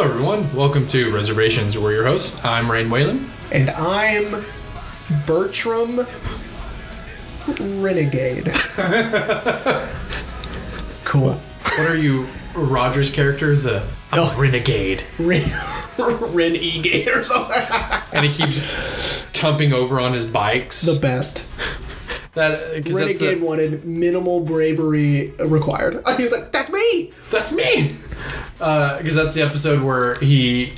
Hello, 0.00 0.12
everyone. 0.12 0.56
Welcome 0.56 0.86
to 0.86 1.14
Reservations. 1.14 1.76
We're 1.76 1.92
your 1.92 2.06
hosts. 2.06 2.42
I'm 2.42 2.72
Rain 2.72 2.88
Whalen. 2.88 3.30
And 3.52 3.68
I'm 3.68 4.46
Bertram 5.26 6.06
Renegade. 7.58 8.46
cool. 11.04 11.34
What 11.34 11.90
are 11.90 11.98
you, 11.98 12.26
Roger's 12.54 13.10
character? 13.10 13.54
The 13.54 13.86
I'm 14.10 14.40
renegade, 14.40 15.04
Ren- 15.18 15.52
Renegade 15.98 17.08
or 17.08 17.22
something. 17.22 17.60
and 18.14 18.24
he 18.24 18.32
keeps 18.32 19.22
tumping 19.34 19.74
over 19.74 20.00
on 20.00 20.14
his 20.14 20.24
bikes. 20.24 20.80
the 20.80 20.98
best. 20.98 21.46
that 22.32 22.86
Renegade 22.86 23.40
the, 23.40 23.44
wanted 23.44 23.84
minimal 23.84 24.40
bravery 24.40 25.34
required. 25.40 26.02
He's 26.16 26.32
like, 26.32 26.52
that's 26.52 26.70
me! 26.70 27.12
that's 27.30 27.52
me. 27.52 27.96
Because 28.60 29.14
that's 29.14 29.34
the 29.34 29.42
episode 29.42 29.82
where 29.82 30.14
he 30.16 30.74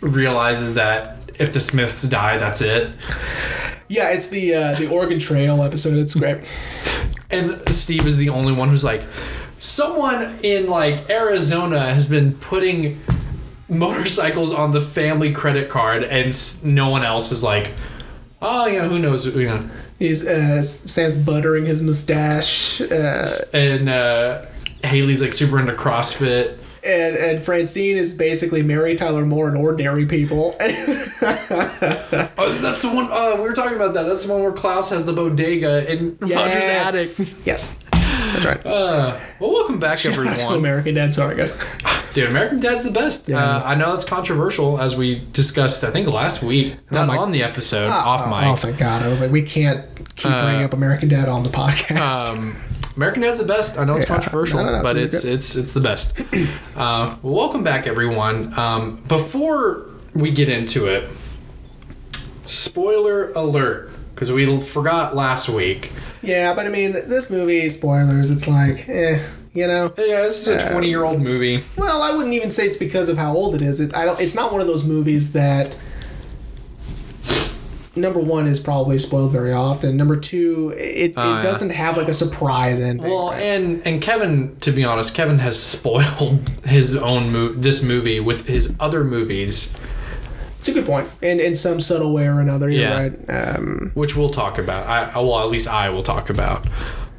realizes 0.00 0.74
that 0.74 1.18
if 1.38 1.52
the 1.52 1.60
Smiths 1.60 2.02
die, 2.04 2.38
that's 2.38 2.62
it. 2.62 2.90
Yeah, 3.88 4.10
it's 4.10 4.28
the 4.28 4.54
uh, 4.54 4.74
the 4.76 4.88
Oregon 4.88 5.18
Trail 5.18 5.62
episode. 5.62 5.98
It's 5.98 6.14
great. 6.14 6.38
And 7.30 7.50
Steve 7.74 8.06
is 8.06 8.16
the 8.16 8.28
only 8.28 8.52
one 8.52 8.68
who's 8.68 8.84
like, 8.84 9.04
someone 9.58 10.38
in 10.42 10.68
like 10.68 11.10
Arizona 11.10 11.80
has 11.80 12.08
been 12.08 12.36
putting 12.36 13.00
motorcycles 13.68 14.52
on 14.52 14.72
the 14.72 14.80
family 14.80 15.32
credit 15.32 15.68
card, 15.68 16.04
and 16.04 16.32
no 16.64 16.88
one 16.88 17.02
else 17.02 17.32
is 17.32 17.42
like, 17.42 17.72
oh, 18.40 18.66
you 18.66 18.80
know, 18.80 18.88
who 18.88 18.98
knows, 18.98 19.26
you 19.26 19.46
know. 19.46 19.68
He's 19.98 20.26
uh, 20.26 20.62
Sans 20.62 21.16
buttering 21.16 21.64
his 21.66 21.82
mustache, 21.82 22.80
uh, 22.80 23.26
And 23.52 23.88
uh, 23.88 24.42
Haley's 24.84 25.22
like 25.22 25.32
super 25.32 25.58
into 25.58 25.72
CrossFit. 25.72 26.58
And 26.86 27.16
and 27.16 27.42
Francine 27.42 27.96
is 27.96 28.14
basically 28.14 28.62
Mary 28.62 28.96
Tyler 28.96 29.26
Moore 29.26 29.48
and 29.48 29.56
ordinary 29.56 30.06
people. 30.06 30.56
Oh, 32.38 32.52
that's 32.60 32.82
the 32.82 32.88
one. 32.88 33.08
Uh, 33.10 33.36
we 33.36 33.42
were 33.42 33.54
talking 33.54 33.76
about 33.76 33.94
that. 33.94 34.04
That's 34.04 34.24
the 34.24 34.32
one 34.32 34.42
where 34.42 34.52
Klaus 34.52 34.90
has 34.90 35.06
the 35.06 35.12
bodega 35.12 35.90
in 35.90 36.16
Roger's 36.20 36.36
attic. 36.36 37.46
Yes, 37.46 37.80
that's 37.90 38.44
right. 38.44 38.66
Uh, 38.66 39.18
well, 39.40 39.52
welcome 39.52 39.80
back, 39.80 39.98
Shout 39.98 40.12
everyone. 40.12 40.58
American 40.58 40.94
Dad. 40.94 41.14
Sorry, 41.14 41.34
guys. 41.34 41.78
Dude, 42.12 42.30
American 42.30 42.60
Dad's 42.60 42.84
the 42.84 42.92
best. 42.92 43.28
Yeah. 43.28 43.38
Uh, 43.38 43.62
I 43.64 43.74
know 43.74 43.94
it's 43.94 44.04
controversial, 44.04 44.80
as 44.80 44.96
we 44.96 45.24
discussed, 45.32 45.82
I 45.82 45.90
think 45.90 46.06
last 46.08 46.42
week, 46.42 46.76
not 46.90 47.08
my- 47.08 47.16
on 47.16 47.32
the 47.32 47.42
episode, 47.42 47.88
off 47.88 48.22
oh, 48.26 48.30
mic. 48.30 48.46
Oh, 48.46 48.56
thank 48.56 48.78
God! 48.78 49.02
I 49.02 49.08
was 49.08 49.20
like, 49.20 49.30
we 49.30 49.42
can't 49.42 49.84
keep 50.14 50.30
bringing 50.30 50.62
up 50.62 50.72
American 50.72 51.08
Dad 51.08 51.28
on 51.28 51.42
the 51.42 51.50
podcast. 51.50 52.28
Um, 52.28 52.54
American 52.96 53.22
Dad's 53.22 53.38
the 53.40 53.46
best. 53.46 53.78
I 53.78 53.84
know 53.84 53.96
it's 53.96 54.08
Yeah. 54.08 54.14
controversial, 54.16 54.58
No, 54.60 54.66
no, 54.66 54.76
no, 54.78 54.82
but 54.82 54.96
it's 54.96 55.16
it's 55.16 55.24
it's 55.26 55.56
it's 55.56 55.72
the 55.72 55.80
best. 55.80 56.18
uh, 56.76 57.16
well, 57.22 57.34
welcome 57.34 57.62
back, 57.62 57.86
everyone. 57.86 58.52
Um, 58.58 59.02
before 59.08 59.86
we 60.14 60.30
get 60.30 60.48
into 60.48 60.86
it, 60.86 61.08
spoiler 62.46 63.32
alert, 63.32 63.90
because 64.14 64.32
we 64.32 64.60
forgot 64.60 65.14
last 65.14 65.48
week. 65.48 65.92
yeah, 66.22 66.54
but 66.54 66.66
I 66.66 66.68
mean, 66.70 66.92
this 66.92 67.30
movie 67.30 67.68
spoilers. 67.68 68.30
It's 68.30 68.48
like, 68.48 68.88
eh, 68.88 69.20
you 69.52 69.66
know. 69.66 69.92
Yeah, 69.98 70.22
this 70.22 70.46
is 70.46 70.64
a 70.64 70.70
twenty-year-old 70.72 71.20
movie. 71.20 71.62
Well, 71.76 72.00
I 72.02 72.12
wouldn't 72.12 72.34
even 72.34 72.50
say 72.50 72.66
it's 72.66 72.76
because 72.78 73.08
of 73.08 73.18
how 73.18 73.34
old 73.34 73.54
it 73.54 73.62
is. 73.62 73.80
It, 73.80 73.94
I 73.94 74.04
don't. 74.04 74.18
It's 74.20 74.34
not 74.34 74.52
one 74.52 74.60
of 74.60 74.66
those 74.66 74.84
movies 74.84 75.32
that. 75.32 75.76
Number 77.96 78.20
one 78.20 78.46
is 78.46 78.60
probably 78.60 78.98
spoiled 78.98 79.32
very 79.32 79.52
often. 79.52 79.96
Number 79.96 80.16
two, 80.18 80.74
it, 80.76 80.80
it 80.80 81.12
Oh, 81.16 81.42
doesn't 81.42 81.70
have 81.70 81.96
like 81.96 82.08
a 82.08 82.12
surprise 82.14 82.78
ending. 82.80 83.06
Well, 83.10 83.30
right? 83.30 83.42
and 83.42 83.86
and 83.86 84.02
Kevin, 84.02 84.56
to 84.60 84.70
be 84.70 84.84
honest, 84.84 85.14
Kevin 85.14 85.38
has 85.38 85.58
spoiled 85.58 86.48
his 86.66 86.94
own 86.96 87.32
mo- 87.32 87.52
this 87.54 87.82
movie 87.82 88.20
with 88.20 88.46
his 88.46 88.76
other 88.78 89.02
movies, 89.02 89.78
it's 90.58 90.68
a 90.68 90.72
good 90.72 90.84
point. 90.86 91.08
In 91.22 91.40
in 91.40 91.54
some 91.54 91.80
subtle 91.80 92.12
way 92.12 92.26
or 92.28 92.40
another, 92.40 92.68
you're 92.68 92.82
Yeah. 92.82 93.00
right. 93.00 93.30
Um, 93.56 93.92
which 93.94 94.14
we'll 94.14 94.28
talk 94.30 94.58
about. 94.58 94.86
I, 94.86 95.10
I 95.12 95.18
well, 95.20 95.40
at 95.40 95.48
least 95.48 95.66
I 95.68 95.88
will 95.90 96.02
talk 96.02 96.28
about. 96.28 96.66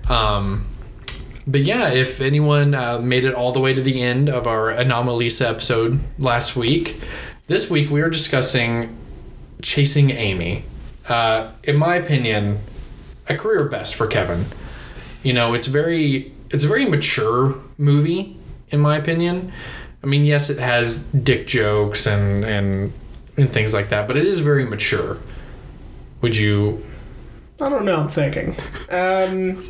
Um, 0.10 0.66
but 1.48 1.62
yeah, 1.62 1.90
if 1.90 2.22
anyone 2.22 2.76
uh, 2.76 3.00
made 3.00 3.24
it 3.26 3.34
all 3.34 3.52
the 3.52 3.60
way 3.62 3.74
to 3.74 3.82
the 3.82 4.02
end 4.02 4.30
of 4.30 4.46
our 4.48 4.72
Anomalisa 4.72 5.50
episode 5.50 6.00
last 6.20 6.56
week, 6.56 7.02
this 7.48 7.70
week 7.72 7.90
we 7.90 8.02
are 8.02 8.10
discussing 8.10 8.96
Chasing 9.62 10.12
Amy. 10.12 10.64
Uh, 11.08 11.52
in 11.64 11.78
my 11.78 11.96
opinion, 11.96 12.60
a 13.30 13.36
career 13.36 13.66
best 13.68 13.96
for 13.96 14.08
Kevin. 14.08 14.46
You 15.24 15.34
know, 15.34 15.54
it's 15.54 15.68
very 15.68 16.32
it's 16.50 16.64
a 16.64 16.68
very 16.68 16.86
mature 16.86 17.58
movie, 17.78 18.38
in 18.70 18.80
my 18.80 18.96
opinion. 18.98 19.52
I 20.04 20.08
mean, 20.08 20.26
yes, 20.26 20.50
it 20.50 20.60
has 20.60 21.04
dick 21.06 21.48
jokes 21.48 22.06
and 22.06 22.44
and 22.44 22.94
and 23.38 23.50
things 23.50 23.74
like 23.74 23.90
that, 23.90 24.08
but 24.08 24.18
it 24.18 24.26
is 24.26 24.40
very 24.40 24.66
mature. 24.66 25.18
Would 26.22 26.36
you 26.36 26.84
I 27.60 27.70
don't 27.70 27.86
know. 27.86 27.98
I'm 27.98 28.08
thinking. 28.10 28.56
Um, 28.92 29.68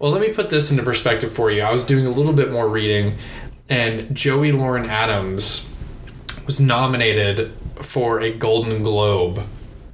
Well, 0.00 0.10
let 0.10 0.20
me 0.20 0.30
put 0.32 0.50
this 0.50 0.72
into 0.72 0.82
perspective 0.82 1.32
for 1.32 1.52
you. 1.52 1.62
I 1.62 1.70
was 1.70 1.84
doing 1.84 2.06
a 2.06 2.10
little 2.10 2.32
bit 2.32 2.50
more 2.50 2.68
reading, 2.68 3.16
and 3.68 4.12
Joey 4.14 4.50
Lauren 4.50 4.84
Adams 4.90 5.72
was 6.44 6.60
nominated 6.60 7.52
for 7.82 8.20
a 8.20 8.32
Golden 8.32 8.82
Globe 8.82 9.42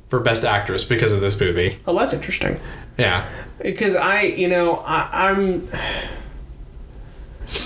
for 0.08 0.20
Best 0.20 0.44
Actress 0.44 0.84
because 0.84 1.12
of 1.12 1.20
this 1.20 1.38
movie. 1.40 1.78
oh, 1.86 1.96
that's 1.98 2.12
interesting. 2.14 2.58
Yeah. 2.98 3.28
because 3.62 3.94
I, 3.94 4.22
you 4.22 4.48
know, 4.48 4.76
I, 4.84 5.30
I'm. 5.30 5.68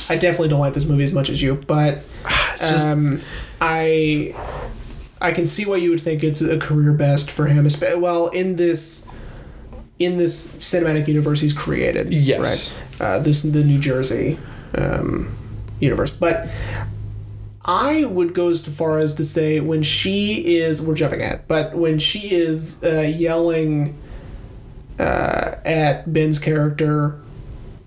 I 0.09 0.17
definitely 0.17 0.49
don't 0.49 0.61
like 0.61 0.75
this 0.75 0.85
movie 0.85 1.05
as 1.05 1.13
much 1.13 1.29
as 1.29 1.43
you, 1.43 1.57
but 1.67 2.01
just- 2.59 2.87
um, 2.89 3.21
I, 3.61 4.35
I 5.21 5.33
can 5.33 5.47
see 5.47 5.65
why 5.67 5.77
you 5.77 5.91
would 5.91 6.01
think 6.01 6.23
it's 6.25 6.41
a 6.41 6.59
career 6.59 6.93
best 6.93 7.31
for 7.31 7.47
him. 7.47 7.67
Well, 8.01 8.29
in 8.29 8.57
this, 8.57 9.09
in 9.99 10.17
this 10.19 10.57
cinematic 10.57 11.07
universe 11.09 11.41
he's 11.41 11.53
created, 11.53 12.13
Yes. 12.13 12.75
right? 13.01 13.01
Uh, 13.07 13.19
this 13.21 13.43
the 13.43 13.63
New 13.65 13.79
Jersey 13.79 14.39
um, 14.75 15.35
universe, 15.81 16.11
but. 16.11 16.49
I 17.65 18.05
would 18.05 18.35
go 18.35 18.49
as 18.49 18.67
far 18.67 18.99
as 18.99 19.15
to 19.15 19.25
say 19.25 19.61
when 19.61 19.83
she 19.83 20.57
is, 20.57 20.83
we're 20.83 20.95
jumping 20.95 21.21
ahead, 21.21 21.45
but 21.47 21.75
when 21.75 21.99
she 21.99 22.33
is 22.33 22.83
uh, 22.83 23.01
yelling 23.03 23.97
uh, 24.99 25.57
at 25.65 26.13
Ben's 26.13 26.39
character 26.39 27.19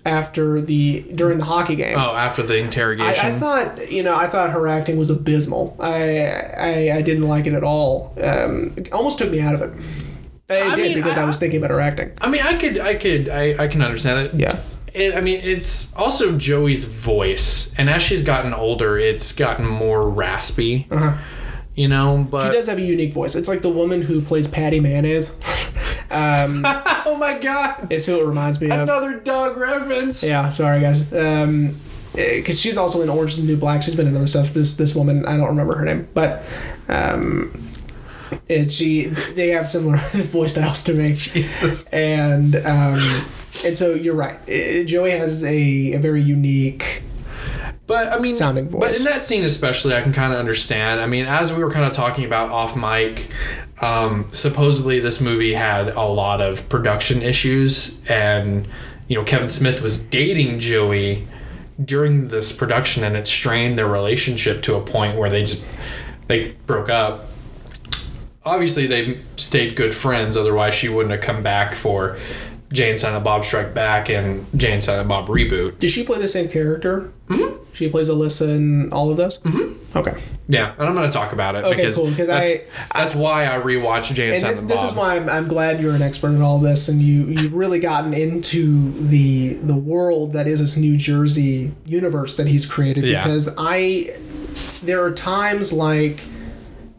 after 0.04 0.60
the 0.60 1.00
during 1.14 1.38
the 1.38 1.44
hockey 1.44 1.76
game. 1.76 1.98
Oh, 1.98 2.14
after 2.14 2.42
the 2.42 2.56
interrogation. 2.58 3.26
I 3.26 3.30
thought 3.32 3.90
you 3.90 4.02
know 4.02 4.14
I 4.14 4.28
thought 4.28 4.50
her 4.50 4.66
acting 4.68 4.96
was 4.96 5.10
abysmal. 5.10 5.76
I 5.80 6.20
I, 6.56 6.92
I 6.96 7.02
didn't 7.02 7.26
like 7.28 7.46
it 7.46 7.52
at 7.52 7.64
all. 7.64 8.14
Um, 8.22 8.72
it 8.76 8.92
almost 8.92 9.18
took 9.18 9.30
me 9.30 9.40
out 9.40 9.54
of 9.54 9.62
it. 9.62 9.74
It 10.48 10.62
I 10.62 10.76
did 10.76 10.82
mean, 10.84 10.94
because 10.96 11.18
I, 11.18 11.24
I- 11.24 11.26
was 11.26 11.38
thinking 11.38 11.58
about 11.58 11.70
her 11.72 11.80
acting. 11.80 12.12
I 12.20 12.30
mean, 12.30 12.40
I 12.40 12.56
could, 12.56 12.78
I 12.78 12.94
could, 12.94 13.28
I, 13.28 13.64
I 13.64 13.66
can 13.66 13.82
understand 13.82 14.26
it. 14.26 14.34
Yeah. 14.34 14.60
It, 14.96 15.14
I 15.14 15.20
mean, 15.20 15.40
it's 15.42 15.94
also 15.94 16.38
Joey's 16.38 16.84
voice, 16.84 17.74
and 17.76 17.90
as 17.90 18.02
she's 18.02 18.22
gotten 18.22 18.54
older, 18.54 18.98
it's 18.98 19.32
gotten 19.32 19.66
more 19.66 20.08
raspy. 20.08 20.86
Uh-huh. 20.90 21.18
You 21.74 21.88
know, 21.88 22.26
but 22.30 22.48
She 22.48 22.56
does 22.56 22.66
have 22.68 22.78
a 22.78 22.82
unique 22.82 23.12
voice. 23.12 23.34
It's 23.34 23.48
like 23.48 23.60
the 23.60 23.68
woman 23.68 24.00
who 24.00 24.22
plays 24.22 24.48
Patty 24.48 24.80
Mayonnaise. 24.80 25.34
um, 26.10 26.62
oh 27.04 27.18
my 27.20 27.38
god, 27.38 27.92
is 27.92 28.06
who 28.06 28.18
it 28.18 28.24
reminds 28.24 28.58
me 28.58 28.70
of. 28.70 28.80
another 28.80 29.20
dog 29.20 29.58
reference. 29.58 30.26
Yeah, 30.26 30.48
sorry 30.48 30.80
guys. 30.80 31.12
Um, 31.12 31.78
because 32.14 32.58
she's 32.58 32.78
also 32.78 33.02
in 33.02 33.10
Orange 33.10 33.32
is 33.32 33.42
the 33.42 33.52
New 33.52 33.58
Black. 33.58 33.82
She's 33.82 33.94
been 33.94 34.06
in 34.06 34.16
other 34.16 34.26
stuff. 34.26 34.54
This 34.54 34.76
this 34.76 34.94
woman, 34.94 35.26
I 35.26 35.36
don't 35.36 35.48
remember 35.48 35.74
her 35.74 35.84
name, 35.84 36.08
but 36.14 36.42
um, 36.88 37.70
it, 38.48 38.72
she 38.72 39.08
they 39.08 39.48
have 39.48 39.68
similar 39.68 39.98
voice 40.12 40.52
styles 40.52 40.82
to 40.84 40.94
me. 40.94 41.12
Jesus. 41.12 41.84
And 41.88 42.56
um, 42.56 43.26
and 43.64 43.76
so 43.76 43.94
you're 43.94 44.14
right. 44.14 44.38
Joey 44.86 45.12
has 45.12 45.44
a, 45.44 45.92
a 45.94 45.98
very 45.98 46.20
unique. 46.22 47.02
But 47.86 48.12
I 48.12 48.18
mean, 48.18 48.34
Sounding 48.34 48.68
voice. 48.68 48.80
But 48.80 48.98
in 48.98 49.04
that 49.04 49.24
scene 49.24 49.44
especially, 49.44 49.94
I 49.94 50.00
can 50.02 50.12
kind 50.12 50.32
of 50.32 50.38
understand. 50.38 51.00
I 51.00 51.06
mean, 51.06 51.26
as 51.26 51.52
we 51.52 51.62
were 51.62 51.70
kind 51.70 51.84
of 51.84 51.92
talking 51.92 52.24
about 52.24 52.50
off 52.50 52.76
mic, 52.76 53.30
um, 53.80 54.26
supposedly 54.32 55.00
this 55.00 55.20
movie 55.20 55.54
had 55.54 55.90
a 55.90 56.02
lot 56.02 56.40
of 56.40 56.68
production 56.68 57.22
issues, 57.22 58.02
and 58.08 58.66
you 59.06 59.16
know 59.16 59.24
Kevin 59.24 59.48
Smith 59.48 59.80
was 59.82 59.98
dating 59.98 60.58
Joey 60.58 61.26
during 61.82 62.28
this 62.28 62.52
production, 62.52 63.04
and 63.04 63.16
it 63.16 63.26
strained 63.26 63.78
their 63.78 63.88
relationship 63.88 64.62
to 64.62 64.74
a 64.74 64.80
point 64.80 65.16
where 65.16 65.30
they 65.30 65.40
just 65.40 65.68
they 66.26 66.52
broke 66.66 66.88
up. 66.88 67.26
Obviously, 68.44 68.86
they 68.86 69.20
stayed 69.36 69.76
good 69.76 69.94
friends. 69.94 70.36
Otherwise, 70.36 70.74
she 70.74 70.88
wouldn't 70.88 71.12
have 71.12 71.20
come 71.20 71.42
back 71.42 71.74
for 71.74 72.18
Jay 72.72 72.90
and 72.90 72.98
Silent 72.98 73.24
Bob 73.24 73.44
Strike 73.44 73.72
Back 73.74 74.08
and 74.10 74.46
Jay 74.58 74.72
and 74.72 74.82
Silent 74.82 75.08
Bob 75.08 75.28
Reboot. 75.28 75.78
Did 75.78 75.90
she 75.90 76.02
play 76.04 76.18
the 76.18 76.28
same 76.28 76.48
character? 76.48 77.12
Mm-hmm. 77.28 77.62
She 77.74 77.88
plays 77.90 78.08
Alyssa 78.08 78.56
in 78.56 78.92
all 78.92 79.10
of 79.10 79.16
those. 79.18 79.38
Mm-hmm. 79.40 79.98
Okay. 79.98 80.14
Yeah, 80.48 80.72
and 80.78 80.82
I'm 80.88 80.94
going 80.94 81.06
to 81.06 81.12
talk 81.12 81.32
about 81.32 81.56
it 81.56 81.64
Okay, 81.64 81.76
because 81.76 81.96
cool, 81.96 82.06
that's, 82.10 82.30
I- 82.30 82.62
that's 82.94 83.14
why 83.14 83.46
I 83.46 83.60
rewatched 83.60 84.14
Jay 84.14 84.26
and, 84.26 84.34
And 84.34 84.34
this, 84.34 84.40
Silent 84.42 84.68
this 84.68 84.80
Bob. 84.82 84.90
is 84.90 84.96
why 84.96 85.16
I'm, 85.16 85.28
I'm 85.28 85.48
glad 85.48 85.80
you're 85.80 85.94
an 85.94 86.02
expert 86.02 86.28
in 86.28 86.42
all 86.42 86.58
this, 86.58 86.88
and 86.88 87.00
you 87.02 87.24
you've 87.26 87.54
really 87.54 87.80
gotten 87.80 88.14
into 88.14 88.92
the 89.08 89.54
the 89.54 89.76
world 89.76 90.32
that 90.34 90.46
is 90.46 90.60
this 90.60 90.76
New 90.76 90.96
Jersey 90.96 91.72
universe 91.84 92.36
that 92.36 92.46
he's 92.46 92.64
created. 92.66 93.04
Yeah. 93.04 93.24
Because 93.24 93.54
I, 93.58 94.16
there 94.82 95.02
are 95.02 95.12
times 95.12 95.72
like 95.72 96.20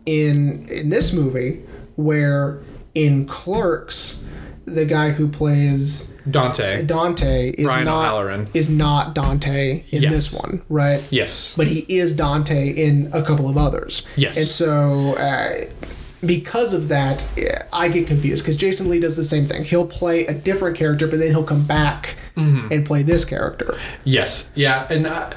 in 0.05 0.67
in 0.69 0.89
this 0.89 1.13
movie 1.13 1.63
where 1.95 2.61
in 2.95 3.25
Clerks, 3.27 4.26
the 4.67 4.85
guy 4.85 5.11
who 5.11 5.27
plays 5.29 6.13
Dante. 6.29 6.83
Dante 6.83 7.51
is 7.51 7.65
Brian 7.65 7.85
not 7.85 8.01
O'Halloran. 8.05 8.47
is 8.53 8.69
not 8.69 9.15
Dante 9.15 9.83
in 9.91 10.03
Yes. 10.03 10.11
this 10.11 10.33
one, 10.33 10.61
right? 10.69 11.01
Yes. 11.09 11.53
But 11.55 11.67
he 11.67 11.85
is 11.87 12.13
Dante 12.15 12.69
in 12.69 13.09
a 13.13 13.23
couple 13.23 13.49
of 13.49 13.57
others. 13.57 14.05
Yes. 14.17 14.37
And 14.37 14.45
so 14.45 15.13
uh, 15.15 15.65
because 16.25 16.73
of 16.73 16.89
that, 16.89 17.25
I 17.71 17.87
get 17.87 18.07
confused 18.07 18.43
because 18.43 18.57
Jason 18.57 18.89
Lee 18.89 18.99
does 18.99 19.15
the 19.15 19.23
same 19.23 19.45
thing. 19.45 19.63
He'll 19.63 19.87
play 19.87 20.25
a 20.25 20.33
different 20.33 20.77
character, 20.77 21.07
but 21.07 21.19
then 21.19 21.29
he'll 21.29 21.43
come 21.43 21.65
back 21.65 22.15
Mm-hmm. 22.37 22.71
and 22.71 22.85
play 22.85 23.01
this 23.01 23.25
character. 23.25 23.75
Yes, 24.03 24.51
yeah, 24.53 24.85
and 24.91 25.07
uh, 25.07 25.31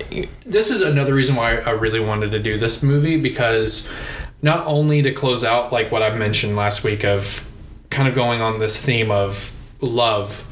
this 0.45 0.69
is 0.69 0.83
another 0.83 1.15
reason 1.15 1.35
why 1.35 1.57
I 1.57 1.71
really 1.71 1.99
wanted 1.99 2.31
to 2.33 2.39
do 2.39 2.59
this 2.59 2.83
movie 2.83 3.17
because 3.19 3.91
not 4.43 4.67
only 4.67 5.01
to 5.01 5.11
close 5.11 5.43
out 5.43 5.73
like 5.73 5.91
what 5.91 6.03
I 6.03 6.15
mentioned 6.15 6.57
last 6.57 6.85
week 6.85 7.03
of 7.03 7.49
kind 7.91 8.09
of 8.09 8.15
going 8.15 8.41
on 8.41 8.59
this 8.59 8.85
theme 8.85 9.11
of 9.11 9.53
love, 9.81 10.45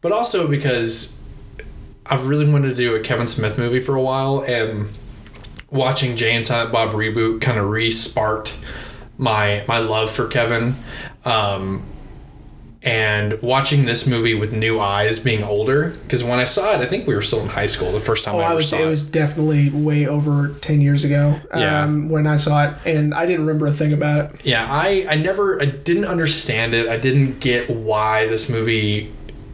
but 0.00 0.12
also 0.12 0.48
because 0.48 1.20
I've 2.06 2.28
really 2.28 2.50
wanted 2.50 2.68
to 2.68 2.74
do 2.74 2.94
a 2.94 3.00
Kevin 3.00 3.26
Smith 3.26 3.58
movie 3.58 3.80
for 3.80 3.94
a 3.94 4.02
while, 4.02 4.40
and 4.40 4.88
watching 5.70 6.16
Jay 6.16 6.34
and 6.34 6.44
Silent 6.44 6.72
Bob 6.72 6.92
reboot 6.92 7.40
kind 7.40 7.58
of 7.58 7.68
re-sparked 7.68 8.56
my 9.18 9.64
my 9.68 9.78
love 9.78 10.10
for 10.10 10.26
Kevin. 10.26 10.76
Um, 11.24 11.82
and 12.84 13.40
watching 13.40 13.86
this 13.86 14.06
movie 14.06 14.34
with 14.34 14.52
new 14.52 14.78
eyes 14.78 15.18
being 15.18 15.42
older 15.42 15.90
because 16.02 16.22
when 16.22 16.38
i 16.38 16.44
saw 16.44 16.72
it 16.74 16.80
i 16.80 16.86
think 16.86 17.06
we 17.06 17.14
were 17.14 17.22
still 17.22 17.40
in 17.40 17.48
high 17.48 17.64
school 17.66 17.90
the 17.92 17.98
first 17.98 18.24
time 18.24 18.34
Oh, 18.34 18.40
i 18.40 18.42
I 18.42 18.46
ever 18.48 18.56
was. 18.56 18.68
saw 18.68 18.76
It 18.76 18.82
it, 18.82 18.86
was 18.90 19.06
definitely 19.06 19.70
way 19.70 20.06
over 20.06 20.54
ten 20.60 20.82
years 20.82 21.02
ago. 21.04 21.40
Yeah. 21.56 21.82
Um, 21.82 22.10
when 22.10 22.26
I 22.26 22.36
saw 22.36 22.64
it, 22.68 22.74
and 22.84 23.14
I 23.14 23.24
didn't 23.24 23.46
remember 23.46 23.66
a 23.68 23.72
thing 23.72 23.92
about 23.94 24.34
it. 24.34 24.44
yeah 24.44 24.66
i 24.70 25.06
i 25.08 25.14
never 25.16 25.60
i 25.62 25.64
didn't 25.64 26.04
understand 26.04 26.74
it 26.74 26.86
i 26.88 26.98
didn't 26.98 27.40
get 27.40 27.70
why 27.70 28.26
this 28.26 28.48
movie 28.50 29.10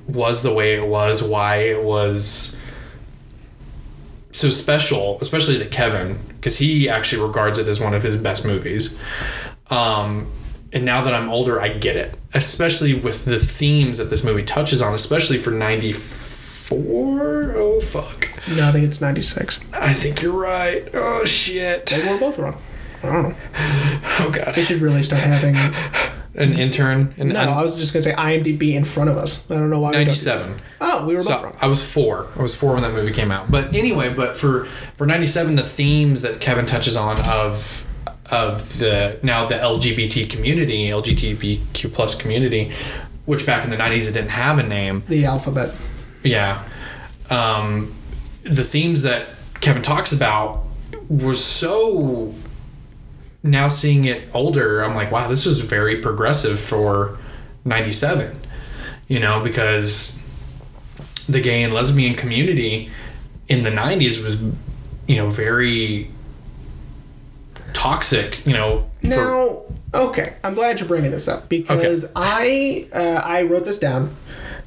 was 0.09 0.43
the 0.43 0.53
way 0.53 0.75
it 0.75 0.87
was 0.89 1.23
why 1.23 1.57
it 1.59 1.85
was 1.85 2.59
so 4.33 4.49
special 4.49 5.19
especially 5.21 5.59
to 5.59 5.67
kevin 5.67 6.17
because 6.37 6.59
he 6.59 6.89
actually 6.89 7.23
regards 7.23 7.59
it 7.59 7.69
as 7.69 7.79
one 7.81 7.95
of 7.95 8.03
his 8.03 8.17
best 8.17 8.45
movies 8.45 8.99
um 9.71 10.27
and 10.73 10.85
now 10.85 11.03
that 11.03 11.15
i'm 11.15 11.29
older 11.29 11.61
i 11.61 11.69
get 11.69 11.97
it 11.97 12.17
especially 12.35 12.95
with 12.95 13.25
the 13.25 13.39
themes 13.39 13.99
that 13.99 14.05
this 14.11 14.23
movie 14.25 14.43
touches 14.43 14.81
on 14.81 14.95
especially 14.95 15.39
for 15.39 15.51
94 15.51 17.55
oh 17.57 17.81
fuck 17.81 18.29
No, 18.57 18.69
I 18.69 18.73
think 18.73 18.85
it's 18.85 19.01
ninety 19.01 19.23
six. 19.23 19.59
I 19.73 19.93
think 19.93 20.23
you're 20.23 20.33
right. 20.33 20.89
Oh 20.95 21.25
shit. 21.25 21.91
Maybe 21.91 22.09
we're 22.09 22.21
both 22.21 22.39
wrong. 22.39 22.57
I 23.03 23.07
don't 23.07 23.29
know. 23.31 23.35
Oh 24.21 24.31
god. 24.33 24.57
We 24.57 24.63
should 24.63 24.81
really 24.81 25.03
start 25.03 25.23
having. 25.23 25.57
An 26.37 26.53
intern 26.53 27.13
in 27.17 27.31
No, 27.31 27.41
I 27.41 27.61
was 27.63 27.77
just 27.77 27.93
gonna 27.93 28.05
say 28.05 28.13
IMDb 28.13 28.75
in 28.75 28.85
front 28.85 29.11
of 29.11 29.17
us. 29.17 29.51
I 29.51 29.55
don't 29.55 29.69
know 29.69 29.81
why. 29.81 29.91
we 29.91 30.05
don't 30.05 30.15
do 30.15 30.21
that. 30.25 30.39
97. 30.47 30.61
Oh, 30.81 31.05
we 31.07 31.15
were 31.15 31.25
both 31.25 31.27
So 31.27 31.43
wrong. 31.43 31.57
I 31.61 31.67
was 31.67 31.85
four. 31.85 32.29
I 32.39 32.43
was 32.43 32.55
four 32.55 32.75
when 32.75 32.83
that 32.83 32.93
movie 32.93 33.13
came 33.13 33.33
out. 33.33 33.51
But 33.51 33.75
anyway, 33.75 34.15
but 34.15 34.37
for 34.37 34.67
for 34.97 35.07
'97, 35.07 35.57
the 35.57 35.65
themes 35.65 36.23
that 36.23 36.41
Kevin 36.41 36.67
touches 36.67 36.97
on 36.97 37.21
of 37.23 37.85
of 38.31 38.79
the 38.79 39.19
now 39.23 39.47
the 39.47 39.55
LGBT 39.55 40.29
community, 40.31 40.89
LGBTQ 40.89 41.93
plus 41.93 42.15
community, 42.15 42.73
which 43.27 43.47
back 43.47 43.65
in 43.65 43.71
the 43.71 43.77
'90s 43.77 44.09
it 44.09 44.13
didn't 44.13 44.31
have 44.31 44.59
a 44.59 44.63
name. 44.63 45.03
The 45.09 45.25
alphabet. 45.25 45.77
Yeah, 46.23 46.65
um, 47.31 47.95
the 48.43 48.65
themes 48.65 49.03
that 49.03 49.29
Kevin 49.61 49.83
talks 49.83 50.13
about 50.13 50.65
were 51.09 51.35
so. 51.35 52.35
Now 53.43 53.69
seeing 53.69 54.05
it 54.05 54.29
older, 54.35 54.83
I'm 54.83 54.95
like, 54.95 55.11
wow, 55.11 55.27
this 55.27 55.47
was 55.47 55.61
very 55.61 56.03
progressive 56.03 56.61
for 56.61 57.19
'97. 57.65 58.39
You 59.09 59.19
know, 59.19 59.43
because 59.43 60.23
the 61.29 61.41
gay 61.41 61.63
and 61.63 61.73
lesbian 61.73 62.15
community 62.15 62.91
in 63.49 63.65
the 63.65 63.71
90s 63.71 64.23
was 64.23 64.41
you 65.07 65.17
know 65.17 65.29
very 65.29 66.11
toxic 67.73 68.47
you 68.47 68.53
know 68.53 68.91
for, 69.01 69.07
Now, 69.09 69.63
okay, 69.95 70.35
I'm 70.45 70.55
glad 70.55 70.79
you're 70.81 70.89
bringing 70.89 71.11
this 71.11 71.27
up 71.29 71.49
because 71.49 72.11
I 72.17 72.89
uh, 72.93 73.21
I 73.25 73.43
wrote 73.43 73.65
this 73.65 73.79
down 73.79 74.15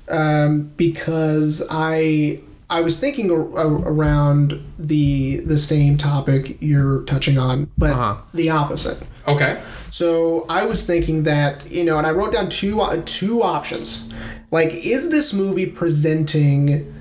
um, 0.10 0.72
because 0.78 1.66
I 1.70 2.40
I 2.70 2.82
was 2.82 3.00
thinking 3.00 3.30
ar- 3.32 3.58
ar- 3.58 3.88
around 3.94 4.60
the 4.80 5.38
the 5.46 5.58
same 5.58 5.98
topic 5.98 6.58
you're 6.60 7.04
touching 7.04 7.38
on, 7.38 7.70
but 7.78 7.92
Uh-huh. 7.92 8.18
the 8.34 8.50
opposite. 8.50 9.00
okay 9.28 9.62
So 9.92 10.46
I 10.50 10.66
was 10.66 10.86
thinking 10.86 11.24
that 11.24 11.70
you 11.72 11.84
know, 11.84 11.98
and 12.00 12.08
I 12.08 12.12
wrote 12.12 12.34
down 12.34 12.50
two 12.50 12.82
uh, 12.82 13.02
two 13.06 13.44
options. 13.44 14.12
Like, 14.52 14.72
is 14.74 15.10
this 15.10 15.34
movie 15.34 15.66
presenting 15.66 16.94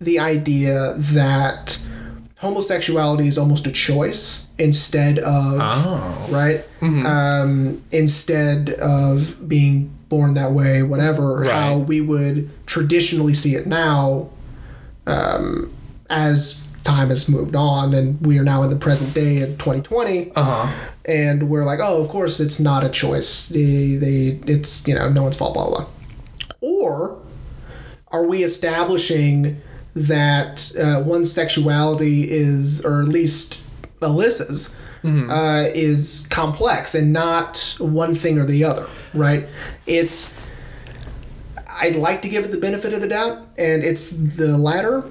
the 0.00 0.18
idea 0.18 0.94
that 0.98 1.78
homosexuality 2.46 3.26
is 3.26 3.36
almost 3.38 3.66
a 3.66 3.72
choice 3.72 4.48
instead 4.58 5.18
of 5.18 5.58
Oh. 5.60 6.28
right? 6.30 6.64
Um, 6.80 7.82
instead 7.92 8.70
of 8.70 9.48
being 9.48 9.90
born 10.08 10.34
that 10.34 10.52
way, 10.52 10.82
whatever. 10.82 11.40
Right. 11.40 11.52
How 11.52 11.76
we 11.78 12.00
would 12.00 12.48
traditionally 12.66 13.34
see 13.34 13.54
it 13.56 13.66
now, 13.66 14.28
um, 15.06 15.72
as 16.08 16.62
time 16.84 17.08
has 17.08 17.28
moved 17.28 17.56
on, 17.56 17.92
and 17.94 18.24
we 18.24 18.38
are 18.38 18.44
now 18.44 18.62
in 18.62 18.70
the 18.70 18.76
present 18.76 19.12
day 19.12 19.40
of 19.40 19.50
2020 19.58 20.30
uh-huh 20.36 20.72
and 21.08 21.48
we're 21.48 21.64
like, 21.64 21.78
oh, 21.80 22.02
of 22.02 22.08
course, 22.08 22.40
it's 22.40 22.58
not 22.58 22.82
a 22.84 22.88
choice. 22.88 23.48
They, 23.48 23.94
they, 23.94 24.40
it's 24.46 24.86
you 24.88 24.94
know, 24.96 25.08
no 25.08 25.22
one's 25.22 25.36
fault, 25.36 25.54
blah 25.54 25.66
blah. 25.68 25.76
blah. 25.84 25.86
Or 26.60 27.22
are 28.08 28.26
we 28.26 28.42
establishing 28.42 29.60
that 29.96 30.72
uh, 30.78 31.02
one's 31.04 31.32
sexuality 31.32 32.30
is, 32.30 32.84
or 32.84 33.00
at 33.00 33.08
least 33.08 33.62
Alyssa's, 34.00 34.78
uh, 35.04 35.64
is 35.74 36.26
complex 36.30 36.94
and 36.94 37.12
not 37.12 37.76
one 37.78 38.14
thing 38.14 38.38
or 38.38 38.44
the 38.44 38.64
other, 38.64 38.86
right? 39.14 39.46
It's. 39.86 40.36
I'd 41.78 41.94
like 41.96 42.22
to 42.22 42.28
give 42.28 42.44
it 42.44 42.48
the 42.52 42.58
benefit 42.58 42.92
of 42.94 43.00
the 43.02 43.08
doubt, 43.08 43.46
and 43.58 43.84
it's 43.84 44.10
the 44.10 44.56
latter. 44.58 45.04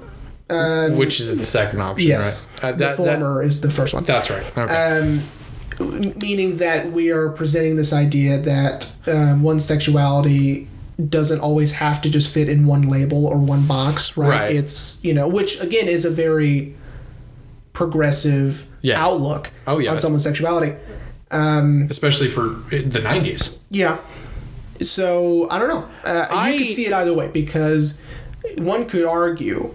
Um, 0.50 0.96
which 0.96 1.18
is 1.18 1.36
the 1.36 1.44
second 1.44 1.80
option 1.80 2.08
yes, 2.08 2.48
right 2.62 2.68
Uh, 2.68 2.72
the 2.72 2.78
that, 2.78 2.88
that- 2.88 2.96
former 3.18 3.42
is 3.42 3.60
the 3.62 3.70
first 3.70 3.92
one. 3.94 4.04
that's 4.04 4.30
right 4.30 4.44
okay 4.56 5.00
Um, 5.00 6.12
meaning 6.20 6.58
that 6.58 6.92
we 6.92 7.10
are 7.10 7.30
presenting 7.30 7.74
this 7.74 7.92
idea 7.92 8.38
that 8.38 8.88
um, 9.08 9.42
one's 9.42 9.64
sexuality 9.64 10.68
doesn't 11.08 11.40
always 11.40 11.72
have 11.72 12.00
to 12.02 12.08
just 12.10 12.32
fit 12.32 12.48
in 12.48 12.66
one 12.66 12.82
label 12.88 13.26
or 13.26 13.36
one 13.38 13.66
box, 13.66 14.16
right? 14.16 14.28
Right. 14.28 14.56
It's 14.56 15.02
you 15.04 15.12
know, 15.14 15.28
which 15.28 15.60
again 15.60 15.88
is 15.88 16.04
a 16.04 16.10
very 16.10 16.74
progressive 17.74 18.66
Yeah. 18.82 18.98
outlook 19.02 19.50
Oh, 19.66 19.78
yeah. 19.78 19.92
on 19.92 20.00
someone's 20.00 20.22
sexuality. 20.24 20.74
Um, 21.30 21.88
especially 21.90 22.28
for 22.28 22.42
the 22.70 23.00
90s 23.00 23.58
yeah. 23.68 23.98
So 24.80 25.48
I 25.50 25.58
don't 25.58 25.68
know. 25.68 25.88
Uh, 26.04 26.26
I- 26.30 26.50
you 26.52 26.58
could 26.66 26.74
see 26.74 26.86
it 26.86 26.92
either 26.92 27.12
way 27.12 27.28
because 27.28 28.00
one 28.58 28.86
could 28.86 29.04
argue 29.04 29.74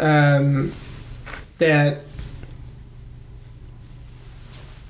um, 0.00 0.72
that 1.58 1.98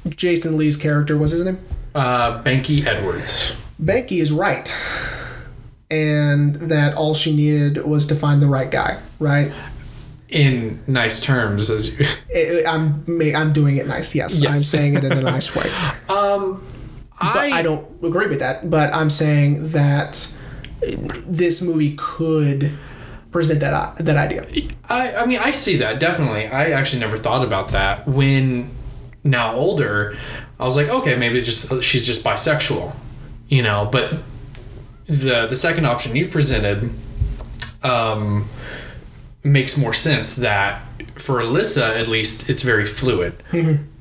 Jason 0.09 0.56
Lee's 0.56 0.76
character, 0.76 1.16
what's 1.18 1.32
his 1.32 1.44
name? 1.44 1.59
uh 1.94 2.42
banky 2.42 2.87
edwards 2.87 3.54
Banky 3.82 4.23
is 4.23 4.32
right, 4.32 4.75
and 5.92 6.54
that 6.72 6.94
all 6.94 7.14
she 7.14 7.37
needed 7.37 7.84
was 7.84 8.06
to 8.06 8.14
find 8.14 8.40
the 8.40 8.46
right 8.49 8.70
guy. 8.70 8.99
Right? 9.18 9.52
in 10.28 10.80
nice 10.87 11.20
terms 11.20 11.68
as 11.68 11.82
you 12.00 12.06
I- 12.34 12.64
I'm 12.66 13.04
I'm 13.37 13.52
doing 13.52 13.76
it 13.76 13.87
nice. 13.87 14.14
Yes, 14.14 14.40
Yes. 14.40 14.50
I'm 14.50 14.62
saying 14.62 14.94
it 14.94 15.04
in 15.04 15.12
a 15.12 15.20
nice 15.37 15.54
way. 15.54 15.68
um 16.08 16.64
But 17.20 17.37
I, 17.37 17.58
I 17.58 17.62
don't 17.62 17.84
agree 18.02 18.28
with 18.28 18.38
that. 18.38 18.70
But 18.70 18.94
I'm 18.94 19.11
saying 19.11 19.68
that 19.72 20.12
this 21.26 21.61
movie 21.61 21.94
could 21.96 22.72
present 23.30 23.61
that 23.61 23.99
that 23.99 24.16
idea. 24.16 24.46
I 24.88 25.14
I 25.16 25.26
mean 25.26 25.38
I 25.38 25.50
see 25.52 25.76
that 25.84 26.00
definitely. 26.00 26.46
I 26.46 26.70
actually 26.70 27.00
never 27.00 27.18
thought 27.18 27.44
about 27.44 27.68
that. 27.76 28.08
When 28.08 28.70
now 29.25 29.54
older, 29.54 30.16
I 30.58 30.64
was 30.64 30.76
like, 30.78 30.88
okay, 30.88 31.14
maybe 31.14 31.42
just 31.42 31.82
she's 31.84 32.06
just 32.06 32.25
bisexual, 32.25 32.94
you 33.49 33.62
know. 33.62 33.87
But 33.92 34.14
the 35.06 35.47
the 35.49 35.56
second 35.56 35.85
option 35.87 36.14
you 36.16 36.28
presented, 36.28 36.90
um, 37.82 38.49
makes 39.44 39.76
more 39.76 39.92
sense 39.94 40.37
that 40.37 40.82
for 41.16 41.40
Alyssa, 41.40 41.99
at 42.00 42.09
least, 42.09 42.49
it's 42.49 42.62
very 42.62 42.87
fluid. 42.87 43.35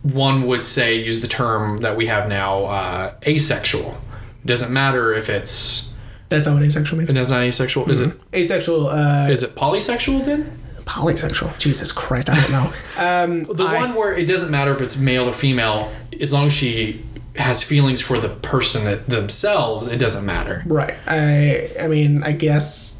One 0.04 0.48
would 0.48 0.66
say, 0.66 0.96
use 1.04 1.22
the 1.22 1.28
term 1.28 1.82
that 1.82 1.96
we 1.96 2.08
have 2.08 2.28
now, 2.28 2.64
uh, 2.66 3.14
asexual. 3.28 3.96
It 4.44 4.48
doesn't 4.48 4.72
matter 4.74 5.14
if 5.14 5.30
it's. 5.30 5.92
That's 6.30 6.48
not 6.48 6.56
what 6.56 6.64
asexual 6.64 6.98
means. 6.98 7.10
It 7.10 7.18
is 7.18 7.30
not 7.30 7.42
asexual. 7.42 7.90
Is 7.90 8.02
it? 8.02 8.18
Asexual, 8.34 8.88
uh, 8.88 9.28
Is 9.30 9.44
it 9.44 9.56
polysexual 9.56 10.24
then? 10.26 10.58
polysexual. 10.86 11.56
Jesus 11.60 11.92
Christ, 11.92 12.30
I 12.30 12.40
don't 12.42 12.52
know. 12.52 12.74
Um, 12.98 13.44
The 13.44 13.64
I- 13.66 13.78
one 13.78 13.94
where 13.96 14.16
it 14.16 14.26
doesn't 14.26 14.50
matter 14.52 14.74
if 14.74 14.82
it's 14.82 14.98
male 14.98 15.28
or 15.28 15.34
female, 15.34 15.92
as 16.20 16.32
long 16.34 16.48
as 16.48 16.54
she 16.54 17.04
has 17.36 17.64
feelings 17.64 18.02
for 18.02 18.20
the 18.20 18.30
person 18.30 18.86
that 18.86 19.08
themselves, 19.08 19.88
it 19.88 19.98
doesn't 19.98 20.26
matter. 20.26 20.64
Right. 20.66 20.96
I 21.08 21.70
I 21.80 21.88
mean, 21.88 22.24
I 22.24 22.34
guess 22.34 22.98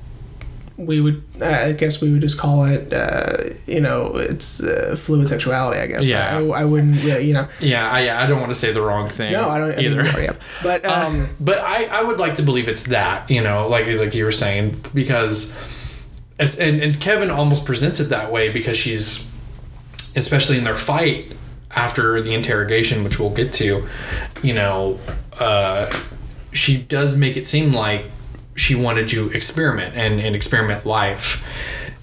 we 0.78 1.00
would 1.02 1.22
I 1.42 1.74
guess 1.74 2.02
we 2.02 2.12
would 2.12 2.22
just 2.22 2.40
call 2.40 2.64
it 2.66 2.92
uh, 2.94 3.54
you 3.68 3.82
know, 3.82 4.16
it's 4.16 4.62
uh, 4.64 4.96
fluid 4.98 5.28
sexuality, 5.28 5.80
I 5.80 5.88
guess. 5.88 6.08
Yeah. 6.08 6.38
I, 6.38 6.62
I 6.62 6.66
wouldn't 6.66 6.96
yeah, 7.04 7.18
you 7.18 7.34
know. 7.34 7.48
Yeah, 7.60 7.90
I, 7.90 8.24
I 8.24 8.26
don't 8.26 8.40
want 8.40 8.52
to 8.52 8.60
say 8.60 8.72
the 8.72 8.82
wrong 8.82 9.10
thing. 9.10 9.34
No, 9.34 9.50
I 9.50 9.60
don't 9.60 9.74
I 9.74 9.76
mean, 9.76 9.86
either. 9.86 10.02
we 10.02 10.10
already 10.10 10.28
have. 10.28 10.40
But 10.64 10.86
um 10.86 11.22
Um, 11.22 11.30
but 11.40 11.60
I, 11.60 11.86
I 11.86 12.04
would 12.04 12.20
like 12.20 12.36
to 12.36 12.42
believe 12.42 12.68
it's 12.68 12.84
that, 12.84 13.30
you 13.30 13.42
know, 13.42 13.68
like 13.68 13.86
like 13.88 14.16
you 14.16 14.24
were 14.26 14.32
saying, 14.32 14.76
because 14.94 15.56
it's, 16.40 16.58
and, 16.58 16.82
and 16.82 17.00
Kevin 17.00 17.30
almost 17.30 17.66
presents 17.66 18.00
it 18.00 18.06
that 18.06 18.32
way 18.32 18.50
because 18.50 18.78
she's, 18.78 19.30
especially 20.16 20.58
in 20.58 20.64
their 20.64 20.76
fight 20.76 21.34
after 21.76 22.22
the 22.22 22.34
interrogation, 22.34 23.04
which 23.04 23.20
we'll 23.20 23.34
get 23.34 23.54
to, 23.54 23.88
you 24.42 24.54
know, 24.54 25.00
uh, 25.40 25.92
she 26.52 26.78
does 26.78 27.16
make 27.16 27.38
it 27.38 27.48
seem 27.48 27.74
like 27.74 28.06
she 28.56 28.76
wanted 28.76 29.08
to 29.08 29.30
experiment 29.32 29.96
and, 29.96 30.20
and 30.20 30.36
experiment 30.36 30.86
life. 30.86 31.48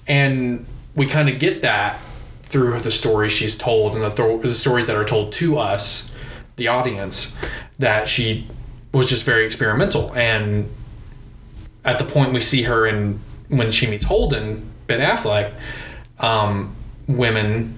And 0.07 0.65
we 0.95 1.05
kind 1.05 1.29
of 1.29 1.39
get 1.39 1.61
that 1.61 1.99
through 2.43 2.79
the 2.79 2.91
stories 2.91 3.31
she's 3.31 3.57
told 3.57 3.93
and 3.93 4.03
the, 4.03 4.09
th- 4.09 4.41
the 4.41 4.55
stories 4.55 4.87
that 4.87 4.95
are 4.95 5.05
told 5.05 5.31
to 5.33 5.57
us, 5.57 6.15
the 6.55 6.67
audience, 6.67 7.37
that 7.77 8.09
she 8.09 8.47
was 8.91 9.07
just 9.07 9.23
very 9.23 9.45
experimental. 9.45 10.11
And 10.15 10.69
at 11.85 11.99
the 11.99 12.05
point 12.05 12.33
we 12.33 12.41
see 12.41 12.63
her 12.63 12.87
in 12.87 13.19
when 13.49 13.71
she 13.71 13.87
meets 13.87 14.03
Holden, 14.03 14.69
Ben 14.87 14.99
Affleck, 14.99 15.53
um, 16.19 16.75
women 17.07 17.75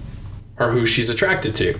are 0.58 0.70
who 0.70 0.86
she's 0.86 1.10
attracted 1.10 1.54
to. 1.56 1.78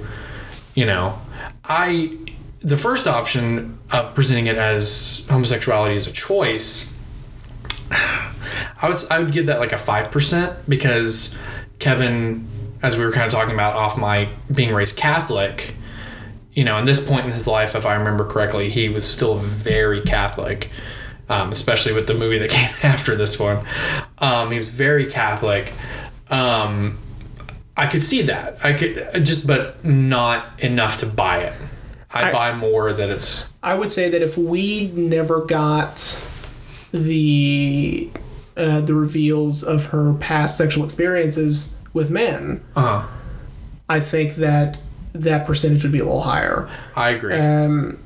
You 0.75 0.87
know, 0.87 1.19
I 1.65 2.17
the 2.61 2.77
first 2.77 3.07
option 3.07 3.79
of 3.91 4.15
presenting 4.15 4.47
it 4.47 4.57
as 4.57 5.27
homosexuality 5.29 5.97
as 5.97 6.07
a 6.07 6.13
choice, 6.13 6.95
I 7.91 8.89
would 8.89 8.99
I 9.11 9.19
would 9.19 9.33
give 9.33 9.47
that 9.47 9.61
like 9.61 9.73
a 9.73 9.79
five 9.79 10.11
percent 10.11 10.57
because 10.69 11.37
Kevin, 11.79 12.47
as 12.83 12.97
we 12.97 13.05
were 13.05 13.13
kind 13.13 13.27
of 13.27 13.33
talking 13.33 13.55
about 13.55 13.75
off 13.75 13.99
my 13.99 14.29
being 14.55 14.73
raised 14.73 14.97
Catholic, 14.97 15.75
you 16.53 16.65
know, 16.65 16.79
in 16.79 16.85
this 16.85 17.07
point 17.07 17.27
in 17.27 17.33
his 17.33 17.47
life, 17.47 17.75
if 17.75 17.85
I 17.85 17.95
remember 17.95 18.25
correctly, 18.25 18.71
he 18.71 18.89
was 18.89 19.09
still 19.09 19.37
very 19.37 20.01
Catholic, 20.01 20.71
um, 21.29 21.51
especially 21.51 21.93
with 21.93 22.07
the 22.07 22.15
movie 22.15 22.39
that 22.39 22.51
came 22.51 22.71
after 22.83 23.17
this 23.17 23.39
one. 23.41 23.67
Um, 24.19 24.51
he 24.51 24.57
was 24.57 24.71
very 24.71 25.07
Catholic. 25.07 25.73
Um, 26.31 26.97
I 27.77 27.87
could 27.87 28.03
see 28.03 28.23
that. 28.23 28.65
I 28.65 28.73
could 28.75 29.25
just, 29.25 29.47
but 29.47 29.85
not 29.85 30.63
enough 30.63 30.99
to 30.99 31.07
buy 31.07 31.39
it. 31.39 31.55
I, 32.11 32.29
I- 32.29 32.33
buy 32.33 32.53
more 32.55 32.93
that 32.93 33.09
it's 33.11 33.53
I 33.63 33.75
would 33.75 33.91
say 33.93 34.11
that 34.11 34.21
if 34.23 34.37
we 34.37 34.89
never 34.89 35.41
got 35.47 36.21
the 36.93 38.11
uh, 38.57 38.81
the 38.83 38.93
reveals 38.95 39.63
of 39.63 39.87
her 39.87 40.15
past 40.15 40.59
sexual 40.59 40.85
experiences 40.85 41.81
with 41.95 42.11
men, 42.11 42.63
uh 42.77 43.07
I 43.89 44.01
think 44.01 44.35
that 44.37 44.79
that 45.15 45.47
percentage 45.47 45.83
would 45.85 45.93
be 45.93 45.99
a 46.01 46.05
little 46.05 46.23
higher. 46.23 46.69
I 46.97 47.11
agree. 47.11 47.35
Um, 47.35 47.99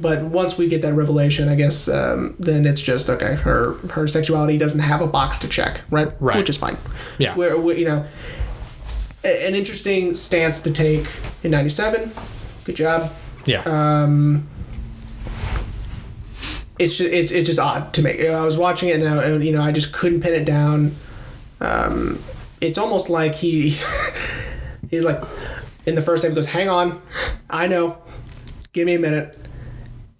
but 0.00 0.22
once 0.22 0.56
we 0.56 0.68
get 0.68 0.82
that 0.82 0.94
revelation, 0.94 1.48
I 1.48 1.54
guess 1.54 1.88
um, 1.88 2.34
then 2.38 2.66
it's 2.66 2.82
just 2.82 3.10
okay. 3.10 3.34
Her 3.34 3.74
her 3.88 4.08
sexuality 4.08 4.58
doesn't 4.58 4.80
have 4.80 5.00
a 5.00 5.06
box 5.06 5.38
to 5.40 5.48
check, 5.48 5.82
right? 5.90 6.12
Right. 6.20 6.36
Which 6.36 6.50
is 6.50 6.56
fine. 6.56 6.76
Yeah. 7.18 7.34
Where, 7.36 7.56
you 7.76 7.84
know, 7.84 8.06
an 9.24 9.54
interesting 9.54 10.14
stance 10.14 10.62
to 10.62 10.72
take 10.72 11.06
in 11.42 11.50
'97. 11.50 12.10
Good 12.64 12.76
job. 12.76 13.12
yeah. 13.46 13.62
Um, 13.62 14.48
it's 16.78 16.96
just, 16.96 17.12
it's 17.12 17.30
it's 17.30 17.46
just 17.46 17.58
odd 17.58 17.92
to 17.94 18.02
me. 18.02 18.26
I 18.26 18.42
was 18.42 18.56
watching 18.56 18.88
it 18.88 19.00
and, 19.00 19.08
I, 19.08 19.24
and 19.24 19.44
you 19.44 19.52
know 19.52 19.60
I 19.60 19.70
just 19.70 19.92
couldn't 19.92 20.22
pin 20.22 20.34
it 20.34 20.46
down. 20.46 20.94
Um, 21.60 22.22
it's 22.62 22.78
almost 22.78 23.10
like 23.10 23.34
he 23.34 23.78
he's 24.90 25.04
like 25.04 25.22
in 25.84 25.94
the 25.94 26.02
first 26.02 26.22
time 26.24 26.32
he 26.32 26.34
goes, 26.34 26.46
"Hang 26.46 26.70
on, 26.70 27.02
I 27.50 27.66
know, 27.66 27.98
give 28.72 28.86
me 28.86 28.94
a 28.94 28.98
minute," 28.98 29.36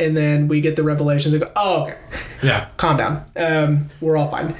and 0.01 0.17
then 0.17 0.49
we 0.49 0.61
get 0.61 0.77
the 0.77 0.83
revelations 0.83 1.35
and 1.35 1.43
go, 1.43 1.53
"Oh, 1.55 1.85
okay, 1.85 1.97
yeah. 2.43 2.69
calm 2.77 2.97
down. 2.97 3.25
Um, 3.37 3.89
we're 4.01 4.17
all 4.17 4.29
fine." 4.29 4.57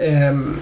Um, 0.00 0.60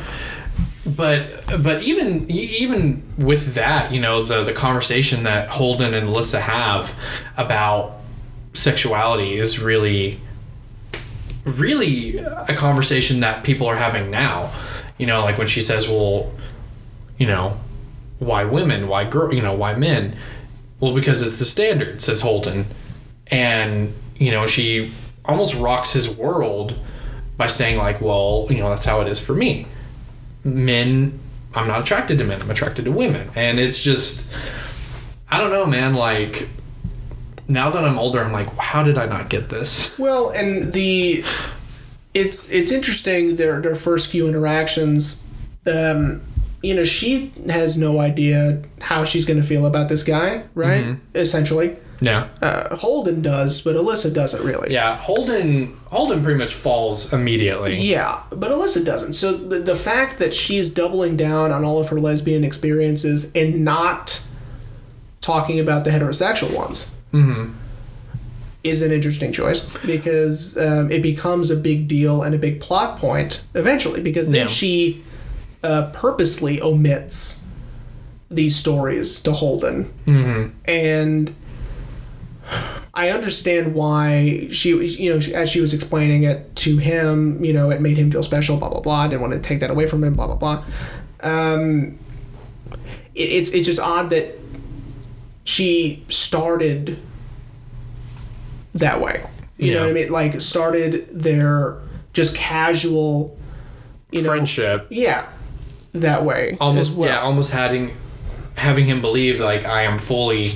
but 0.87 1.44
but 1.62 1.82
even 1.82 2.30
even 2.30 3.02
with 3.16 3.54
that, 3.54 3.90
you 3.92 4.00
know, 4.00 4.23
the 4.23 4.44
the 4.44 4.52
conversation 4.52 5.25
that 5.25 5.49
Holden 5.49 5.94
and 5.94 6.06
Alyssa 6.08 6.40
have 6.40 6.94
about 7.37 7.97
sexuality 8.52 9.38
is 9.38 9.58
really 9.58 10.20
really 11.44 12.18
a 12.18 12.54
conversation 12.54 13.20
that 13.20 13.44
people 13.44 13.66
are 13.66 13.76
having 13.76 14.11
now. 14.11 14.52
You 14.99 15.06
know, 15.06 15.23
like 15.23 15.38
when 15.38 15.47
she 15.47 15.61
says, 15.61 15.88
"Well, 15.88 16.32
you 17.16 17.26
know, 17.26 17.58
why 18.18 18.44
women? 18.44 18.88
Why 18.88 19.04
girl? 19.04 19.32
You 19.32 19.42
know, 19.42 19.54
why 19.54 19.75
men?" 19.75 20.16
Well, 20.80 20.94
because 20.94 21.23
it's 21.23 21.38
the 21.38 21.44
standard, 21.44 22.00
says 22.02 22.20
Holden, 22.20 22.66
and 23.28 23.92
you 24.18 24.30
know, 24.30 24.46
she 24.46 24.92
almost 25.25 25.54
rocks 25.54 25.92
his 25.92 26.08
world 26.08 26.75
by 27.37 27.46
saying 27.46 27.78
like, 27.78 28.00
"Well, 28.00 28.46
you 28.50 28.58
know, 28.58 28.68
that's 28.68 28.84
how 28.84 29.00
it 29.00 29.08
is 29.08 29.20
for 29.20 29.34
me." 29.34 29.66
men 30.44 31.18
I'm 31.54 31.66
not 31.66 31.80
attracted 31.80 32.18
to 32.18 32.25
men. 32.25 32.40
I'm 32.40 32.50
attracted 32.50 32.84
to 32.84 32.92
women. 32.92 33.30
And 33.34 33.58
it's 33.58 33.82
just 33.82 34.32
I 35.30 35.38
don't 35.38 35.50
know, 35.50 35.66
man, 35.66 35.94
like 35.94 36.48
now 37.48 37.70
that 37.70 37.84
I'm 37.84 37.98
older, 37.98 38.22
I'm 38.22 38.32
like, 38.32 38.54
how 38.56 38.82
did 38.82 38.98
I 38.98 39.06
not 39.06 39.30
get 39.30 39.48
this? 39.48 39.98
Well, 39.98 40.30
and 40.30 40.72
the 40.72 41.25
it's 42.14 42.50
it's 42.50 42.72
interesting 42.72 43.37
their 43.37 43.60
their 43.60 43.75
first 43.75 44.10
few 44.10 44.28
interactions. 44.28 45.26
Um, 45.66 46.22
you 46.62 46.75
know, 46.75 46.84
she 46.84 47.32
has 47.48 47.76
no 47.76 48.00
idea 48.00 48.62
how 48.80 49.04
she's 49.04 49.25
going 49.25 49.40
to 49.40 49.46
feel 49.46 49.66
about 49.66 49.88
this 49.88 50.02
guy, 50.02 50.44
right? 50.54 50.96
Essentially, 51.14 51.76
Yeah. 52.00 52.28
uh, 52.40 52.76
Holden 52.76 53.23
does, 53.23 53.61
but 53.61 53.75
Alyssa 53.75 54.14
doesn't 54.14 54.45
really. 54.45 54.73
Yeah, 54.73 54.97
Holden 54.97 55.76
Holden 55.87 56.23
pretty 56.23 56.38
much 56.38 56.55
falls 56.55 57.12
immediately. 57.12 57.81
Yeah, 57.81 58.23
but 58.31 58.50
Alyssa 58.52 58.85
doesn't. 58.85 59.14
So 59.14 59.33
the, 59.33 59.59
the 59.59 59.75
fact 59.76 60.19
that 60.19 60.33
she's 60.35 60.71
doubling 60.73 61.17
down 61.17 61.50
on 61.50 61.64
all 61.64 61.81
of 61.81 61.88
her 61.88 61.99
lesbian 61.99 62.45
experiences 62.45 63.33
and 63.35 63.64
not 63.64 64.23
talking 65.21 65.59
about 65.59 65.85
the 65.85 65.90
heterosexual 65.90 66.57
ones 66.57 66.95
is 68.64 68.83
an 68.83 68.93
interesting 68.93 69.33
choice 69.33 69.62
because 69.87 70.57
um, 70.59 70.90
it 70.90 71.00
becomes 71.02 71.50
a 71.50 71.57
big 71.57 71.88
deal 71.88 72.23
and 72.23 72.35
a 72.35 72.38
big 72.38 72.61
plot 72.61 72.99
point 72.99 73.43
eventually 73.55 74.00
because 74.00 74.28
then 74.31 74.43
Yeah. 74.43 74.47
she 74.47 75.02
uh, 75.62 75.90
purposely 75.95 76.61
omits 76.61 77.47
these 78.31 78.55
stories 78.57 79.21
to 79.23 79.33
Holden. 79.33 79.88
And 80.67 81.35
I 82.95 83.11
understand 83.11 83.75
why 83.75 84.49
she, 84.50 84.71
you 84.71 85.11
know, 85.14 85.21
as 85.35 85.50
she 85.50 85.61
was 85.61 85.73
explaining 85.75 86.25
it 86.25 86.55
to 86.57 86.78
him, 86.78 87.45
you 87.45 87.52
know, 87.52 87.71
it 87.71 87.81
made 87.81 87.97
him 87.97 88.11
feel 88.11 88.23
special, 88.23 88.57
blah 88.57 88.69
blah 88.71 88.81
blah. 88.81 89.00
I 89.02 89.09
Didn't 89.09 89.21
want 89.21 89.35
to 89.35 89.40
take 89.40 89.61
that 89.61 89.71
away 89.71 89.87
from 89.87 90.02
him, 90.02 90.14
blah 90.14 90.26
blah 90.26 90.37
blah. 90.37 90.64
Um, 91.21 91.99
it, 93.14 93.23
it's 93.23 93.50
it's 93.50 93.67
just 93.67 93.81
odd 93.81 94.11
that 94.11 94.38
she 95.45 96.05
started 96.09 96.99
that 98.75 99.00
way. 99.00 99.25
You 99.57 99.75
know 99.75 99.83
what 99.83 99.90
I 99.90 99.93
mean? 99.93 100.11
Like 100.11 100.40
started 100.40 101.09
their 101.11 101.78
just 102.12 102.37
casual, 102.37 103.37
you 104.12 104.23
know, 104.23 104.28
Friendship. 104.31 104.87
yeah, 104.90 105.28
that 105.95 106.25
way. 106.25 106.57
Almost 106.61 106.97
well. 106.99 107.09
yeah, 107.11 107.19
almost 107.21 107.50
having 107.50 107.90
having 108.57 108.85
him 108.87 109.00
believe 109.00 109.40
like 109.40 109.64
I 109.67 109.83
am 109.83 109.99
fully 109.99 110.50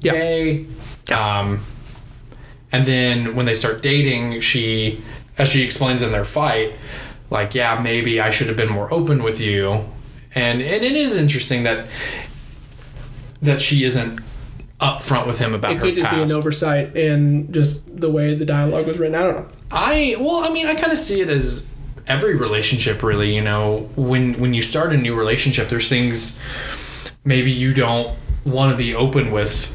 Yeah. 0.00 0.12
gay. 0.12 0.66
Um 1.12 1.64
and 2.72 2.86
then 2.86 3.36
when 3.36 3.46
they 3.46 3.54
start 3.54 3.82
dating, 3.82 4.40
she 4.40 5.00
as 5.38 5.48
she 5.48 5.62
explains 5.62 6.02
in 6.02 6.12
their 6.12 6.24
fight, 6.24 6.74
like, 7.30 7.54
yeah, 7.54 7.80
maybe 7.80 8.20
I 8.20 8.30
should 8.30 8.46
have 8.48 8.56
been 8.56 8.68
more 8.70 8.92
open 8.92 9.22
with 9.22 9.40
you. 9.40 9.84
And 10.34 10.60
and 10.62 10.84
it 10.84 10.92
is 10.92 11.16
interesting 11.16 11.62
that 11.64 11.86
that 13.42 13.60
she 13.60 13.84
isn't 13.84 14.20
upfront 14.80 15.26
with 15.26 15.38
him 15.38 15.54
about 15.54 15.72
It 15.72 15.76
her 15.76 15.82
could 15.84 15.94
just 15.96 16.10
be 16.10 16.16
past. 16.16 16.32
an 16.32 16.38
oversight 16.38 16.96
in 16.96 17.52
just 17.52 18.00
the 18.00 18.10
way 18.10 18.34
the 18.34 18.44
dialogue 18.44 18.86
was 18.86 18.98
written. 18.98 19.14
I 19.14 19.22
don't 19.22 19.34
know. 19.36 19.48
I 19.70 20.16
well, 20.18 20.44
I 20.44 20.50
mean, 20.50 20.66
I 20.66 20.74
kind 20.74 20.92
of 20.92 20.98
see 20.98 21.20
it 21.20 21.28
as 21.28 21.70
every 22.06 22.36
relationship 22.36 23.02
really 23.02 23.34
you 23.34 23.40
know 23.40 23.88
when 23.96 24.34
when 24.34 24.52
you 24.52 24.60
start 24.60 24.92
a 24.92 24.96
new 24.96 25.14
relationship 25.16 25.70
there's 25.70 25.88
things 25.88 26.38
maybe 27.24 27.50
you 27.50 27.72
don't 27.72 28.14
want 28.44 28.70
to 28.70 28.76
be 28.76 28.94
open 28.94 29.30
with 29.32 29.74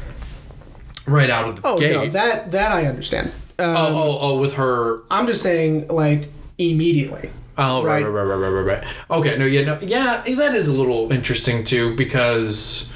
right 1.06 1.30
out 1.30 1.48
of 1.48 1.56
the 1.56 1.62
Oh 1.66 1.78
gate 1.78 1.92
no, 1.92 2.08
that 2.10 2.50
that 2.52 2.72
I 2.72 2.86
understand. 2.86 3.28
Um, 3.58 3.76
oh, 3.76 3.86
oh 3.90 4.18
oh 4.20 4.38
with 4.40 4.54
her 4.54 5.02
I'm 5.10 5.26
just 5.26 5.42
saying, 5.42 5.88
like 5.88 6.28
immediately. 6.58 7.30
oh 7.58 7.82
right 7.82 8.02
Right. 8.04 8.08
right 8.10 8.22
right 8.22 8.34
right 8.36 8.48
right 8.48 8.78
right, 8.82 8.84
okay 9.10 9.36
no 9.36 9.44
yeah 9.44 9.62
no 9.64 9.78
yeah 9.82 10.22
that 10.36 10.54
is 10.54 10.68
a 10.68 10.72
little 10.72 11.10
interesting 11.12 11.64
too 11.64 11.94
because 11.96 12.90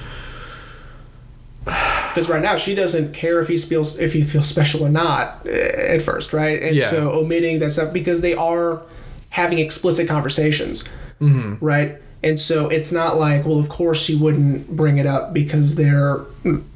Because 1.64 2.28
right 2.28 2.42
now 2.42 2.56
she 2.56 2.74
doesn't 2.74 3.12
care 3.14 3.40
if 3.40 3.48
he 3.48 3.56
feels 3.58 3.98
if 3.98 4.12
he 4.12 4.22
feels 4.22 4.46
special 4.46 4.82
or 4.84 4.90
not 4.90 5.40
uh, 5.46 5.50
at 5.50 6.02
first, 6.02 6.32
right? 6.32 6.62
And 6.62 6.76
Yeah. 6.76 6.86
so 6.86 7.10
omitting 7.12 7.58
that 7.60 7.70
stuff 7.72 7.92
because 7.92 8.20
they 8.20 8.34
are 8.34 8.82
having 9.30 9.58
explicit 9.58 10.06
conversations, 10.06 10.84
mm-hmm. 11.20 11.64
right? 11.64 11.96
And 12.22 12.38
so 12.38 12.68
it's 12.68 12.92
not 12.92 13.18
like, 13.18 13.44
well, 13.44 13.58
of 13.58 13.68
course 13.68 14.00
she 14.00 14.14
wouldn't 14.14 14.76
bring 14.76 14.98
it 14.98 15.06
up 15.06 15.32
because 15.34 15.74
they're, 15.74 16.20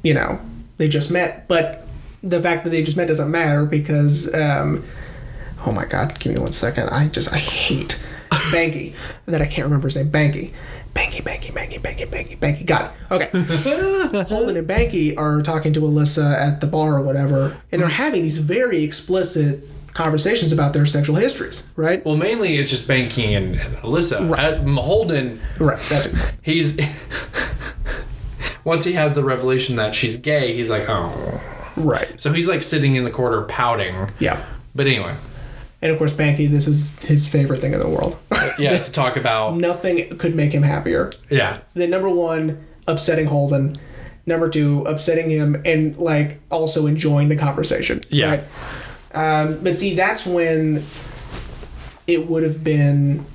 you 0.03 0.13
know, 0.13 0.39
they 0.79 0.87
just 0.87 1.11
met. 1.11 1.47
But 1.47 1.85
the 2.23 2.41
fact 2.41 2.63
that 2.63 2.71
they 2.71 2.81
just 2.83 2.97
met 2.97 3.07
doesn't 3.07 3.29
matter 3.29 3.65
because, 3.65 4.33
um, 4.33 4.83
oh 5.67 5.71
my 5.71 5.85
God, 5.85 6.19
give 6.19 6.33
me 6.33 6.39
one 6.39 6.51
second. 6.51 6.89
I 6.89 7.07
just 7.09 7.31
I 7.31 7.37
hate 7.37 8.03
Banky 8.31 8.95
that 9.27 9.41
I 9.41 9.45
can't 9.45 9.65
remember 9.65 9.87
his 9.87 9.95
name. 9.95 10.09
Banky. 10.09 10.51
Banky, 10.95 11.21
Banky, 11.21 11.51
Banky, 11.53 11.79
Banky, 11.79 12.07
Banky, 12.07 12.37
Banky. 12.37 12.65
Got 12.65 12.91
it. 13.11 13.11
Okay. 13.11 14.23
Holden 14.23 14.57
and 14.57 14.67
Banky 14.67 15.15
are 15.15 15.43
talking 15.43 15.71
to 15.73 15.81
Alyssa 15.81 16.33
at 16.33 16.61
the 16.61 16.67
bar 16.67 16.95
or 16.97 17.03
whatever, 17.03 17.55
and 17.71 17.79
they're 17.79 17.87
having 17.89 18.23
these 18.23 18.39
very 18.39 18.83
explicit 18.83 19.63
conversations 19.93 20.51
about 20.51 20.73
their 20.73 20.85
sexual 20.85 21.15
histories, 21.15 21.73
right? 21.75 22.05
well 22.05 22.15
mainly 22.15 22.55
it's 22.57 22.69
just 22.71 22.87
Banky 22.87 23.35
and, 23.35 23.55
and 23.55 23.75
Alyssa 23.77 24.37
At 24.37 24.65
Holden 24.65 25.41
Right. 25.59 25.79
That's 25.89 26.05
it. 26.07 26.15
he's 26.41 26.77
once 28.69 28.83
he 28.85 28.93
has 28.93 29.13
the 29.13 29.23
revelation 29.23 29.75
that 29.75 29.93
she's 29.95 30.15
gay 30.15 30.53
he's 30.53 30.69
like 30.69 30.85
oh 30.87 31.11
Right. 31.75 32.19
so 32.21 32.31
he's 32.33 32.47
like 32.49 32.61
sitting 32.63 32.95
in 32.95 33.03
the 33.03 33.11
corner 33.11 33.41
pouting 33.43 34.09
Yeah. 34.19 34.43
but 34.75 34.85
anyway 34.87 35.15
And 35.81 35.91
of 35.93 35.97
course, 35.97 36.13
Banky, 36.13 36.49
this 36.49 36.67
is 36.67 37.01
his 37.03 37.29
favorite 37.29 37.61
thing 37.61 37.73
in 37.73 37.79
the 37.79 37.87
world. 37.87 38.17
yeah 38.59 38.77
to 38.77 38.91
talk 39.03 39.15
about 39.17 39.55
Nothing 39.57 40.17
could 40.17 40.35
make 40.35 40.51
him 40.51 40.63
happier. 40.63 41.11
yeah 41.29 41.59
The 41.73 41.87
number 41.87 42.09
one, 42.09 42.63
upsetting 42.85 43.27
Holden. 43.27 43.77
Number 44.25 44.49
two, 44.49 44.83
upsetting 44.85 45.29
him 45.29 45.61
and 45.65 45.97
like 45.97 46.39
also 46.51 46.85
enjoying 46.85 47.29
the 47.29 47.37
conversation. 47.37 48.03
Yeah. 48.09 48.29
Right? 48.29 48.43
Um, 49.13 49.59
but 49.63 49.75
see, 49.75 49.95
that's 49.95 50.25
when 50.25 50.83
it 52.07 52.27
would 52.27 52.43
have 52.43 52.61
been, 52.63 53.25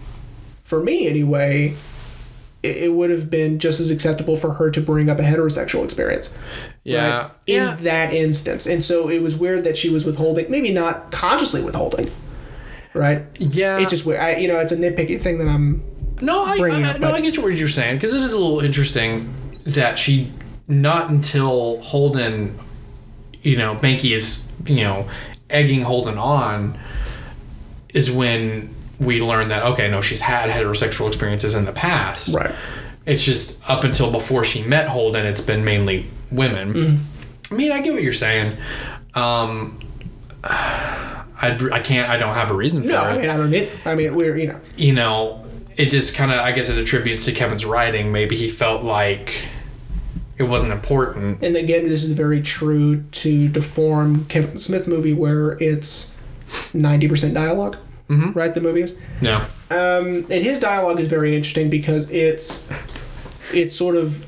for 0.64 0.80
me 0.82 1.08
anyway, 1.08 1.74
it, 2.64 2.84
it 2.84 2.92
would 2.92 3.10
have 3.10 3.30
been 3.30 3.58
just 3.58 3.78
as 3.78 3.90
acceptable 3.90 4.36
for 4.36 4.54
her 4.54 4.70
to 4.70 4.80
bring 4.80 5.10
up 5.10 5.18
a 5.18 5.22
heterosexual 5.22 5.84
experience. 5.84 6.36
yeah 6.82 7.22
right, 7.22 7.30
in 7.46 7.54
yeah 7.54 7.76
that 7.76 8.12
instance. 8.14 8.66
And 8.66 8.82
so 8.82 9.08
it 9.08 9.22
was 9.22 9.36
weird 9.36 9.64
that 9.64 9.76
she 9.76 9.90
was 9.90 10.04
withholding, 10.04 10.50
maybe 10.50 10.72
not 10.72 11.12
consciously 11.12 11.62
withholding, 11.62 12.10
right? 12.94 13.24
yeah 13.38 13.78
It's 13.78 13.90
just 13.90 14.06
weird. 14.06 14.20
I, 14.20 14.36
you 14.36 14.48
know, 14.48 14.58
it's 14.58 14.72
a 14.72 14.76
nitpicky 14.76 15.20
thing 15.20 15.38
that 15.38 15.48
I'm. 15.48 15.82
no 16.20 16.44
I, 16.44 16.56
I 16.56 16.82
up, 16.82 17.00
no 17.00 17.12
I 17.12 17.20
get 17.20 17.36
what 17.38 17.54
you're 17.54 17.68
saying 17.68 17.96
because 17.96 18.14
it 18.14 18.22
is 18.22 18.32
a 18.32 18.38
little 18.38 18.60
interesting 18.60 19.32
that 19.66 19.98
she 19.98 20.32
not 20.66 21.10
until 21.10 21.80
Holden 21.82 22.58
you 23.42 23.56
know 23.58 23.74
Banky 23.76 24.12
is 24.12 24.50
you 24.64 24.82
know 24.82 25.08
egging 25.50 25.82
Holden 25.82 26.18
on 26.18 26.78
is 27.92 28.10
when 28.10 28.74
we 29.00 29.20
learn 29.20 29.48
that 29.48 29.62
okay 29.64 29.88
no 29.88 30.00
she's 30.00 30.20
had 30.20 30.48
heterosexual 30.50 31.08
experiences 31.08 31.54
in 31.54 31.64
the 31.64 31.72
past 31.72 32.34
Right. 32.34 32.54
It's 33.06 33.22
just 33.22 33.68
up 33.68 33.84
until 33.84 34.10
before 34.10 34.44
she 34.44 34.62
met 34.62 34.88
Holden, 34.88 35.26
it's 35.26 35.42
been 35.42 35.62
mainly 35.62 36.06
women. 36.30 36.72
Mm. 36.72 36.98
I 37.52 37.54
mean, 37.54 37.70
I 37.70 37.82
get 37.82 37.92
what 37.92 38.02
you're 38.02 38.14
saying. 38.14 38.56
Um, 39.14 39.78
I, 40.44 41.58
I 41.72 41.80
can't. 41.80 42.08
I 42.08 42.16
don't 42.16 42.34
have 42.34 42.50
a 42.50 42.54
reason 42.54 42.80
for 42.82 42.88
No, 42.88 43.02
it. 43.04 43.12
I 43.12 43.18
mean, 43.18 43.28
I 43.28 43.36
don't 43.36 43.50
need. 43.50 43.68
I 43.84 43.94
mean, 43.94 44.14
we're 44.14 44.36
you 44.36 44.46
know. 44.48 44.60
you 44.76 44.92
know, 44.94 45.44
it 45.76 45.90
just 45.90 46.14
kind 46.14 46.32
of. 46.32 46.38
I 46.38 46.52
guess 46.52 46.70
it 46.70 46.78
attributes 46.78 47.24
to 47.26 47.32
Kevin's 47.32 47.64
writing. 47.66 48.10
Maybe 48.12 48.36
he 48.36 48.48
felt 48.48 48.82
like 48.84 49.48
it 50.38 50.44
wasn't 50.44 50.72
important. 50.72 51.42
And 51.42 51.56
again, 51.56 51.86
this 51.88 52.04
is 52.04 52.12
very 52.12 52.40
true 52.40 53.02
to 53.02 53.48
deform 53.48 54.24
Kevin 54.26 54.56
Smith 54.56 54.86
movie 54.88 55.12
where 55.12 55.62
it's 55.62 56.16
ninety 56.72 57.08
percent 57.08 57.34
dialog 58.08 58.32
Right, 58.32 58.52
the 58.54 58.60
movie 58.60 58.82
is. 58.82 59.00
No. 59.22 59.38
Um, 59.70 60.26
and 60.30 60.32
his 60.32 60.60
dialogue 60.60 61.00
is 61.00 61.06
very 61.06 61.34
interesting 61.34 61.70
because 61.70 62.10
it's 62.10 62.68
it's 63.52 63.74
sort 63.74 63.96
of 63.96 64.26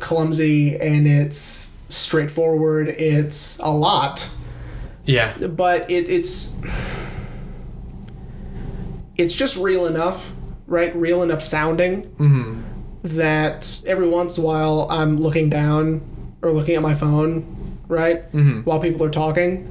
clumsy 0.00 0.78
and 0.80 1.06
it's 1.06 1.76
straightforward. 1.88 2.88
It's 2.88 3.58
a 3.58 3.70
lot, 3.70 4.28
Yeah. 5.04 5.36
but 5.48 5.90
it, 5.90 6.08
it's 6.08 6.58
it's 9.16 9.34
just 9.34 9.56
real 9.56 9.86
enough, 9.86 10.32
right? 10.66 10.94
Real 10.96 11.22
enough 11.22 11.42
sounding 11.42 12.02
mm-hmm. 12.02 12.62
that 13.02 13.82
every 13.86 14.08
once 14.08 14.38
in 14.38 14.44
a 14.44 14.46
while 14.46 14.86
I'm 14.90 15.20
looking 15.20 15.50
down 15.50 16.02
or 16.42 16.52
looking 16.52 16.74
at 16.74 16.82
my 16.82 16.94
phone, 16.94 17.78
right, 17.88 18.30
mm-hmm. 18.32 18.60
while 18.62 18.80
people 18.80 19.04
are 19.04 19.10
talking, 19.10 19.70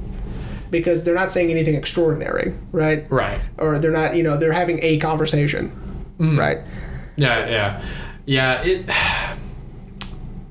because 0.74 1.04
they're 1.04 1.14
not 1.14 1.30
saying 1.30 1.52
anything 1.52 1.76
extraordinary, 1.76 2.52
right? 2.72 3.08
Right. 3.08 3.40
Or 3.58 3.78
they're 3.78 3.92
not, 3.92 4.16
you 4.16 4.24
know, 4.24 4.36
they're 4.36 4.52
having 4.52 4.80
a 4.82 4.98
conversation, 4.98 5.70
mm. 6.18 6.36
right? 6.36 6.58
Yeah. 7.16 7.48
Yeah. 7.48 7.84
Yeah. 8.26 8.62
It. 8.62 8.90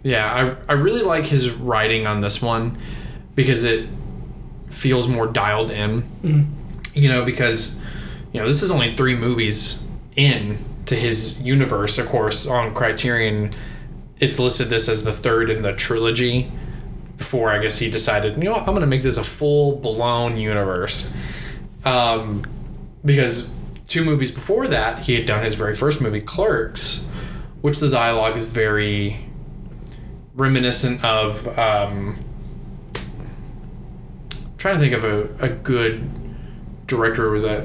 Yeah. 0.05 0.57
I 0.67 0.73
I 0.73 0.75
really 0.75 1.01
like 1.01 1.23
his 1.23 1.49
writing 1.51 2.07
on 2.07 2.19
this 2.19 2.41
one 2.41 2.77
because 3.35 3.63
it 3.63 3.87
feels 4.69 5.07
more 5.07 5.27
dialed 5.27 5.71
in. 5.71 6.01
Mm-hmm. 6.01 6.43
You 6.93 7.07
know, 7.07 7.23
because 7.23 7.81
you 8.33 8.41
know 8.41 8.45
this 8.45 8.61
is 8.63 8.69
only 8.69 8.97
three 8.97 9.15
movies 9.15 9.87
in 10.17 10.57
to 10.87 10.95
his 10.95 11.41
universe. 11.41 11.97
Of 11.97 12.09
course, 12.09 12.45
on 12.45 12.73
Criterion, 12.73 13.51
it's 14.19 14.39
listed 14.39 14.67
this 14.67 14.89
as 14.89 15.05
the 15.05 15.13
third 15.13 15.49
in 15.49 15.61
the 15.61 15.71
trilogy. 15.71 16.51
Before 17.23 17.49
I 17.51 17.57
guess 17.59 17.77
he 17.79 17.89
decided, 17.89 18.35
you 18.35 18.43
know, 18.43 18.51
what, 18.51 18.67
I'm 18.67 18.73
gonna 18.73 18.85
make 18.85 19.01
this 19.01 19.15
a 19.17 19.23
full 19.23 19.77
blown 19.79 20.35
universe. 20.35 21.13
Um, 21.85 22.43
because 23.05 23.49
two 23.87 24.03
movies 24.03 24.29
before 24.29 24.67
that, 24.67 24.99
he 25.05 25.15
had 25.15 25.25
done 25.25 25.41
his 25.41 25.53
very 25.55 25.73
first 25.73 26.01
movie, 26.01 26.19
Clerks, 26.19 27.07
which 27.61 27.79
the 27.79 27.89
dialogue 27.89 28.35
is 28.35 28.45
very 28.45 29.19
reminiscent 30.35 31.01
of. 31.05 31.47
Um, 31.57 32.17
I'm 32.95 34.57
trying 34.57 34.75
to 34.75 34.79
think 34.81 34.93
of 34.93 35.05
a, 35.05 35.45
a 35.45 35.49
good 35.49 36.03
director 36.87 37.39
that. 37.39 37.63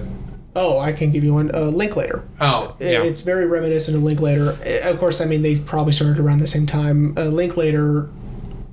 Oh, 0.54 0.78
I 0.78 0.92
can 0.92 1.10
give 1.10 1.24
you 1.24 1.34
one. 1.34 1.52
Uh, 1.52 1.62
Linklater. 1.62 2.22
Oh, 2.40 2.76
yeah. 2.78 3.02
It's 3.02 3.22
very 3.22 3.46
reminiscent 3.46 3.96
of 3.96 4.04
Linklater. 4.04 4.56
Uh, 4.64 4.88
Of 4.88 5.00
course, 5.00 5.20
I 5.20 5.24
mean, 5.24 5.42
they 5.42 5.58
probably 5.58 5.92
started 5.92 6.18
around 6.20 6.38
the 6.38 6.46
same 6.46 6.64
time. 6.64 7.14
Uh, 7.18 7.24
Linklater 7.24 8.08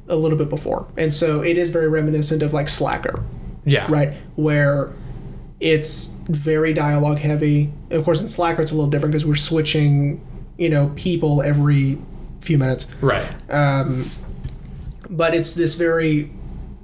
a 0.08 0.16
little 0.16 0.38
bit 0.38 0.50
before. 0.50 0.88
And 0.98 1.14
so 1.14 1.42
it 1.42 1.58
is 1.58 1.70
very 1.70 1.88
reminiscent 1.88 2.44
of 2.44 2.54
like 2.54 2.70
Slacker, 2.70 3.24
yeah. 3.66 3.88
right? 3.90 4.14
Where 4.36 4.94
it's 5.60 6.18
very 6.28 6.74
dialogue 6.74 7.20
heavy. 7.20 7.72
Of 7.90 8.04
course, 8.04 8.22
in 8.22 8.28
Slacker, 8.28 8.62
it's 8.62 8.72
a 8.72 8.76
little 8.76 8.90
different 8.90 9.14
because 9.14 9.26
we're 9.26 9.36
switching, 9.36 10.26
you 10.58 10.70
know, 10.70 10.92
people 10.96 11.42
every 11.42 11.98
few 12.42 12.58
minutes. 12.58 12.88
Right. 13.02 13.28
Um, 13.50 14.10
but 15.10 15.34
it's 15.34 15.54
this 15.54 15.76
very 15.76 16.32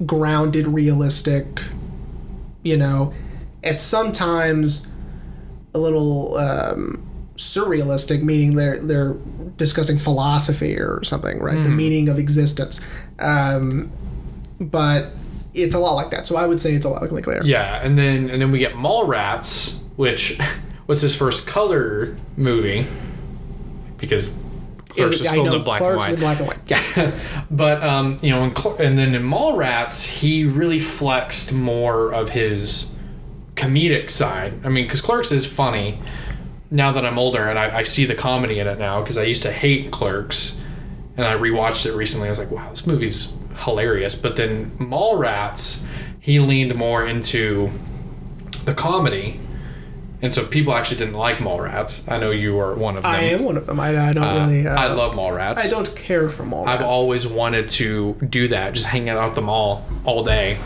grounded, 0.05 0.67
realistic, 0.67 1.61
you 2.63 2.77
know, 2.77 3.13
at 3.63 3.79
sometimes 3.79 4.91
a 5.73 5.79
little 5.79 6.37
um, 6.37 7.07
surrealistic, 7.35 8.23
meaning 8.23 8.55
they're 8.55 8.79
they're 8.79 9.15
discussing 9.57 9.97
philosophy 9.97 10.77
or 10.77 11.03
something, 11.03 11.39
right? 11.39 11.61
The 11.63 11.69
meaning 11.69 12.09
of 12.09 12.17
existence. 12.17 12.81
Um, 13.21 13.91
but 14.59 15.07
it's 15.53 15.75
a 15.75 15.79
lot 15.79 15.93
like 15.93 16.09
that. 16.11 16.27
So 16.27 16.35
I 16.35 16.45
would 16.45 16.59
say 16.59 16.73
it's 16.73 16.85
a 16.85 16.89
lot 16.89 17.01
like 17.01 17.11
Linklater. 17.11 17.41
Yeah, 17.43 17.81
and 17.83 17.97
then 17.97 18.29
and 18.29 18.41
then 18.41 18.51
we 18.51 18.59
get 18.59 18.73
Mallrats, 18.73 19.81
which 19.95 20.39
was 20.87 21.01
his 21.01 21.15
first 21.15 21.47
color 21.47 22.15
movie 22.37 22.87
because 23.97 24.37
Clerks 24.89 25.19
was 25.19 25.27
I 25.27 25.35
filmed 25.35 25.53
in 25.53 25.63
black 25.63 25.79
Clerks 25.79 26.07
and 26.07 26.17
in 26.17 26.23
white. 26.23 26.37
black 26.37 26.39
and 26.39 26.47
white. 26.47 26.59
Yeah. 26.67 27.11
But 27.51 27.83
um, 27.83 28.17
you 28.21 28.29
know, 28.29 28.43
in 28.43 28.53
and 28.79 28.97
then 28.97 29.13
in 29.13 29.23
Mallrats, 29.23 30.05
he 30.05 30.45
really 30.45 30.79
flexed 30.79 31.51
more 31.51 32.13
of 32.13 32.29
his 32.29 32.93
comedic 33.55 34.09
side. 34.09 34.53
I 34.65 34.69
mean, 34.69 34.85
because 34.85 35.01
Clerks 35.01 35.31
is 35.31 35.45
funny. 35.45 35.99
Now 36.69 36.93
that 36.93 37.05
I'm 37.05 37.19
older 37.19 37.45
and 37.49 37.59
I, 37.59 37.79
I 37.79 37.83
see 37.83 38.05
the 38.05 38.15
comedy 38.15 38.59
in 38.59 38.67
it 38.67 38.79
now, 38.79 39.01
because 39.01 39.17
I 39.17 39.23
used 39.23 39.43
to 39.43 39.51
hate 39.51 39.91
Clerks, 39.91 40.60
and 41.17 41.25
I 41.25 41.33
rewatched 41.35 41.85
it 41.85 41.93
recently. 41.95 42.27
I 42.27 42.31
was 42.31 42.39
like, 42.39 42.51
wow, 42.51 42.69
this 42.69 42.85
movie's 42.87 43.35
hilarious. 43.63 44.15
But 44.15 44.35
then 44.35 44.71
Mallrats, 44.77 45.85
he 46.19 46.39
leaned 46.39 46.73
more 46.75 47.05
into 47.05 47.69
the 48.65 48.73
comedy, 48.73 49.39
and 50.21 50.33
so 50.33 50.45
people 50.45 50.73
actually 50.73 50.97
didn't 50.97 51.15
like 51.15 51.37
Mallrats. 51.37 52.09
I 52.11 52.19
know 52.19 52.29
you 52.31 52.59
are 52.59 52.75
one 52.75 52.95
of 52.95 53.03
them. 53.03 53.11
I 53.11 53.21
am 53.23 53.43
one 53.43 53.57
of 53.57 53.65
them. 53.65 53.79
I, 53.79 54.09
I 54.09 54.13
don't 54.13 54.23
Uh, 54.23 54.45
really. 54.47 54.67
Uh, 54.67 54.75
I 54.79 54.87
love 54.93 55.13
Mallrats. 55.15 55.57
I 55.59 55.67
don't 55.69 55.95
care 55.95 56.29
for 56.29 56.43
Mallrats. 56.43 56.67
I've 56.67 56.81
always 56.83 57.25
wanted 57.27 57.69
to 57.69 58.13
do 58.29 58.47
that, 58.49 58.73
just 58.73 58.85
hanging 58.85 59.09
out 59.09 59.29
at 59.29 59.35
the 59.35 59.41
mall 59.41 59.85
all 60.05 60.23
day. 60.23 60.57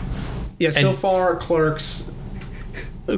Yeah, 0.58 0.70
so 0.70 0.90
and- 0.90 0.98
far, 0.98 1.36
Clerks. 1.36 2.12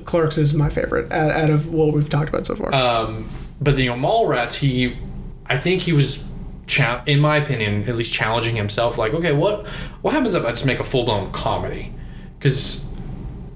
Clerks 0.05 0.37
is 0.37 0.53
my 0.55 0.69
favorite 0.69 1.11
out, 1.11 1.31
out 1.31 1.49
of 1.51 1.73
what 1.73 1.95
we've 1.95 2.09
talked 2.11 2.29
about 2.29 2.45
so 2.47 2.55
far. 2.55 2.75
Um, 2.75 3.29
but 3.61 3.79
you 3.79 3.87
know, 3.87 3.97
Mallrats, 3.97 4.55
he, 4.57 4.99
I 5.47 5.57
think 5.57 5.81
he 5.83 5.93
was, 5.95 6.23
cha- 6.69 7.03
in 7.07 7.19
my 7.19 7.37
opinion, 7.37 7.89
at 7.89 7.97
least 7.97 8.13
challenging 8.13 8.55
himself. 8.55 8.99
Like, 8.99 9.13
okay, 9.15 9.33
what 9.33 9.67
what 10.03 10.15
happens 10.15 10.35
if 10.35 10.45
I 10.45 10.51
just 10.51 10.67
make 10.67 10.79
a 10.79 10.85
full 10.85 11.05
blown 11.05 11.33
comedy? 11.33 11.93
Because 12.39 12.89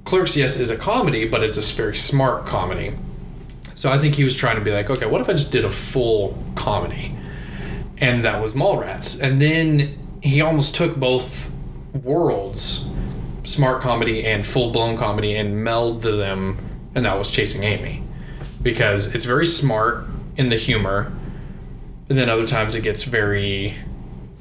Clerks, 0.05 0.37
yes, 0.37 0.59
is 0.59 0.71
a 0.71 0.77
comedy, 0.77 1.29
but 1.29 1.45
it's 1.45 1.57
a 1.57 1.75
very 1.75 1.95
smart 1.95 2.47
comedy. 2.47 2.95
So 3.75 3.91
I 3.91 3.99
think 3.99 4.15
he 4.15 4.25
was 4.25 4.37
trying 4.37 4.57
to 4.57 4.63
be 4.63 4.73
like, 4.73 4.91
okay, 4.91 5.07
what 5.07 5.21
if 5.21 5.29
I 5.29 5.33
just 5.33 5.53
did 5.53 5.65
a 5.65 5.71
full 5.71 6.43
comedy? 6.57 7.15
And 7.99 8.25
that 8.25 8.43
was 8.43 8.55
Mallrats. 8.55 9.21
And 9.21 9.41
then 9.41 9.99
he 10.23 10.41
almost 10.41 10.75
took 10.75 10.97
both 10.97 11.55
worlds, 11.95 12.89
smart 13.45 13.81
comedy 13.81 14.27
and 14.27 14.45
full 14.45 14.71
blown 14.73 14.97
comedy, 14.97 15.37
and 15.37 15.55
melded 15.67 16.19
them, 16.19 16.59
and 16.95 17.05
that 17.05 17.19
was 17.19 17.31
Chasing 17.31 17.63
Amy. 17.63 18.03
Because 18.61 19.15
it's 19.15 19.25
very 19.25 19.47
smart 19.47 20.07
in 20.37 20.49
the 20.49 20.57
humor, 20.57 21.17
and 22.09 22.19
then 22.19 22.29
other 22.29 22.47
times 22.47 22.75
it 22.75 22.83
gets 22.83 23.03
very 23.05 23.75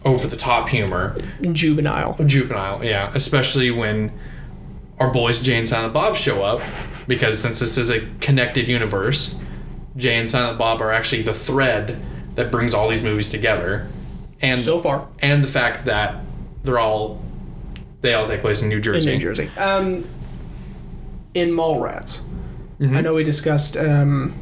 over 0.03 0.27
the 0.27 0.35
top 0.37 0.69
humor. 0.69 1.15
Juvenile. 1.51 2.15
Juvenile, 2.25 2.83
yeah. 2.83 3.11
Especially 3.13 3.69
when 3.71 4.11
our 4.99 5.11
boys 5.11 5.41
Jay 5.41 5.57
and 5.57 5.67
Silent 5.67 5.93
Bob 5.93 6.15
show 6.15 6.43
up, 6.43 6.61
because 7.07 7.39
since 7.39 7.59
this 7.59 7.77
is 7.77 7.89
a 7.89 8.01
connected 8.19 8.67
universe, 8.67 9.39
Jay 9.97 10.15
and 10.17 10.29
Silent 10.29 10.57
Bob 10.57 10.81
are 10.81 10.91
actually 10.91 11.21
the 11.21 11.33
thread 11.33 12.01
that 12.35 12.49
brings 12.51 12.73
all 12.73 12.87
these 12.89 13.03
movies 13.03 13.29
together. 13.29 13.87
And 14.41 14.59
So 14.61 14.79
far. 14.79 15.07
and 15.19 15.43
the 15.43 15.47
fact 15.47 15.85
that 15.85 16.15
they're 16.63 16.79
all 16.79 17.21
they 18.01 18.15
all 18.15 18.25
take 18.27 18.41
place 18.41 18.63
in 18.63 18.69
New 18.69 18.79
Jersey. 18.81 19.11
in. 19.11 19.17
New 19.19 19.21
Jersey. 19.23 19.49
Um, 19.57 20.05
in 21.35 21.51
Mallrats, 21.51 22.21
Mm-hmm. 22.79 22.95
I 22.97 23.01
know 23.01 23.13
we 23.13 23.23
discussed 23.23 23.77
um, 23.77 24.33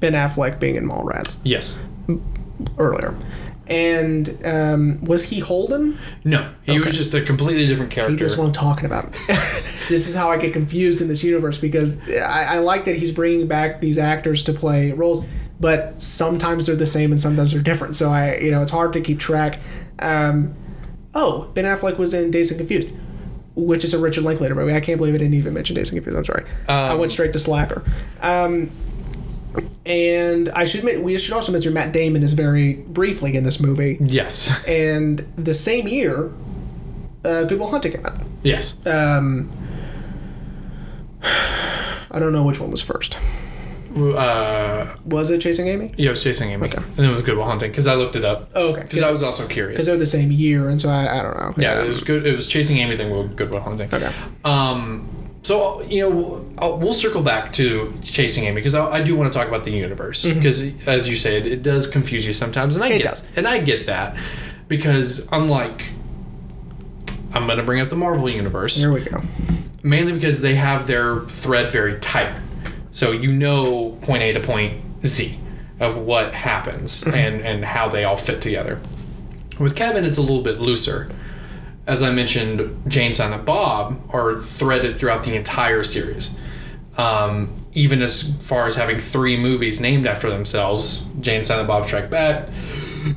Ben 0.00 0.12
Affleck 0.12 0.60
being 0.60 0.76
in 0.76 0.88
Mallrats 0.88 1.38
Yes. 1.44 1.84
earlier, 2.78 3.14
and 3.66 4.38
um, 4.46 5.04
was 5.04 5.24
he 5.24 5.40
Holden? 5.40 5.98
No, 6.24 6.52
he 6.62 6.78
was 6.78 6.96
just 6.96 7.14
a 7.14 7.20
completely 7.20 7.66
different 7.66 7.92
See, 7.92 7.96
character. 8.00 8.16
this 8.24 8.32
is 8.32 8.38
what 8.38 8.46
I'm 8.46 8.52
talking 8.52 8.86
about. 8.86 9.12
this 9.88 10.08
is 10.08 10.14
how 10.14 10.30
I 10.30 10.38
get 10.38 10.52
confused 10.52 11.00
in 11.00 11.08
this 11.08 11.22
universe 11.22 11.58
because 11.58 11.98
I, 12.08 12.44
I 12.56 12.58
like 12.58 12.84
that 12.86 12.96
he's 12.96 13.12
bringing 13.12 13.46
back 13.46 13.80
these 13.80 13.98
actors 13.98 14.44
to 14.44 14.52
play 14.52 14.92
roles, 14.92 15.26
but 15.60 16.00
sometimes 16.00 16.66
they're 16.66 16.76
the 16.76 16.86
same 16.86 17.10
and 17.10 17.20
sometimes 17.20 17.52
they're 17.52 17.62
different. 17.62 17.96
So 17.96 18.10
I, 18.10 18.36
you 18.38 18.50
know, 18.50 18.62
it's 18.62 18.70
hard 18.72 18.92
to 18.94 19.00
keep 19.00 19.18
track. 19.18 19.58
Um, 19.98 20.54
oh, 21.14 21.50
Ben 21.54 21.64
Affleck 21.64 21.98
was 21.98 22.14
in 22.14 22.30
Dazed 22.30 22.52
and 22.52 22.58
Confused, 22.60 22.88
which 23.56 23.84
is 23.84 23.92
a 23.92 23.98
Richard 23.98 24.24
Linklater 24.24 24.54
movie. 24.54 24.72
I 24.74 24.80
can't 24.80 24.98
believe 24.98 25.14
I 25.14 25.18
didn't 25.18 25.34
even 25.34 25.52
mention 25.52 25.74
Dazed 25.76 25.92
and 25.92 26.02
Confused. 26.02 26.16
I'm 26.16 26.24
sorry. 26.24 26.44
I 26.68 26.90
Um, 26.92 27.00
went 27.00 27.12
straight 27.12 27.32
to 27.34 27.38
Slacker. 27.38 27.82
Um, 28.22 28.70
and 29.86 30.48
I 30.50 30.64
should 30.64 30.80
admit, 30.80 31.02
we 31.02 31.16
should 31.18 31.34
also 31.34 31.52
mention 31.52 31.72
Matt 31.74 31.92
Damon 31.92 32.22
is 32.22 32.32
very 32.32 32.74
briefly 32.74 33.36
in 33.36 33.44
this 33.44 33.60
movie. 33.60 33.98
yes. 34.00 34.50
And 34.68 35.26
the 35.36 35.54
same 35.54 35.88
year, 35.88 36.32
uh, 37.24 37.44
Good 37.44 37.58
Will 37.58 37.70
Hunting 37.70 37.92
came 37.92 38.06
out. 38.06 38.20
Yes. 38.42 38.76
Um, 38.86 39.50
I 41.22 42.18
don't 42.18 42.32
know 42.32 42.44
which 42.44 42.60
one 42.60 42.70
was 42.70 42.80
first. 42.82 43.18
Uh, 43.96 44.94
Was 45.06 45.30
it 45.30 45.40
Chasing 45.40 45.66
Amy? 45.66 45.90
yeah, 45.96 46.08
it 46.08 46.10
was 46.10 46.22
chasing 46.22 46.50
Amy, 46.50 46.68
Okay. 46.68 46.76
and 46.78 46.96
then 46.96 47.10
it 47.10 47.12
was 47.12 47.22
Good 47.22 47.36
Will 47.36 47.44
Hunting 47.46 47.70
because 47.70 47.86
I 47.88 47.94
looked 47.94 48.14
it 48.16 48.24
up. 48.24 48.50
Oh, 48.54 48.68
okay. 48.72 48.82
Because 48.82 49.02
I 49.02 49.10
was 49.10 49.22
also 49.22 49.46
curious. 49.48 49.74
because 49.76 49.86
they're 49.86 49.96
the 49.96 50.06
same 50.06 50.30
year, 50.30 50.68
and 50.68 50.80
so 50.80 50.88
I, 50.88 51.18
I 51.18 51.22
don't 51.22 51.36
know. 51.36 51.54
Yeah, 51.56 51.78
Um, 51.80 51.86
it 51.86 51.88
was 51.88 52.02
good. 52.02 52.24
It 52.26 52.36
was 52.36 52.46
chasing 52.46 52.76
Amy, 52.78 52.94
then 52.96 53.10
Will- 53.10 53.26
Good 53.28 53.50
Will 53.50 53.60
Hunting. 53.60 53.88
Okay. 53.92 54.12
Um, 54.44 55.08
so 55.42 55.82
you 55.82 56.02
know, 56.08 56.44
I'll, 56.58 56.78
we'll 56.78 56.92
circle 56.92 57.22
back 57.22 57.52
to 57.52 57.94
chasing 58.02 58.44
Amy 58.44 58.56
because 58.56 58.74
I, 58.74 58.86
I 58.98 59.02
do 59.02 59.16
want 59.16 59.32
to 59.32 59.38
talk 59.38 59.48
about 59.48 59.64
the 59.64 59.70
universe 59.72 60.24
because, 60.24 60.62
as 60.86 61.08
you 61.08 61.16
said, 61.16 61.46
it 61.46 61.62
does 61.62 61.86
confuse 61.86 62.26
you 62.26 62.32
sometimes, 62.32 62.76
and 62.76 62.84
I 62.84 62.88
Mm-hmm. 62.88 62.96
It 62.96 63.02
get 63.02 63.10
does. 63.10 63.22
and 63.36 63.48
I 63.48 63.58
get 63.60 63.86
that 63.86 64.16
because 64.68 65.26
unlike, 65.32 65.90
I'm 67.32 67.46
going 67.46 67.58
to 67.58 67.64
bring 67.64 67.80
up 67.80 67.88
the 67.88 67.96
Marvel 67.96 68.28
universe 68.28 68.76
Here 68.76 68.92
we 68.92 69.00
go. 69.04 69.20
mainly 69.82 70.12
because 70.12 70.40
they 70.40 70.54
have 70.56 70.86
their 70.86 71.20
thread 71.26 71.70
very 71.70 71.98
tight. 72.00 72.34
So 72.90 73.12
you 73.12 73.32
know 73.32 73.92
point 74.02 74.22
A 74.22 74.32
to 74.32 74.40
point 74.40 74.82
Z 75.06 75.38
of 75.80 75.96
what 75.98 76.34
happens 76.34 77.04
and, 77.04 77.40
and 77.42 77.64
how 77.64 77.88
they 77.88 78.04
all 78.04 78.16
fit 78.16 78.42
together. 78.42 78.80
With 79.60 79.76
Kevin, 79.76 80.04
it's 80.04 80.16
a 80.18 80.22
little 80.22 80.42
bit 80.42 80.60
looser. 80.60 81.08
As 81.88 82.02
I 82.02 82.12
mentioned, 82.12 82.82
Jay 82.86 83.06
and, 83.06 83.16
Silent 83.16 83.46
Bob 83.46 83.98
are 84.10 84.36
threaded 84.36 84.94
throughout 84.94 85.24
the 85.24 85.34
entire 85.34 85.82
series. 85.82 86.38
Um, 86.98 87.54
even 87.72 88.02
as 88.02 88.36
far 88.42 88.66
as 88.66 88.76
having 88.76 88.98
three 88.98 89.36
movies 89.38 89.80
named 89.80 90.04
after 90.04 90.28
themselves 90.28 91.04
Jay 91.20 91.36
and, 91.36 91.46
Silent 91.46 91.66
Bob 91.66 91.86
Strike 91.86 92.10
Back, 92.10 92.50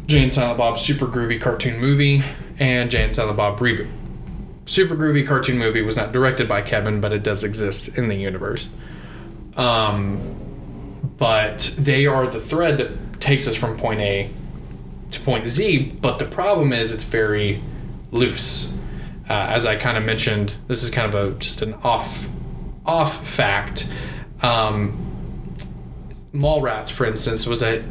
Jay 0.07 0.23
and, 0.23 0.33
Silent 0.33 0.57
Bob 0.57 0.77
Super 0.77 1.05
Groovy 1.05 1.39
Cartoon 1.39 1.81
Movie, 1.81 2.23
and 2.59 2.89
Jay 2.89 3.03
and, 3.03 3.13
Silent 3.13 3.35
Bob 3.35 3.59
Reboot. 3.59 3.89
Super 4.65 4.95
Groovy 4.95 5.27
cartoon 5.27 5.57
movie 5.57 5.81
was 5.81 5.97
not 5.97 6.13
directed 6.13 6.47
by 6.47 6.61
Kevin, 6.61 7.01
but 7.01 7.11
it 7.11 7.23
does 7.23 7.43
exist 7.43 7.89
in 7.97 8.07
the 8.07 8.15
universe. 8.15 8.69
Um, 9.57 11.01
but 11.17 11.75
they 11.77 12.05
are 12.05 12.25
the 12.25 12.39
thread 12.39 12.77
that 12.77 13.19
takes 13.19 13.49
us 13.49 13.55
from 13.55 13.75
point 13.75 13.99
A 13.99 14.29
to 15.11 15.19
point 15.19 15.45
Z. 15.45 15.97
But 15.99 16.19
the 16.19 16.25
problem 16.25 16.71
is 16.71 16.93
it's 16.93 17.03
very 17.03 17.59
loose. 18.11 18.73
Uh, 19.29 19.47
as 19.49 19.65
I 19.65 19.75
kind 19.77 19.97
of 19.97 20.03
mentioned, 20.03 20.53
this 20.67 20.83
is 20.83 20.89
kind 20.89 21.13
of 21.13 21.15
a 21.35 21.37
just 21.39 21.61
an 21.61 21.73
off 21.83 22.27
off 22.85 23.25
fact. 23.27 23.91
Um, 24.41 25.07
Mallrats, 26.33 26.91
for 26.91 27.05
instance, 27.05 27.45
was 27.45 27.61
a 27.61 27.83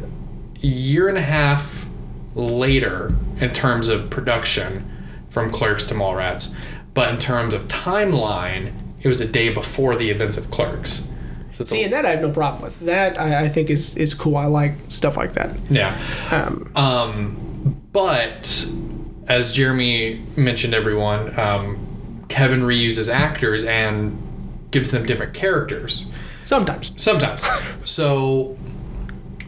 year 0.60 1.08
and 1.08 1.18
a 1.18 1.22
half 1.22 1.86
later 2.34 3.14
in 3.40 3.50
terms 3.50 3.88
of 3.88 4.10
production 4.10 4.86
from 5.30 5.50
Clerks 5.50 5.86
to 5.86 5.94
Mallrats, 5.94 6.54
but 6.94 7.08
in 7.12 7.18
terms 7.18 7.54
of 7.54 7.68
timeline, 7.68 8.72
it 9.02 9.08
was 9.08 9.20
a 9.20 9.28
day 9.28 9.48
before 9.50 9.94
the 9.94 10.10
events 10.10 10.36
of 10.36 10.50
Clerks. 10.50 11.06
So 11.52 11.62
it's 11.62 11.72
a- 11.72 11.84
and 11.84 11.92
that 11.92 12.04
I 12.06 12.10
have 12.10 12.22
no 12.22 12.30
problem 12.30 12.62
with. 12.62 12.80
That 12.80 13.18
I, 13.20 13.44
I 13.44 13.48
think 13.48 13.70
is 13.70 13.96
is 13.96 14.14
cool. 14.14 14.36
I 14.36 14.46
like 14.46 14.72
stuff 14.88 15.16
like 15.16 15.34
that. 15.34 15.50
yeah. 15.70 15.98
Um, 16.30 16.72
Um, 16.76 17.76
but 17.92 18.66
as 19.30 19.52
Jeremy 19.52 20.20
mentioned, 20.36 20.74
everyone, 20.74 21.38
um, 21.38 22.24
Kevin 22.28 22.62
reuses 22.62 23.08
actors 23.08 23.62
and 23.62 24.20
gives 24.72 24.90
them 24.90 25.06
different 25.06 25.34
characters. 25.34 26.06
sometimes. 26.42 26.90
Sometimes. 26.96 27.44
so 27.84 28.58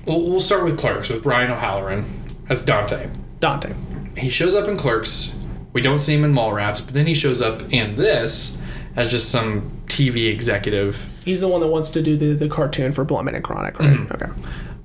we'll, 0.06 0.22
we'll 0.22 0.40
start 0.40 0.64
with 0.64 0.78
Clerks 0.78 1.08
with 1.08 1.24
Brian 1.24 1.50
O'Halloran 1.50 2.04
as 2.48 2.64
Dante. 2.64 3.10
Dante. 3.40 3.74
He 4.16 4.28
shows 4.28 4.54
up 4.54 4.68
in 4.68 4.76
Clerks. 4.76 5.36
We 5.72 5.80
don't 5.80 5.98
see 5.98 6.14
him 6.14 6.22
in 6.22 6.32
Mallrats, 6.32 6.84
but 6.84 6.94
then 6.94 7.08
he 7.08 7.14
shows 7.14 7.42
up 7.42 7.72
in 7.72 7.96
this 7.96 8.62
as 8.94 9.10
just 9.10 9.30
some 9.30 9.82
TV 9.86 10.32
executive. 10.32 11.08
He's 11.24 11.40
the 11.40 11.48
one 11.48 11.60
that 11.60 11.68
wants 11.68 11.90
to 11.90 12.02
do 12.02 12.16
the, 12.16 12.34
the 12.34 12.48
cartoon 12.48 12.92
for 12.92 13.04
Bluntman 13.04 13.34
and 13.34 13.42
Chronic, 13.42 13.80
right? 13.80 13.96
Mm-hmm. 13.96 14.14
Okay. 14.14 14.30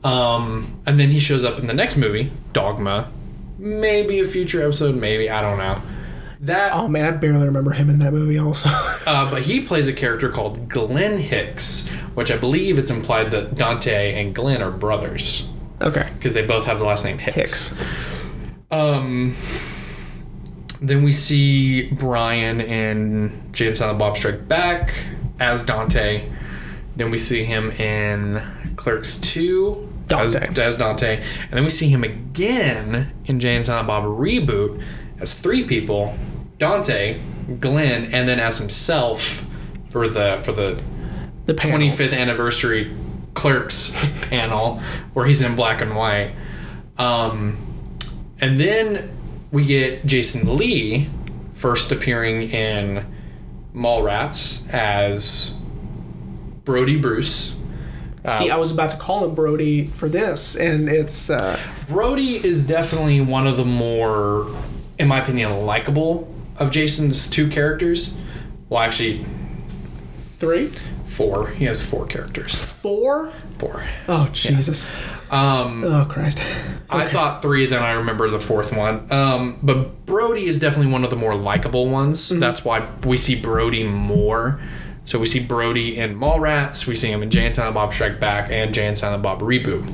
Um, 0.03 0.81
and 0.87 0.99
then 0.99 1.09
he 1.09 1.19
shows 1.19 1.43
up 1.43 1.59
in 1.59 1.67
the 1.67 1.73
next 1.73 1.97
movie, 1.97 2.31
Dogma. 2.51 3.11
Maybe 3.57 4.19
a 4.19 4.23
future 4.23 4.63
episode, 4.63 4.95
maybe 4.95 5.29
I 5.29 5.41
don't 5.41 5.57
know. 5.57 5.81
That, 6.41 6.71
Oh 6.73 6.87
man, 6.87 7.05
I 7.05 7.17
barely 7.17 7.45
remember 7.45 7.71
him 7.71 7.89
in 7.89 7.99
that 7.99 8.13
movie. 8.13 8.37
Also, 8.37 8.69
uh, 9.07 9.29
but 9.29 9.41
he 9.41 9.61
plays 9.61 9.87
a 9.87 9.93
character 9.93 10.29
called 10.29 10.69
Glenn 10.69 11.17
Hicks, 11.19 11.89
which 12.13 12.31
I 12.31 12.37
believe 12.37 12.77
it's 12.77 12.91
implied 12.91 13.31
that 13.31 13.55
Dante 13.55 14.21
and 14.21 14.35
Glenn 14.35 14.61
are 14.61 14.71
brothers 14.71 15.49
okay. 15.81 16.07
because 16.15 16.33
they 16.33 16.45
both 16.45 16.65
have 16.65 16.77
the 16.79 16.85
last 16.85 17.05
name 17.05 17.17
Hicks. 17.17 17.35
Hicks. 17.75 17.81
Um, 18.69 19.35
then 20.81 21.03
we 21.03 21.11
see 21.11 21.89
Brian 21.91 22.61
and 22.61 23.53
Jay 23.53 23.67
and 23.67 23.77
Silent 23.77 23.97
Bob 23.97 24.17
Strike 24.17 24.47
Back 24.47 24.93
as 25.39 25.63
Dante. 25.63 26.29
Then 26.95 27.11
we 27.11 27.17
see 27.17 27.43
him 27.43 27.71
in 27.71 28.41
Clerks 28.75 29.19
2 29.21 29.86
as, 29.86 29.86
Dante. 30.07 30.61
as 30.61 30.77
Dante. 30.77 31.17
And 31.17 31.51
then 31.51 31.63
we 31.63 31.69
see 31.69 31.89
him 31.89 32.03
again 32.03 33.13
in 33.25 33.39
Jay 33.39 33.55
and 33.55 33.65
Silent 33.65 33.87
Bob 33.87 34.05
Reboot 34.05 34.83
as 35.19 35.33
three 35.33 35.63
people 35.65 36.17
Dante, 36.59 37.19
Glenn, 37.59 38.13
and 38.13 38.27
then 38.27 38.39
as 38.39 38.57
himself 38.57 39.45
for 39.89 40.07
the 40.07 40.39
for 40.43 40.51
the 40.51 40.81
The 41.45 41.53
panel. 41.53 41.79
25th 41.79 42.13
anniversary 42.13 42.95
Clerks 43.33 43.95
panel 44.29 44.79
where 45.13 45.25
he's 45.25 45.41
in 45.41 45.55
black 45.55 45.81
and 45.81 45.95
white. 45.95 46.33
Um, 46.97 47.57
and 48.39 48.59
then 48.59 49.11
we 49.51 49.63
get 49.65 50.05
Jason 50.05 50.57
Lee 50.57 51.07
first 51.51 51.91
appearing 51.91 52.43
in 52.49 53.05
Mallrats 53.73 54.67
as 54.73 55.59
Brody 56.63 56.97
Bruce. 56.97 57.56
Uh, 58.27 58.37
See, 58.37 58.49
I 58.51 58.57
was 58.57 58.71
about 58.71 58.91
to 58.91 58.97
call 58.97 59.23
him 59.23 59.33
Brody 59.33 59.87
for 59.87 60.09
this, 60.09 60.55
and 60.57 60.89
it's 60.89 61.29
uh, 61.29 61.57
Brody 61.87 62.35
is 62.45 62.67
definitely 62.67 63.21
one 63.21 63.47
of 63.47 63.55
the 63.55 63.63
more, 63.65 64.47
in 64.99 65.07
my 65.07 65.19
opinion, 65.23 65.65
likable 65.65 66.33
of 66.57 66.69
Jason's 66.69 67.27
two 67.29 67.47
characters. 67.47 68.17
Well, 68.67 68.81
actually, 68.81 69.25
three, 70.39 70.71
four. 71.05 71.47
He 71.51 71.65
has 71.65 71.81
four 71.83 72.05
characters. 72.05 72.53
four. 72.53 73.31
Four. 73.59 73.83
Oh 74.07 74.29
Jesus! 74.33 74.87
Um, 75.31 75.83
Oh 75.83 76.05
Christ! 76.07 76.43
I 76.91 77.07
thought 77.07 77.41
three, 77.41 77.65
then 77.65 77.81
I 77.81 77.93
remember 77.93 78.29
the 78.29 78.39
fourth 78.39 78.75
one. 78.75 79.11
Um, 79.11 79.57
but 79.63 80.05
Brody 80.05 80.45
is 80.45 80.59
definitely 80.59 80.91
one 80.91 81.03
of 81.03 81.09
the 81.09 81.15
more 81.15 81.33
likable 81.33 81.89
ones. 81.89 82.29
That's 82.29 82.63
why 82.63 82.87
we 83.03 83.17
see 83.17 83.39
Brody 83.39 83.83
more. 83.83 84.59
So 85.07 85.17
we 85.17 85.25
see 85.25 85.39
Brody 85.39 85.97
in 85.97 86.19
Mallrats, 86.19 86.85
we 86.85 86.95
see 86.97 87.09
him 87.09 87.23
in 87.23 87.29
Jay 87.29 87.45
and 87.45 87.55
Silent 87.55 87.75
Bob 87.75 87.93
Strike 87.93 88.19
Back, 88.19 88.51
and 88.51 88.73
Jay 88.73 88.85
and 88.87 88.97
Silent 88.97 89.23
Bob 89.23 89.39
Reboot. 89.39 89.89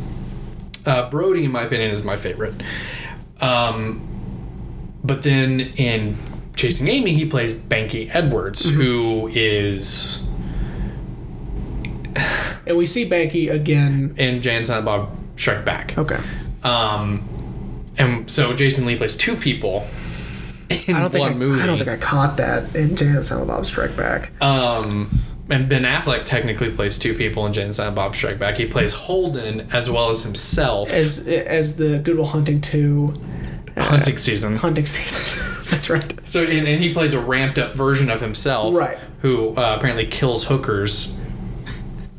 Uh, 0.88 1.08
Brody, 1.10 1.46
in 1.46 1.52
my 1.52 1.62
opinion, 1.62 1.92
is 1.92 2.04
my 2.04 2.18
favorite. 2.18 2.56
Um, 3.40 4.02
but 5.04 5.22
then 5.22 5.60
in 5.60 6.18
Chasing 6.56 6.88
Amy, 6.88 7.14
he 7.14 7.26
plays 7.28 7.54
Banky 7.54 8.10
Edwards, 8.14 8.66
who 8.68 9.28
is 9.28 10.28
And 12.66 12.76
we 12.76 12.88
see 12.88 13.08
Banky 13.08 13.52
again. 13.52 14.16
in 14.18 14.42
Jay 14.42 14.56
and 14.56 14.66
Silent 14.66 14.86
Bob 14.86 15.16
Strike 15.36 15.64
Back. 15.64 15.96
Okay. 15.98 16.20
Um, 16.64 17.30
and 17.98 18.30
so 18.30 18.56
Jason 18.56 18.88
Lee 18.88 18.96
plays 18.96 19.16
two 19.16 19.36
people 19.36 19.88
in 20.88 20.96
I 20.96 21.00
don't 21.02 21.10
think 21.12 21.30
I, 21.30 21.34
movie. 21.34 21.62
I 21.62 21.66
don't 21.66 21.78
think 21.78 21.90
I 21.90 21.98
caught 21.98 22.38
that 22.38 22.76
in 22.76 22.96
Jay 22.96 23.08
and 23.08 23.24
Silent 23.26 23.48
Bob 23.48 23.66
Strike 23.66 23.96
Back. 23.98 24.32
Um, 24.42 25.10
and 25.50 25.68
Ben 25.68 25.84
Affleck 25.84 26.26
technically 26.26 26.72
plays 26.72 26.98
two 26.98 27.14
people 27.14 27.46
in 27.46 27.54
Jay 27.54 27.64
and 27.64 27.76
Silent 27.76 27.96
Bob 27.96 28.16
Strike 28.16 28.40
Back. 28.40 28.56
He 28.58 28.66
plays 28.66 28.94
Holden 28.94 29.68
as 29.74 29.90
well 29.90 30.10
as 30.10 30.24
himself. 30.24 30.90
as 30.90 31.28
as 31.28 31.78
the 31.78 32.00
Good 32.00 32.18
Will 32.18 32.26
Hunting 32.26 32.62
two 32.62 33.22
hunting 33.78 34.18
season. 34.18 34.56
hunting 34.58 34.86
season. 34.86 35.66
That's 35.72 35.90
right. 35.90 36.20
So 36.28 36.42
and, 36.42 36.68
and 36.68 36.82
he 36.82 36.94
plays 36.94 37.14
a 37.14 37.20
ramped 37.20 37.58
up 37.58 37.76
version 37.76 38.10
of 38.12 38.22
himself, 38.22 38.74
Right. 38.76 38.98
Who 39.22 39.50
uh, 39.56 39.76
apparently 39.78 40.06
kills 40.06 40.46
hookers 40.46 41.18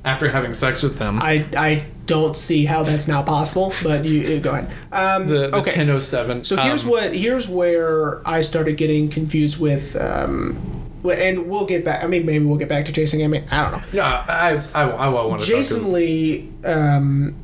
after 0.04 0.28
having 0.28 0.54
sex 0.54 0.82
with 0.82 0.98
them. 0.98 1.18
I 1.20 1.46
I 1.56 1.86
don't 2.06 2.36
see 2.36 2.64
how 2.64 2.82
that's 2.82 3.08
now 3.08 3.22
possible, 3.22 3.72
but 3.82 4.04
you, 4.04 4.20
you 4.20 4.40
go 4.40 4.52
ahead. 4.52 4.70
Um, 4.92 5.26
the 5.26 5.48
the 5.48 5.56
okay. 5.56 5.84
1007. 5.84 6.44
So 6.44 6.56
here's 6.56 6.84
um, 6.84 6.90
what 6.90 7.14
here's 7.14 7.48
where 7.48 8.26
I 8.28 8.42
started 8.42 8.76
getting 8.76 9.08
confused 9.08 9.58
with. 9.58 9.96
Um, 9.96 10.74
and 11.04 11.48
we'll 11.48 11.66
get 11.66 11.84
back. 11.84 12.02
I 12.02 12.06
mean, 12.06 12.24
maybe 12.24 12.44
we'll 12.44 12.58
get 12.58 12.68
back 12.68 12.86
to 12.86 12.92
Chasing 12.92 13.20
Amy. 13.20 13.44
I 13.50 13.70
don't 13.70 13.72
know. 13.72 13.86
No, 13.92 14.02
I 14.02 14.62
I, 14.74 14.82
I, 14.88 15.08
want 15.08 15.42
to 15.42 15.46
Jason 15.46 15.82
to 15.82 15.88
Lee 15.88 16.50
um, 16.64 17.34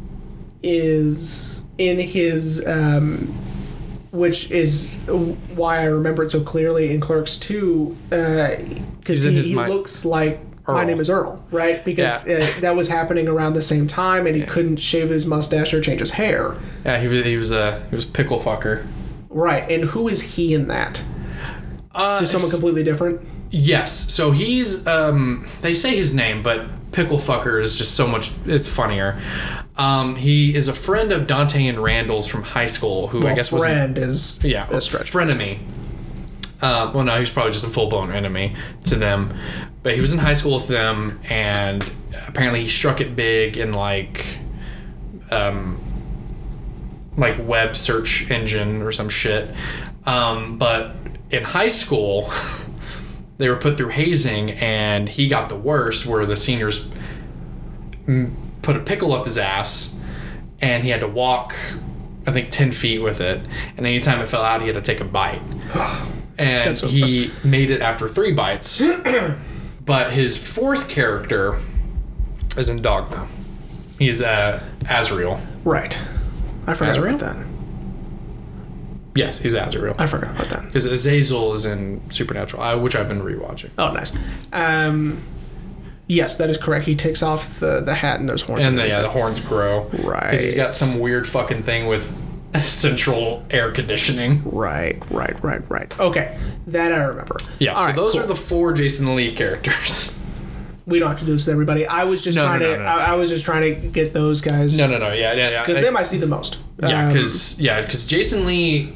is 0.62 1.64
in 1.76 1.98
his, 1.98 2.66
um, 2.66 3.26
which 4.12 4.50
is 4.50 4.94
why 5.54 5.80
I 5.80 5.84
remember 5.84 6.22
it 6.22 6.30
so 6.30 6.42
clearly 6.42 6.92
in 6.94 7.00
Clerks 7.00 7.36
2, 7.36 7.96
because 8.08 9.24
in 9.24 9.34
he, 9.34 9.42
he 9.42 9.54
looks 9.54 10.04
like. 10.04 10.40
My 10.72 10.84
name 10.84 11.00
is 11.00 11.08
Earl, 11.10 11.44
right? 11.50 11.84
Because 11.84 12.26
Yeah. 12.26 12.36
uh, 12.56 12.60
that 12.60 12.76
was 12.76 12.88
happening 12.88 13.28
around 13.28 13.54
the 13.54 13.62
same 13.62 13.86
time, 13.86 14.26
and 14.26 14.34
he 14.36 14.42
couldn't 14.42 14.76
shave 14.78 15.08
his 15.10 15.26
mustache 15.26 15.72
or 15.74 15.80
change 15.80 16.00
his 16.00 16.10
hair, 16.12 16.54
Yeah, 16.84 17.00
he 17.00 17.06
was 17.08 17.24
he 17.24 17.36
was 17.36 17.50
a 17.52 17.80
he 17.90 17.96
was 17.96 18.04
pickle 18.04 18.38
fucker. 18.40 18.84
right? 19.28 19.68
And 19.70 19.84
who 19.84 20.08
is 20.08 20.20
he 20.22 20.54
in 20.54 20.68
that? 20.68 21.02
Uh, 21.94 22.20
Just 22.20 22.32
someone 22.32 22.50
completely 22.50 22.84
different. 22.84 23.20
Yes. 23.50 24.12
So 24.12 24.30
he's 24.30 24.86
um 24.86 25.46
they 25.60 25.74
say 25.74 25.96
his 25.96 26.14
name, 26.14 26.42
but 26.42 26.66
Pickle 26.92 27.18
Fucker 27.18 27.60
is 27.60 27.76
just 27.78 27.94
so 27.94 28.06
much 28.06 28.32
it's 28.46 28.68
funnier. 28.68 29.20
Um 29.76 30.14
he 30.16 30.54
is 30.54 30.68
a 30.68 30.72
friend 30.72 31.10
of 31.12 31.26
Dante 31.26 31.66
and 31.66 31.78
Randall's 31.82 32.26
from 32.28 32.42
high 32.42 32.66
school 32.66 33.08
who 33.08 33.20
I 33.20 33.24
Well, 33.24 33.34
guess 33.36 33.50
was 33.52 33.62
friend 33.64 33.98
is 33.98 34.38
yeah, 34.44 34.68
a 34.70 34.80
stretch. 34.80 35.10
frenemy. 35.10 35.58
Uh, 36.62 36.90
well, 36.94 37.04
no, 37.04 37.18
he's 37.18 37.30
probably 37.30 37.52
just 37.52 37.64
a 37.66 37.70
full 37.70 37.88
blown 37.88 38.12
enemy 38.12 38.54
to 38.84 38.94
them. 38.94 39.32
But 39.82 39.94
he 39.94 40.00
was 40.00 40.12
in 40.12 40.18
high 40.18 40.34
school 40.34 40.56
with 40.56 40.68
them, 40.68 41.20
and 41.30 41.84
apparently 42.28 42.62
he 42.62 42.68
struck 42.68 43.00
it 43.00 43.16
big 43.16 43.56
in 43.56 43.72
like, 43.72 44.38
um, 45.30 45.80
like 47.16 47.36
web 47.46 47.76
search 47.76 48.30
engine 48.30 48.82
or 48.82 48.92
some 48.92 49.08
shit. 49.08 49.54
Um, 50.04 50.58
but 50.58 50.96
in 51.30 51.44
high 51.44 51.68
school, 51.68 52.30
they 53.38 53.48
were 53.48 53.56
put 53.56 53.78
through 53.78 53.88
hazing, 53.88 54.50
and 54.52 55.08
he 55.08 55.28
got 55.28 55.48
the 55.48 55.56
worst, 55.56 56.04
where 56.04 56.26
the 56.26 56.36
seniors 56.36 56.90
put 58.62 58.76
a 58.76 58.80
pickle 58.80 59.14
up 59.14 59.24
his 59.24 59.38
ass, 59.38 59.98
and 60.60 60.84
he 60.84 60.90
had 60.90 61.00
to 61.00 61.08
walk, 61.08 61.54
I 62.26 62.32
think, 62.32 62.50
ten 62.50 62.70
feet 62.70 62.98
with 62.98 63.22
it, 63.22 63.40
and 63.78 63.86
anytime 63.86 64.20
it 64.20 64.28
fell 64.28 64.42
out, 64.42 64.60
he 64.60 64.66
had 64.66 64.76
to 64.76 64.82
take 64.82 65.00
a 65.00 65.04
bite. 65.04 65.42
And 66.38 66.78
so 66.78 66.88
he 66.88 67.30
made 67.44 67.70
it 67.70 67.82
after 67.82 68.08
three 68.08 68.32
bites. 68.32 68.80
but 69.90 70.12
his 70.12 70.36
fourth 70.36 70.88
character 70.88 71.56
is 72.56 72.68
in 72.68 72.80
Dogma. 72.80 73.26
He's 73.98 74.22
uh, 74.22 74.60
Azrael. 74.88 75.40
Right. 75.64 76.00
I 76.68 76.74
forgot 76.74 76.92
Azrael? 76.92 77.16
about 77.16 77.34
that. 77.34 77.46
Yes, 79.16 79.40
he's 79.40 79.52
Azrael. 79.52 79.96
I 79.98 80.06
forgot 80.06 80.30
about 80.36 80.48
that. 80.50 80.66
Because 80.66 80.86
Azazel 80.86 81.54
is 81.54 81.66
in 81.66 82.08
Supernatural, 82.08 82.62
uh, 82.62 82.78
which 82.78 82.94
I've 82.94 83.08
been 83.08 83.20
rewatching. 83.20 83.70
Oh, 83.78 83.92
nice. 83.92 84.12
Um, 84.52 85.20
yes, 86.06 86.36
that 86.36 86.50
is 86.50 86.56
correct. 86.56 86.86
He 86.86 86.94
takes 86.94 87.24
off 87.24 87.58
the, 87.58 87.80
the 87.80 87.96
hat 87.96 88.20
and 88.20 88.28
there's 88.28 88.42
horns. 88.42 88.64
And 88.64 88.78
the, 88.78 88.86
yeah, 88.86 89.00
the 89.00 89.10
horns 89.10 89.40
grow. 89.40 89.86
Right. 90.04 90.30
Because 90.30 90.40
he's 90.40 90.54
got 90.54 90.72
some 90.72 91.00
weird 91.00 91.26
fucking 91.26 91.64
thing 91.64 91.88
with 91.88 92.16
central 92.62 93.44
air 93.50 93.70
conditioning. 93.70 94.42
Right, 94.44 95.00
right, 95.10 95.42
right, 95.42 95.62
right. 95.70 96.00
Okay, 96.00 96.36
that 96.68 96.92
I 96.92 97.04
remember. 97.04 97.36
Yeah, 97.58 97.72
All 97.72 97.80
so 97.82 97.86
right, 97.86 97.96
those 97.96 98.12
cool. 98.12 98.22
are 98.22 98.26
the 98.26 98.36
four 98.36 98.72
Jason 98.72 99.14
Lee 99.14 99.32
characters. 99.32 100.16
We 100.86 100.98
don't 100.98 101.10
have 101.10 101.20
to 101.20 101.24
do 101.26 101.32
this 101.34 101.44
to 101.44 101.52
everybody. 101.52 101.86
I 101.86 102.02
was 102.02 102.22
just 102.24 102.34
No, 102.34 102.44
trying 102.46 102.60
no, 102.60 102.72
to. 102.74 102.78
no. 102.78 102.84
I, 102.84 103.12
I 103.12 103.14
was 103.14 103.30
just 103.30 103.44
trying 103.44 103.80
to 103.80 103.88
get 103.88 104.12
those 104.12 104.40
guys. 104.40 104.76
No, 104.76 104.88
no, 104.88 104.98
no. 104.98 105.12
Yeah, 105.12 105.34
yeah, 105.34 105.50
yeah. 105.50 105.64
Because 105.64 105.84
them 105.84 105.96
I 105.96 106.02
see 106.02 106.18
the 106.18 106.26
most. 106.26 106.58
Yeah, 106.82 107.06
Um, 107.06 107.12
because 107.12 107.60
yeah, 107.60 107.80
because 107.80 108.06
Jason 108.06 108.44
Lee 108.46 108.92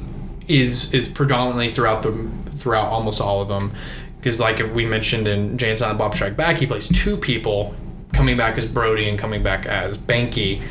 is 0.49 0.93
is 0.93 1.07
predominantly 1.07 1.69
throughout 1.69 2.01
the 2.01 2.11
throughout 2.57 2.87
almost 2.91 3.21
all 3.21 3.41
of 3.41 3.47
them. 3.47 3.71
Because 4.17 4.41
like 4.41 4.59
we 4.73 4.85
mentioned 4.85 5.27
in 5.27 5.51
and 5.63 5.79
Silent 5.79 5.97
Bob 5.99 6.15
Strike 6.15 6.35
Back, 6.35 6.57
he 6.57 6.65
plays 6.65 6.89
two 6.89 7.15
people, 7.15 7.73
coming 8.11 8.35
back 8.35 8.57
as 8.57 8.65
Brody 8.69 9.07
and 9.07 9.17
coming 9.17 9.41
back 9.41 9.65
as 9.65 9.97
Banky. 9.97 10.61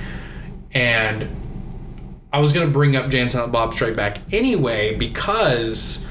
And 0.73 1.29
I 2.35 2.40
was 2.40 2.51
gonna 2.51 2.66
bring 2.66 2.97
up 2.97 3.11
Jay 3.11 3.20
and 3.20 3.31
Silent 3.31 3.53
Bob 3.53 3.73
Strike 3.75 3.94
Back 3.94 4.18
anyway 4.33 4.97
because 4.97 6.05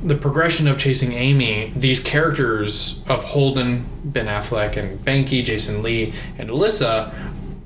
the 0.00 0.14
progression 0.14 0.68
of 0.68 0.78
chasing 0.78 1.12
Amy, 1.12 1.72
these 1.74 2.00
characters 2.00 3.02
of 3.08 3.24
Holden, 3.24 3.84
Ben 4.04 4.26
Affleck, 4.26 4.76
and 4.76 4.96
Banky, 5.00 5.44
Jason 5.44 5.82
Lee, 5.82 6.14
and 6.38 6.50
Alyssa 6.50 7.12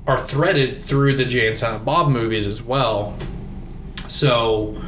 are 0.07 0.17
threaded 0.17 0.79
through 0.79 1.15
the 1.15 1.25
Jay 1.25 1.47
and 1.47 1.55
Silent 1.55 1.85
Bob 1.85 2.09
movies 2.09 2.47
as 2.47 2.59
well. 2.59 3.15
So 4.07 4.81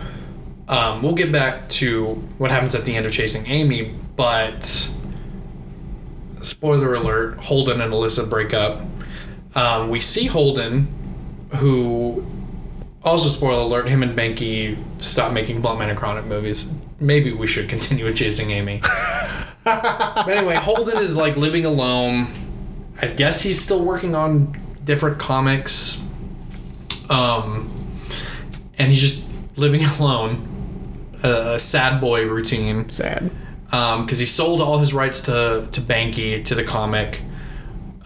um, 0.67 1.03
we'll 1.03 1.13
get 1.13 1.31
back 1.31 1.69
to 1.69 2.15
what 2.39 2.49
happens 2.49 2.73
at 2.73 2.83
the 2.83 2.95
end 2.95 3.05
of 3.05 3.11
Chasing 3.11 3.45
Amy, 3.45 3.93
but 4.15 4.89
spoiler 6.41 6.95
alert: 6.95 7.37
Holden 7.37 7.79
and 7.79 7.93
Alyssa 7.93 8.27
break 8.27 8.55
up. 8.55 8.81
Um, 9.53 9.89
we 9.89 9.99
see 9.99 10.25
Holden, 10.25 10.87
who 11.57 12.25
also 13.03 13.29
spoiler 13.29 13.61
alert: 13.61 13.87
him 13.87 14.03
and 14.03 14.17
Banky 14.17 14.77
stop 15.01 15.33
making 15.33 15.61
Blunt 15.61 15.79
Man 15.79 15.89
and 15.89 15.97
Chronic 15.97 16.25
movies. 16.25 16.71
Maybe 16.99 17.33
we 17.33 17.47
should 17.47 17.67
continue 17.69 18.05
with 18.05 18.15
Chasing 18.15 18.51
Amy. 18.51 18.81
but 19.63 20.27
anyway, 20.27 20.55
Holden 20.55 20.97
is 20.97 21.15
like 21.15 21.37
living 21.37 21.65
alone. 21.65 22.27
I 23.01 23.07
guess 23.07 23.41
he's 23.41 23.59
still 23.59 23.83
working 23.83 24.15
on 24.15 24.55
different 24.83 25.19
comics. 25.19 26.05
Um, 27.09 27.69
and 28.77 28.89
he's 28.89 29.01
just 29.01 29.23
living 29.57 29.83
alone. 29.99 30.47
A, 31.23 31.55
a 31.55 31.59
sad 31.59 32.01
boy 32.01 32.25
routine 32.25 32.89
sad. 32.91 33.31
Um, 33.71 34.05
because 34.05 34.19
he 34.19 34.25
sold 34.25 34.59
all 34.59 34.79
his 34.79 34.93
rights 34.93 35.21
to 35.23 35.67
to 35.71 35.81
Banky 35.81 36.43
to 36.45 36.55
the 36.55 36.63
comic, 36.63 37.21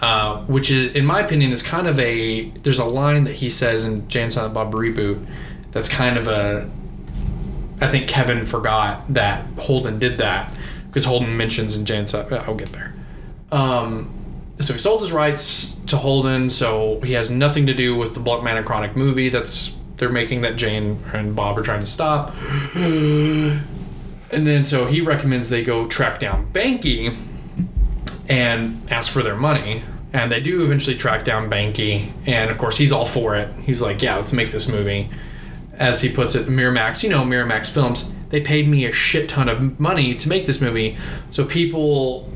uh, 0.01 0.41
which 0.41 0.71
is, 0.71 0.95
in 0.95 1.05
my 1.05 1.21
opinion, 1.21 1.51
is 1.51 1.61
kind 1.61 1.87
of 1.87 1.99
a. 1.99 2.49
There's 2.49 2.79
a 2.79 2.85
line 2.85 3.23
that 3.25 3.35
he 3.35 3.49
says 3.49 3.85
in 3.85 4.07
Jay 4.07 4.23
and 4.23 4.33
Silent 4.33 4.53
Bob 4.53 4.73
reboot 4.73 5.25
that's 5.71 5.89
kind 5.89 6.17
of 6.17 6.27
a. 6.27 6.69
I 7.81 7.87
think 7.87 8.07
Kevin 8.07 8.45
forgot 8.45 9.13
that 9.13 9.45
Holden 9.59 9.99
did 9.99 10.17
that 10.19 10.57
because 10.87 11.05
Holden 11.05 11.35
mentions 11.35 11.75
in 11.75 11.85
Silent. 12.07 12.31
I'll 12.31 12.55
get 12.55 12.69
there. 12.69 12.93
Um, 13.51 14.13
so 14.59 14.73
he 14.73 14.79
sold 14.79 15.01
his 15.01 15.11
rights 15.11 15.75
to 15.87 15.97
Holden, 15.97 16.49
so 16.49 17.01
he 17.01 17.13
has 17.13 17.29
nothing 17.29 17.67
to 17.67 17.73
do 17.73 17.95
with 17.95 18.13
the 18.13 18.19
Blunt 18.19 18.43
Man 18.43 18.57
and 18.57 18.65
Chronic 18.65 18.95
movie 18.95 19.29
that's 19.29 19.77
they're 19.97 20.09
making 20.09 20.41
that 20.41 20.55
Jay 20.55 20.75
and 20.75 21.35
Bob 21.35 21.57
are 21.57 21.63
trying 21.63 21.81
to 21.81 21.85
stop. 21.85 22.33
And 24.31 24.45
then 24.45 24.65
so 24.65 24.87
he 24.87 25.01
recommends 25.01 25.47
they 25.47 25.63
go 25.63 25.85
track 25.85 26.19
down 26.19 26.51
Banky. 26.51 27.15
And 28.27 28.81
ask 28.91 29.11
for 29.11 29.21
their 29.21 29.35
money. 29.35 29.83
And 30.13 30.31
they 30.31 30.39
do 30.39 30.63
eventually 30.63 30.95
track 30.95 31.25
down 31.25 31.49
Banky, 31.49 32.09
and 32.25 32.49
of 32.49 32.57
course 32.57 32.77
he's 32.77 32.91
all 32.91 33.05
for 33.05 33.35
it. 33.35 33.53
He's 33.63 33.81
like, 33.81 34.01
"Yeah, 34.01 34.15
let's 34.15 34.31
make 34.31 34.51
this 34.51 34.67
movie." 34.67 35.09
As 35.77 36.01
he 36.01 36.09
puts 36.09 36.35
it, 36.35 36.47
Miramax, 36.47 37.03
you 37.03 37.09
know, 37.09 37.23
Miramax 37.23 37.69
Films, 37.69 38.15
they 38.29 38.39
paid 38.39 38.67
me 38.69 38.85
a 38.85 38.93
shit 38.93 39.27
ton 39.27 39.49
of 39.49 39.77
money 39.77 40.15
to 40.15 40.29
make 40.29 40.45
this 40.45 40.61
movie, 40.61 40.97
so 41.31 41.43
people 41.43 42.31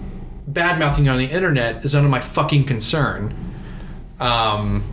bad 0.46 0.80
mouthing 0.80 1.08
on 1.08 1.18
the 1.18 1.26
internet 1.26 1.86
is 1.86 1.94
none 1.94 2.04
of 2.04 2.12
my 2.12 2.20
fucking 2.20 2.66
concern. 2.66 3.34
Um, 4.20 4.84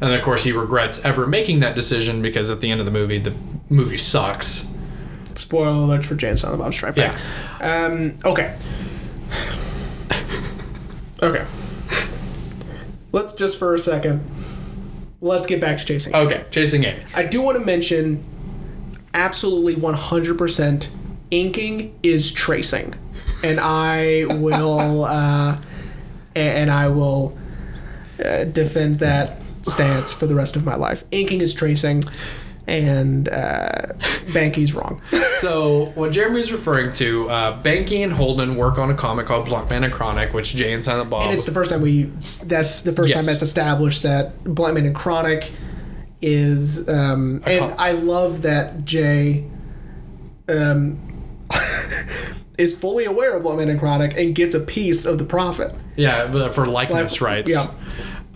and 0.00 0.12
of 0.12 0.22
course, 0.22 0.44
he 0.44 0.52
regrets 0.52 1.04
ever 1.04 1.26
making 1.26 1.60
that 1.60 1.74
decision 1.74 2.22
because 2.22 2.50
at 2.50 2.60
the 2.60 2.70
end 2.70 2.80
of 2.80 2.86
the 2.86 2.92
movie, 2.92 3.18
the 3.18 3.34
movie 3.68 3.98
sucks. 3.98 4.74
Spoiler 5.34 5.68
alert 5.68 6.04
for 6.04 6.14
Jay 6.14 6.30
and 6.30 6.38
Silent 6.38 6.60
Bob 6.60 6.74
Strike 6.74 6.96
Back. 6.96 7.20
Um, 7.60 8.18
okay. 8.24 8.56
Okay. 11.22 11.46
Let's 13.12 13.32
just 13.32 13.58
for 13.58 13.74
a 13.74 13.78
second. 13.78 14.24
Let's 15.20 15.46
get 15.46 15.60
back 15.60 15.78
to 15.78 15.84
chasing. 15.84 16.14
Okay, 16.14 16.44
chasing 16.50 16.84
Amy. 16.84 17.02
I 17.14 17.24
do 17.24 17.42
want 17.42 17.58
to 17.58 17.64
mention 17.64 18.24
absolutely 19.14 19.74
100% 19.74 20.88
inking 21.30 21.98
is 22.02 22.32
tracing. 22.32 22.94
And 23.42 23.58
I 23.58 24.24
will 24.28 25.04
uh, 25.04 25.58
and 26.34 26.70
I 26.70 26.88
will 26.88 27.36
uh, 28.24 28.44
defend 28.44 29.00
that 29.00 29.42
stance 29.62 30.12
for 30.12 30.26
the 30.26 30.34
rest 30.34 30.56
of 30.56 30.64
my 30.64 30.76
life. 30.76 31.04
Inking 31.10 31.40
is 31.40 31.52
tracing 31.52 32.02
and 32.68 33.28
uh, 33.30 33.92
Banky's 34.32 34.74
wrong. 34.74 35.02
So 35.38 35.92
what 35.94 36.10
Jeremy's 36.10 36.50
referring 36.50 36.92
to, 36.94 37.30
uh, 37.30 37.62
Banky 37.62 38.02
and 38.02 38.12
Holden 38.12 38.56
work 38.56 38.76
on 38.76 38.90
a 38.90 38.94
comic 38.94 39.26
called 39.26 39.46
Bluntman 39.46 39.84
and 39.84 39.92
Chronic, 39.92 40.34
which 40.34 40.52
Jay 40.56 40.72
and 40.72 40.82
Silent 40.84 41.10
Bob. 41.10 41.26
And 41.26 41.32
it's 41.32 41.44
the 41.44 41.52
first 41.52 41.70
time 41.70 41.80
we 41.80 42.02
that's 42.44 42.80
the 42.80 42.92
first 42.92 43.14
time 43.14 43.24
that's 43.24 43.40
established 43.42 44.02
that 44.02 44.42
Bluntman 44.42 44.84
and 44.86 44.96
Chronic 44.96 45.52
is 46.20 46.88
um 46.88 47.40
and 47.46 47.60
con- 47.60 47.74
I 47.78 47.92
love 47.92 48.42
that 48.42 48.84
Jay 48.84 49.44
um 50.48 50.98
is 52.58 52.76
fully 52.76 53.04
aware 53.04 53.36
of 53.36 53.44
Bluntman 53.44 53.70
and 53.70 53.78
Chronic 53.78 54.16
and 54.18 54.34
gets 54.34 54.56
a 54.56 54.60
piece 54.60 55.06
of 55.06 55.18
the 55.18 55.24
profit. 55.24 55.72
yeah, 55.94 56.50
for 56.50 56.66
likeness 56.66 57.20
Like- 57.20 57.30
rights. 57.30 57.52
yeah. 57.52 57.66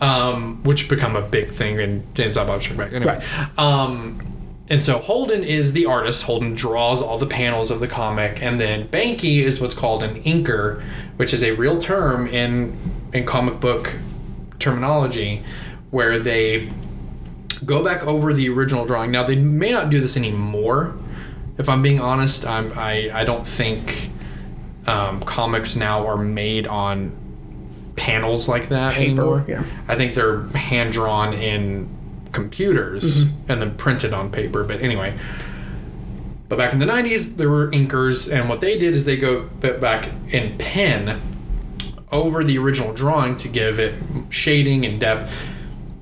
Um, 0.03 0.65
which 0.65 0.89
become 0.89 1.15
a 1.15 1.23
big 1.23 1.49
thing 1.49 1.79
in 1.79 2.05
and 2.19 2.35
Silent 2.35 2.77
Bob. 2.77 2.93
Anyway. 2.93 3.25
Right. 3.25 3.59
Um, 3.59 4.19
and 4.69 4.83
so 4.83 4.99
Holden 4.99 5.45
is 5.45 5.75
the 5.75 5.87
artist. 5.87 6.25
Holden 6.25 6.55
draws 6.55 7.01
all 7.01 7.19
the 7.19 7.27
panels 7.27 7.71
of 7.71 7.79
the 7.79 7.87
comic, 7.87 8.43
and 8.43 8.59
then 8.59 8.89
Banky 8.89 9.43
is 9.45 9.61
what's 9.61 9.75
called 9.75 10.03
an 10.03 10.21
inker, 10.25 10.83
which 11.19 11.33
is 11.33 11.45
a 11.45 11.53
real 11.53 11.79
term 11.79 12.27
in 12.27 12.77
in 13.13 13.25
comic 13.25 13.61
book 13.61 13.95
terminology, 14.59 15.45
where 15.93 16.19
they 16.19 16.69
go 17.65 17.85
back 17.85 18.03
over 18.03 18.33
the 18.33 18.49
original 18.49 18.85
drawing. 18.85 19.13
Now 19.13 19.23
they 19.23 19.37
may 19.37 19.71
not 19.71 19.89
do 19.89 20.01
this 20.01 20.17
anymore. 20.17 20.97
If 21.59 21.69
I'm 21.69 21.81
being 21.81 22.01
honest, 22.01 22.45
I'm, 22.45 22.73
I 22.77 23.09
I 23.13 23.25
don't 23.25 23.47
think 23.47 24.11
um, 24.89 25.21
comics 25.21 25.77
now 25.77 26.05
are 26.09 26.17
made 26.17 26.67
on 26.67 27.15
panels 27.97 28.49
like 28.49 28.69
that 28.69 28.95
Paper, 28.95 29.11
anymore. 29.21 29.45
yeah. 29.49 29.65
I 29.89 29.95
think 29.97 30.15
they're 30.15 30.43
hand 30.49 30.93
drawn 30.93 31.33
in 31.35 31.89
computers 32.33 33.23
and 33.49 33.61
then 33.61 33.75
printed 33.75 34.13
on 34.15 34.31
paper. 34.31 34.65
But 34.65 34.81
anyway, 34.81 35.15
but 36.49 36.57
back 36.59 36.73
in 36.73 36.79
the 36.79 36.87
90s, 36.87 37.37
there 37.37 37.49
were 37.51 37.69
inkers, 37.71 38.33
and 38.33 38.49
what 38.49 38.61
they 38.61 38.79
did 38.79 38.95
is 38.95 39.05
they 39.05 39.17
go 39.17 39.45
back 39.61 40.11
and 40.33 40.59
pen 40.59 41.21
over 42.11 42.45
the 42.45 42.59
original 42.59 42.93
drawing 42.93 43.37
to 43.39 43.49
give 43.49 43.79
it 43.79 43.95
shading 44.31 44.85
and 44.85 45.01
depth. 45.01 45.33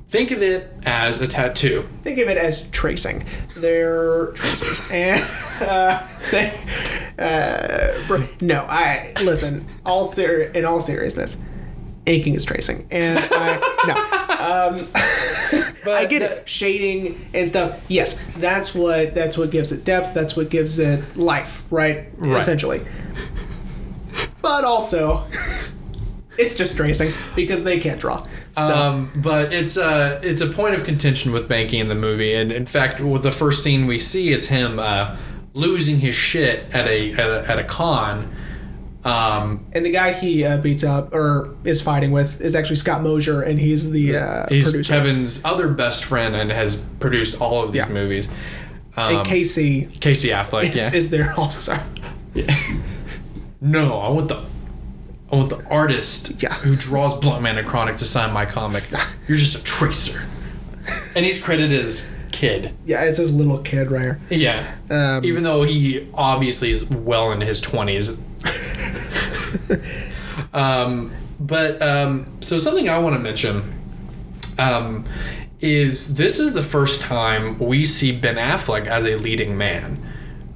Think 0.09 0.33
of 0.33 0.42
it 0.42 0.72
as 0.85 1.20
a 1.20 1.29
tattoo. 1.29 1.88
Think 2.03 2.18
of 2.18 2.29
it 2.29 2.37
as 2.37 2.68
tracing. 2.70 3.24
They're 3.57 4.33
tracers, 4.33 4.90
and 4.92 5.24
uh, 5.61 6.05
they, 6.33 6.53
uh, 7.16 8.26
no, 8.40 8.62
I 8.68 9.12
listen. 9.22 9.66
All 9.87 10.05
ser- 10.05 10.50
in 10.53 10.64
all 10.64 10.81
seriousness, 10.81 11.40
inking 12.11 12.35
is 12.35 12.44
tracing, 12.44 12.87
and 12.90 13.18
I 13.33 13.59
no. 13.87 13.94
Um, 14.40 14.88
I 15.87 16.07
get 16.07 16.23
it, 16.23 16.49
shading 16.49 17.29
and 17.35 17.49
stuff. 17.49 17.85
Yes, 17.88 18.18
that's 18.37 18.75
what 18.75 19.14
that's 19.14 19.38
what 19.38 19.51
gives 19.51 19.73
it 19.73 19.85
depth. 19.85 20.14
That's 20.14 20.37
what 20.37 20.51
gives 20.51 20.79
it 20.79 21.16
life, 21.16 21.62
right? 21.70 22.07
Right. 22.16 22.38
Essentially, 22.38 22.81
but 24.42 24.64
also. 24.64 25.27
It's 26.38 26.55
just 26.55 26.75
tracing 26.75 27.12
because 27.37 27.64
they 27.64 27.79
can't 27.81 28.01
draw. 28.01 28.27
So 28.53 28.62
Um, 28.62 29.12
but 29.16 29.53
it's 29.53 29.77
a 29.77 30.18
it's 30.23 30.40
a 30.40 30.46
point 30.46 30.75
of 30.75 30.85
contention 30.85 31.33
with 31.33 31.49
Banky 31.51 31.75
in 31.75 31.88
the 31.88 31.94
movie, 31.94 32.33
and 32.35 32.51
in 32.51 32.64
fact, 32.64 32.99
with 32.99 33.23
the 33.23 33.33
first 33.33 33.62
scene 33.62 33.87
we 33.87 33.99
see, 33.99 34.33
it's 34.33 34.46
him 34.46 34.79
uh, 34.79 35.16
losing 35.53 36.01
his 36.01 36.14
shit 36.14 36.64
at 36.73 36.87
a 36.87 37.12
at 37.12 37.18
a, 37.18 37.51
at 37.51 37.59
a 37.59 37.64
con. 37.64 38.35
Um, 39.04 39.64
And 39.72 39.84
the 39.86 39.90
guy 39.90 40.12
he 40.12 40.44
uh, 40.44 40.58
beats 40.58 40.84
up 40.84 41.14
or 41.14 41.54
is 41.64 41.80
fighting 41.80 42.12
with 42.12 42.40
is 42.40 42.54
actually 42.54 42.76
Scott 42.76 43.02
Mosier, 43.02 43.40
and 43.42 43.58
he's 43.58 43.90
the 43.90 44.16
uh, 44.16 44.46
he's 44.48 44.70
producer. 44.70 44.92
Kevin's 44.92 45.42
other 45.44 45.68
best 45.68 46.04
friend 46.04 46.36
and 46.36 46.50
has 46.52 46.76
produced 46.98 47.40
all 47.40 47.62
of 47.64 47.72
these 47.72 47.88
Yeah. 47.88 47.94
movies. 47.94 48.28
Um, 48.96 49.16
and 49.18 49.26
Casey 49.26 49.86
Casey 50.00 50.28
Affleck, 50.28 50.64
is, 50.64 50.76
yeah. 50.76 50.94
is 50.94 51.10
there 51.10 51.32
also. 51.38 51.78
Yeah. 52.34 52.54
no, 53.60 53.98
I 54.00 54.08
want 54.10 54.28
the 54.28 54.42
I 55.32 55.36
want 55.36 55.48
the 55.48 55.64
artist 55.70 56.42
Yeah. 56.42 56.52
who 56.54 56.76
draws 56.76 57.14
Bluntman 57.14 57.56
and 57.58 57.66
Chronic 57.66 57.96
to 57.96 58.04
sign 58.04 58.32
my 58.34 58.44
comic. 58.44 58.84
You're 59.28 59.38
just 59.38 59.56
a 59.56 59.62
tracer, 59.64 60.22
and 61.16 61.24
he's 61.24 61.42
credited 61.42 61.82
as 61.84 62.14
kid. 62.32 62.74
Yeah, 62.84 63.04
it's 63.04 63.18
his 63.18 63.32
little 63.32 63.58
kid 63.58 63.90
right 63.90 64.02
here. 64.02 64.20
Yeah. 64.30 64.74
Um, 64.90 65.24
Even 65.24 65.42
though 65.42 65.62
he 65.62 66.06
obviously 66.14 66.70
is 66.70 66.88
well 66.90 67.32
into 67.32 67.46
his 67.46 67.60
20s. 67.60 68.18
um, 70.53 71.12
but 71.38 71.81
um, 71.83 72.42
so 72.42 72.59
something 72.59 72.88
I 72.88 72.98
want 72.98 73.14
to 73.16 73.20
mention 73.20 73.62
um, 74.59 75.05
is 75.61 76.14
this 76.16 76.38
is 76.38 76.53
the 76.53 76.62
first 76.62 77.03
time 77.03 77.59
we 77.59 77.85
see 77.85 78.16
Ben 78.18 78.37
Affleck 78.37 78.87
as 78.87 79.05
a 79.07 79.16
leading 79.16 79.57
man. 79.57 80.05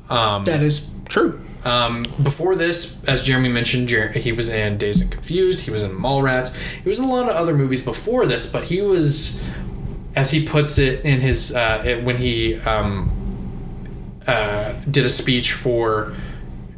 Um, 0.09 0.45
That 0.45 0.63
is 0.63 0.91
true. 1.09 1.41
um, 1.65 2.05
before 2.23 2.55
this, 2.55 3.03
as 3.05 3.23
Jeremy 3.23 3.49
mentioned, 3.49 3.89
Jer- 3.89 4.09
he 4.13 4.33
was 4.33 4.51
in 4.51 4.77
Dazed 4.79 5.03
and 5.03 5.11
Confused. 5.11 5.65
He 5.65 5.71
was 5.71 5.83
in 5.83 5.93
Mallrats. 5.93 6.55
He 6.55 6.89
was 6.89 6.99
in 6.99 7.05
a 7.05 7.11
lot 7.11 7.29
of 7.29 7.35
other 7.37 7.57
movies 7.57 7.83
before 7.83 8.27
this, 8.27 8.51
but 8.53 8.65
he 8.65 8.83
was, 8.83 9.43
as 10.15 10.31
he 10.31 10.47
puts 10.47 10.79
it 10.79 11.05
in 11.05 11.21
his 11.21 11.55
uh, 11.55 12.01
when 12.05 12.19
he 12.19 12.57
um, 12.61 13.11
uh, 14.27 14.75
did 14.91 15.07
a 15.07 15.09
speech 15.09 15.53
for 15.53 16.15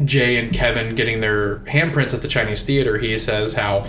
Jay 0.04 0.36
and 0.36 0.52
Kevin 0.52 0.94
getting 0.94 1.20
their 1.20 1.60
handprints 1.60 2.14
at 2.14 2.22
the 2.22 2.28
Chinese 2.28 2.62
theater. 2.62 2.98
He 2.98 3.16
says 3.18 3.54
how 3.54 3.86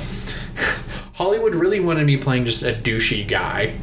Hollywood 1.14 1.56
really 1.56 1.80
wanted 1.80 2.06
me 2.06 2.18
playing 2.18 2.46
just 2.46 2.64
a 2.64 2.74
douchey 2.74 3.28
guy. 3.28 3.74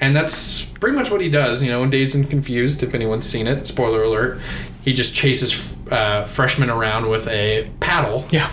And 0.00 0.16
that's 0.16 0.64
pretty 0.64 0.96
much 0.96 1.12
what 1.12 1.20
he 1.20 1.28
does, 1.28 1.62
you 1.62 1.70
know, 1.70 1.84
in 1.84 1.90
Dazed 1.90 2.16
and 2.16 2.28
Confused, 2.28 2.82
if 2.82 2.92
anyone's 2.92 3.24
seen 3.24 3.46
it. 3.46 3.68
Spoiler 3.68 4.02
alert. 4.02 4.40
He 4.84 4.92
just 4.92 5.14
chases 5.14 5.72
uh, 5.92 6.24
freshmen 6.24 6.70
around 6.70 7.08
with 7.08 7.28
a 7.28 7.70
paddle. 7.78 8.26
Yeah. 8.30 8.50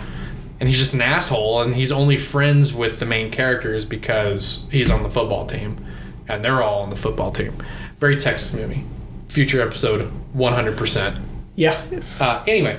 And 0.60 0.68
he's 0.68 0.78
just 0.78 0.94
an 0.94 1.00
asshole, 1.00 1.62
and 1.62 1.74
he's 1.74 1.90
only 1.90 2.16
friends 2.16 2.72
with 2.72 3.00
the 3.00 3.06
main 3.06 3.30
characters 3.30 3.84
because 3.84 4.68
he's 4.70 4.90
on 4.90 5.02
the 5.02 5.10
football 5.10 5.46
team. 5.46 5.84
And 6.28 6.44
they're 6.44 6.62
all 6.62 6.82
on 6.82 6.90
the 6.90 6.96
football 6.96 7.32
team. 7.32 7.52
Very 7.96 8.16
Texas 8.16 8.54
movie. 8.54 8.84
Future 9.28 9.60
episode, 9.60 10.12
100%. 10.36 11.20
Yeah. 11.56 11.82
Uh, 12.20 12.44
anyway, 12.46 12.78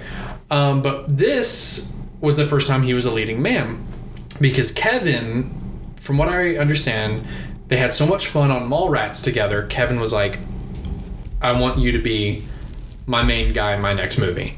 um, 0.51 0.81
but 0.81 1.07
this 1.07 1.95
was 2.19 2.35
the 2.35 2.45
first 2.45 2.67
time 2.67 2.83
he 2.83 2.93
was 2.93 3.05
a 3.05 3.11
leading 3.11 3.41
man 3.41 3.83
because 4.39 4.71
Kevin, 4.71 5.53
from 5.95 6.17
what 6.17 6.27
I 6.29 6.57
understand, 6.57 7.27
they 7.69 7.77
had 7.77 7.93
so 7.93 8.05
much 8.05 8.27
fun 8.27 8.51
on 8.51 8.69
Mallrats 8.69 9.23
together. 9.23 9.65
Kevin 9.67 9.99
was 9.99 10.11
like, 10.11 10.39
"I 11.41 11.53
want 11.53 11.79
you 11.79 11.93
to 11.93 11.99
be 11.99 12.43
my 13.07 13.23
main 13.23 13.53
guy 13.53 13.73
in 13.73 13.81
my 13.81 13.93
next 13.93 14.17
movie," 14.17 14.57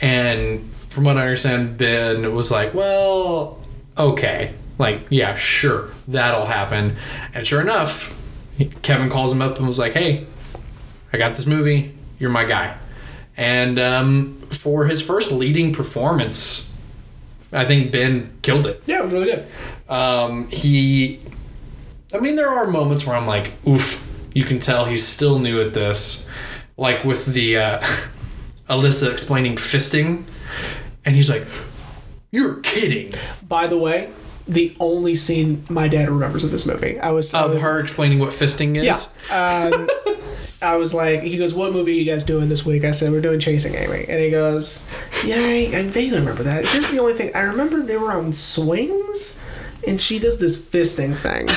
and 0.00 0.70
from 0.90 1.04
what 1.04 1.16
I 1.16 1.22
understand, 1.22 1.78
Ben 1.78 2.34
was 2.34 2.50
like, 2.50 2.74
"Well, 2.74 3.58
okay, 3.96 4.52
like 4.78 5.00
yeah, 5.08 5.34
sure, 5.36 5.88
that'll 6.06 6.46
happen," 6.46 6.96
and 7.32 7.46
sure 7.46 7.62
enough, 7.62 8.12
Kevin 8.82 9.08
calls 9.08 9.32
him 9.32 9.40
up 9.40 9.56
and 9.56 9.66
was 9.66 9.78
like, 9.78 9.94
"Hey, 9.94 10.26
I 11.14 11.16
got 11.16 11.34
this 11.34 11.46
movie. 11.46 11.94
You're 12.18 12.30
my 12.30 12.44
guy." 12.44 12.76
And 13.36 13.78
um, 13.78 14.38
for 14.50 14.86
his 14.86 15.02
first 15.02 15.32
leading 15.32 15.72
performance, 15.72 16.72
I 17.52 17.64
think 17.64 17.92
Ben 17.92 18.32
killed 18.42 18.66
it. 18.66 18.82
Yeah, 18.86 19.00
it 19.00 19.04
was 19.04 19.12
really 19.12 19.26
good. 19.26 19.46
Um, 19.88 20.48
he, 20.48 21.20
I 22.12 22.18
mean, 22.18 22.36
there 22.36 22.48
are 22.48 22.66
moments 22.66 23.06
where 23.06 23.16
I'm 23.16 23.26
like, 23.26 23.52
oof, 23.66 24.00
you 24.34 24.44
can 24.44 24.58
tell 24.58 24.84
he's 24.84 25.06
still 25.06 25.38
new 25.38 25.60
at 25.60 25.74
this. 25.74 26.28
Like 26.76 27.04
with 27.04 27.26
the 27.26 27.58
uh, 27.58 27.86
Alyssa 28.68 29.12
explaining 29.12 29.56
fisting, 29.56 30.24
and 31.04 31.14
he's 31.14 31.30
like, 31.30 31.46
You're 32.32 32.60
kidding. 32.60 33.10
By 33.46 33.68
the 33.68 33.78
way, 33.78 34.10
the 34.48 34.76
only 34.80 35.14
scene 35.14 35.64
my 35.68 35.86
dad 35.86 36.08
remembers 36.08 36.42
of 36.42 36.50
this 36.50 36.66
movie. 36.66 36.98
I 36.98 37.12
was, 37.12 37.32
Of 37.32 37.60
her 37.62 37.78
explaining 37.78 38.18
what 38.18 38.30
fisting 38.30 38.76
is. 38.76 39.12
Yeah. 39.30 39.70
Um, 39.72 39.88
I 40.62 40.76
was 40.76 40.94
like, 40.94 41.22
he 41.22 41.36
goes, 41.36 41.52
"What 41.54 41.72
movie 41.72 41.92
are 41.92 41.94
you 41.94 42.04
guys 42.10 42.24
doing 42.24 42.48
this 42.48 42.64
week?" 42.64 42.84
I 42.84 42.92
said, 42.92 43.12
"We're 43.12 43.20
doing 43.20 43.40
Chasing 43.40 43.74
Amy," 43.74 44.04
and 44.08 44.20
he 44.20 44.30
goes, 44.30 44.88
"Yeah, 45.24 45.36
I, 45.38 45.70
I 45.74 45.82
vaguely 45.82 46.18
remember 46.18 46.42
that." 46.44 46.66
Here's 46.66 46.90
the 46.90 46.98
only 47.00 47.12
thing 47.12 47.34
I 47.34 47.42
remember: 47.42 47.82
they 47.82 47.96
were 47.96 48.12
on 48.12 48.32
swings, 48.32 49.40
and 49.86 50.00
she 50.00 50.18
does 50.18 50.38
this 50.38 50.58
fisting 50.58 51.16
thing. 51.16 51.48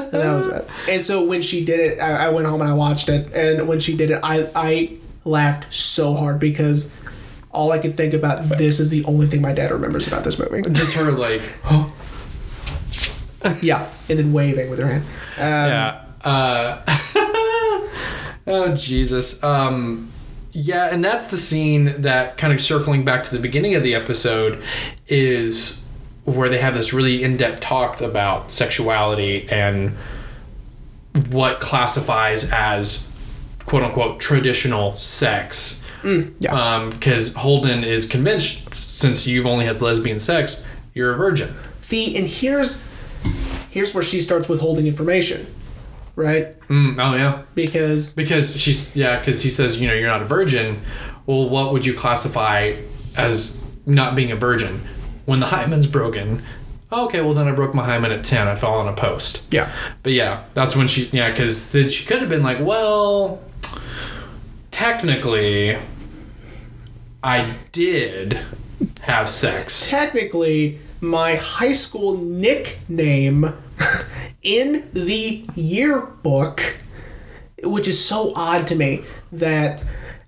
and 0.00 0.10
that 0.12 0.36
was 0.36 0.46
it. 0.48 0.68
And 0.88 1.04
so 1.04 1.24
when 1.24 1.42
she 1.42 1.64
did 1.64 1.80
it, 1.80 1.98
I, 2.00 2.26
I 2.26 2.28
went 2.30 2.46
home 2.46 2.60
and 2.60 2.70
I 2.70 2.74
watched 2.74 3.08
it, 3.08 3.32
and 3.32 3.66
when 3.68 3.80
she 3.80 3.96
did 3.96 4.10
it, 4.10 4.20
I 4.22 4.48
I 4.54 4.98
laughed 5.24 5.72
so 5.72 6.14
hard 6.14 6.38
because. 6.38 6.96
All 7.54 7.70
I 7.70 7.76
could 7.76 7.98
think 7.98 8.14
about 8.14 8.44
this 8.48 8.80
is 8.80 8.88
the 8.88 9.04
only 9.04 9.26
thing 9.26 9.42
my 9.42 9.52
dad 9.52 9.70
remembers 9.72 10.06
about 10.06 10.24
this 10.24 10.38
movie. 10.38 10.62
Just 10.72 10.94
her 10.94 11.12
like, 11.12 11.42
Yeah, 13.62 13.86
and 14.08 14.18
then 14.18 14.32
waving 14.32 14.70
with 14.70 14.78
her 14.78 14.86
hand. 14.86 15.04
Um, 15.36 15.68
yeah. 15.68 16.04
Uh, 16.24 16.78
oh 18.46 18.74
Jesus. 18.74 19.42
Um, 19.42 20.10
yeah, 20.52 20.90
and 20.92 21.04
that's 21.04 21.28
the 21.28 21.36
scene 21.36 22.02
that 22.02 22.36
kind 22.36 22.52
of 22.52 22.60
circling 22.60 23.04
back 23.04 23.24
to 23.24 23.30
the 23.30 23.40
beginning 23.40 23.74
of 23.74 23.82
the 23.82 23.94
episode 23.94 24.62
is 25.08 25.84
where 26.24 26.48
they 26.48 26.58
have 26.58 26.74
this 26.74 26.92
really 26.92 27.22
in-depth 27.22 27.60
talk 27.60 28.00
about 28.00 28.52
sexuality 28.52 29.48
and 29.50 29.96
what 31.30 31.60
classifies 31.60 32.50
as 32.52 33.10
quote 33.66 33.82
unquote 33.82 34.20
traditional 34.20 34.96
sex. 34.96 35.84
yeah. 36.38 36.90
Because 36.90 37.34
Holden 37.34 37.84
is 37.84 38.06
convinced, 38.06 38.74
since 38.74 39.26
you've 39.26 39.46
only 39.46 39.64
had 39.64 39.80
lesbian 39.80 40.20
sex, 40.20 40.66
you're 40.94 41.12
a 41.14 41.16
virgin. 41.16 41.54
See, 41.80 42.16
and 42.16 42.28
here's 42.28 42.86
here's 43.70 43.94
where 43.94 44.02
she 44.02 44.20
starts 44.20 44.48
withholding 44.48 44.86
information, 44.86 45.46
right? 46.16 46.58
Mm, 46.68 46.96
oh 46.98 47.16
yeah. 47.16 47.42
Because 47.54 48.12
Because 48.12 48.56
she's 48.60 48.96
yeah, 48.96 49.18
because 49.18 49.42
he 49.42 49.50
says 49.50 49.80
you 49.80 49.88
know 49.88 49.94
you're 49.94 50.08
not 50.08 50.22
a 50.22 50.26
virgin. 50.26 50.82
Well, 51.26 51.48
what 51.48 51.72
would 51.72 51.86
you 51.86 51.94
classify 51.94 52.74
as 53.16 53.58
not 53.86 54.14
being 54.14 54.32
a 54.32 54.36
virgin? 54.36 54.80
When 55.24 55.40
the 55.40 55.46
hymen's 55.46 55.86
broken. 55.86 56.42
Okay, 56.92 57.20
well 57.22 57.32
then 57.32 57.48
I 57.48 57.52
broke 57.52 57.74
my 57.74 57.84
hymen 57.84 58.12
at 58.12 58.22
ten. 58.24 58.48
I 58.48 58.54
fell 58.56 58.74
on 58.74 58.86
a 58.88 58.92
post. 58.92 59.46
yeah, 59.50 59.72
But 60.02 60.12
yeah, 60.12 60.44
that's 60.52 60.76
when 60.76 60.88
she 60.88 61.04
yeah, 61.12 61.30
because 61.30 61.70
then 61.72 61.88
she 61.88 62.04
could 62.04 62.20
have 62.20 62.28
been 62.28 62.42
like, 62.42 62.58
well, 62.60 63.40
technically, 64.70 65.76
I 67.22 67.54
did 67.72 68.38
have 69.02 69.28
sex. 69.28 69.88
technically, 69.88 70.80
my 71.00 71.36
high 71.36 71.72
school 71.72 72.16
nickname 72.18 73.46
in 74.42 74.88
the 74.92 75.44
yearbook, 75.54 76.76
which 77.62 77.88
is 77.88 78.02
so 78.04 78.32
odd 78.34 78.66
to 78.68 78.74
me 78.76 79.04
that. 79.32 79.84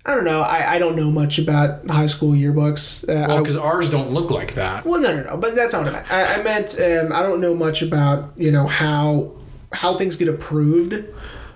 I 0.07 0.13
don't 0.13 0.23
know. 0.23 0.41
I, 0.41 0.75
I 0.75 0.77
don't 0.77 0.95
know 0.95 1.09
much 1.09 1.39
about 1.39 1.87
high 1.87 2.05
school 2.05 2.33
yearbooks. 2.33 3.03
Uh, 3.09 3.25
Well, 3.27 3.39
because 3.41 3.57
ours 3.57 3.89
don't 3.89 4.11
look 4.11 4.29
like 4.29 4.53
that. 4.53 4.85
Well, 4.85 5.01
no, 5.01 5.15
no, 5.15 5.23
no. 5.23 5.35
But 5.37 5.55
that's 5.55 5.73
not 5.73 5.85
what 5.85 5.95
I 5.95 5.97
meant. 5.97 6.11
I, 6.11 6.39
I 6.39 6.43
meant 6.43 6.79
um, 6.79 7.11
I 7.11 7.23
don't 7.23 7.41
know 7.41 7.55
much 7.55 7.81
about 7.81 8.31
you 8.37 8.51
know 8.51 8.67
how 8.67 9.31
how 9.73 9.95
things 9.95 10.15
get 10.15 10.27
approved 10.27 10.93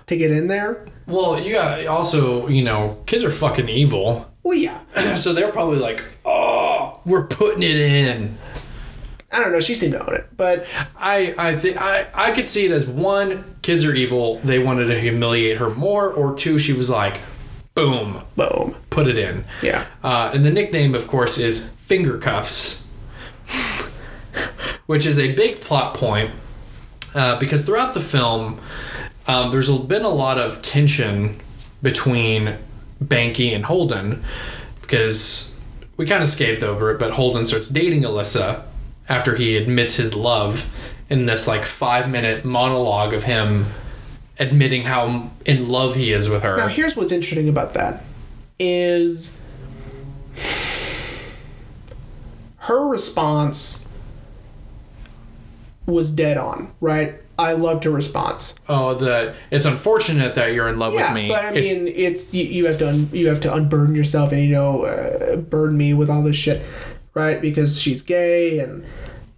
to 0.08 0.16
get 0.16 0.32
in 0.32 0.48
there. 0.48 0.84
Well, 1.06 1.38
you 1.38 1.54
got 1.54 1.86
also 1.86 2.48
you 2.48 2.64
know 2.64 3.00
kids 3.06 3.22
are 3.22 3.30
fucking 3.30 3.68
evil. 3.68 4.28
Well, 4.42 4.58
yeah. 4.58 4.80
so 5.14 5.32
they're 5.32 5.52
probably 5.52 5.78
like, 5.78 6.02
oh, 6.24 7.00
we're 7.06 7.28
putting 7.28 7.62
it 7.62 7.76
in. 7.76 8.36
I 9.32 9.40
don't 9.40 9.52
know. 9.52 9.60
She 9.60 9.74
seemed 9.74 9.92
to 9.92 10.04
own 10.04 10.14
it, 10.14 10.26
but 10.36 10.66
I 10.98 11.34
I 11.38 11.54
think 11.54 11.76
I 11.80 12.08
I 12.14 12.32
could 12.32 12.48
see 12.48 12.66
it 12.66 12.72
as 12.72 12.86
one, 12.86 13.56
kids 13.62 13.84
are 13.84 13.94
evil. 13.94 14.38
They 14.38 14.58
wanted 14.58 14.86
to 14.86 15.00
humiliate 15.00 15.58
her 15.58 15.70
more, 15.70 16.12
or 16.12 16.34
two, 16.34 16.58
she 16.58 16.72
was 16.72 16.90
like, 16.90 17.20
boom, 17.74 18.22
boom. 18.36 18.76
put 18.90 19.06
it 19.06 19.16
in. 19.16 19.44
Yeah. 19.62 19.86
Uh, 20.02 20.30
and 20.34 20.44
the 20.44 20.50
nickname, 20.50 20.94
of 20.94 21.06
course, 21.06 21.38
is 21.38 21.70
finger 21.72 22.18
cuffs, 22.18 22.88
which 24.86 25.06
is 25.06 25.18
a 25.18 25.32
big 25.34 25.60
plot 25.60 25.94
point 25.94 26.30
uh, 27.14 27.38
because 27.38 27.64
throughout 27.64 27.94
the 27.94 28.00
film, 28.00 28.60
um, 29.26 29.50
there's 29.50 29.70
been 29.78 30.04
a 30.04 30.08
lot 30.08 30.38
of 30.38 30.60
tension 30.62 31.38
between 31.82 32.56
Banky 33.02 33.54
and 33.54 33.64
Holden 33.64 34.22
because 34.82 35.58
we 35.96 36.06
kind 36.06 36.22
of 36.22 36.28
scathed 36.28 36.62
over 36.62 36.90
it, 36.90 36.98
but 36.98 37.12
Holden 37.12 37.44
starts 37.44 37.68
dating 37.68 38.02
Alyssa 38.02 38.64
after 39.10 39.34
he 39.34 39.56
admits 39.58 39.96
his 39.96 40.14
love 40.14 40.66
in 41.10 41.26
this 41.26 41.46
like 41.46 41.64
five 41.66 42.08
minute 42.08 42.44
monologue 42.44 43.12
of 43.12 43.24
him 43.24 43.66
admitting 44.38 44.84
how 44.84 45.30
in 45.44 45.68
love 45.68 45.96
he 45.96 46.12
is 46.12 46.28
with 46.30 46.42
her. 46.42 46.56
Now, 46.56 46.68
here's 46.68 46.96
what's 46.96 47.12
interesting 47.12 47.48
about 47.48 47.74
that 47.74 48.04
is 48.58 49.38
her 52.58 52.86
response 52.86 53.88
was 55.86 56.10
dead 56.12 56.36
on, 56.36 56.70
right? 56.80 57.14
I 57.38 57.52
loved 57.54 57.84
her 57.84 57.90
response. 57.90 58.54
Oh, 58.68 58.92
the 58.94 59.34
it's 59.50 59.64
unfortunate 59.64 60.34
that 60.34 60.52
you're 60.52 60.68
in 60.68 60.78
love 60.78 60.92
Yeah, 60.94 61.08
with 61.12 61.22
me. 61.22 61.28
but 61.28 61.42
I 61.44 61.52
It- 61.52 61.54
mean, 61.84 61.88
it's 61.94 62.32
you, 62.34 62.44
you 62.44 62.66
have 62.66 62.78
to 62.78 62.88
un, 62.88 63.08
you 63.12 63.28
have 63.28 63.40
to 63.40 63.52
unburden 63.52 63.94
yourself 63.94 64.30
and 64.30 64.42
you 64.42 64.50
know 64.50 64.82
uh, 64.84 65.36
burden 65.36 65.76
me 65.78 65.94
with 65.94 66.10
all 66.10 66.22
this 66.22 66.36
shit, 66.36 66.60
right? 67.14 67.40
Because 67.40 67.80
she's 67.80 68.02
gay 68.02 68.60
and 68.60 68.84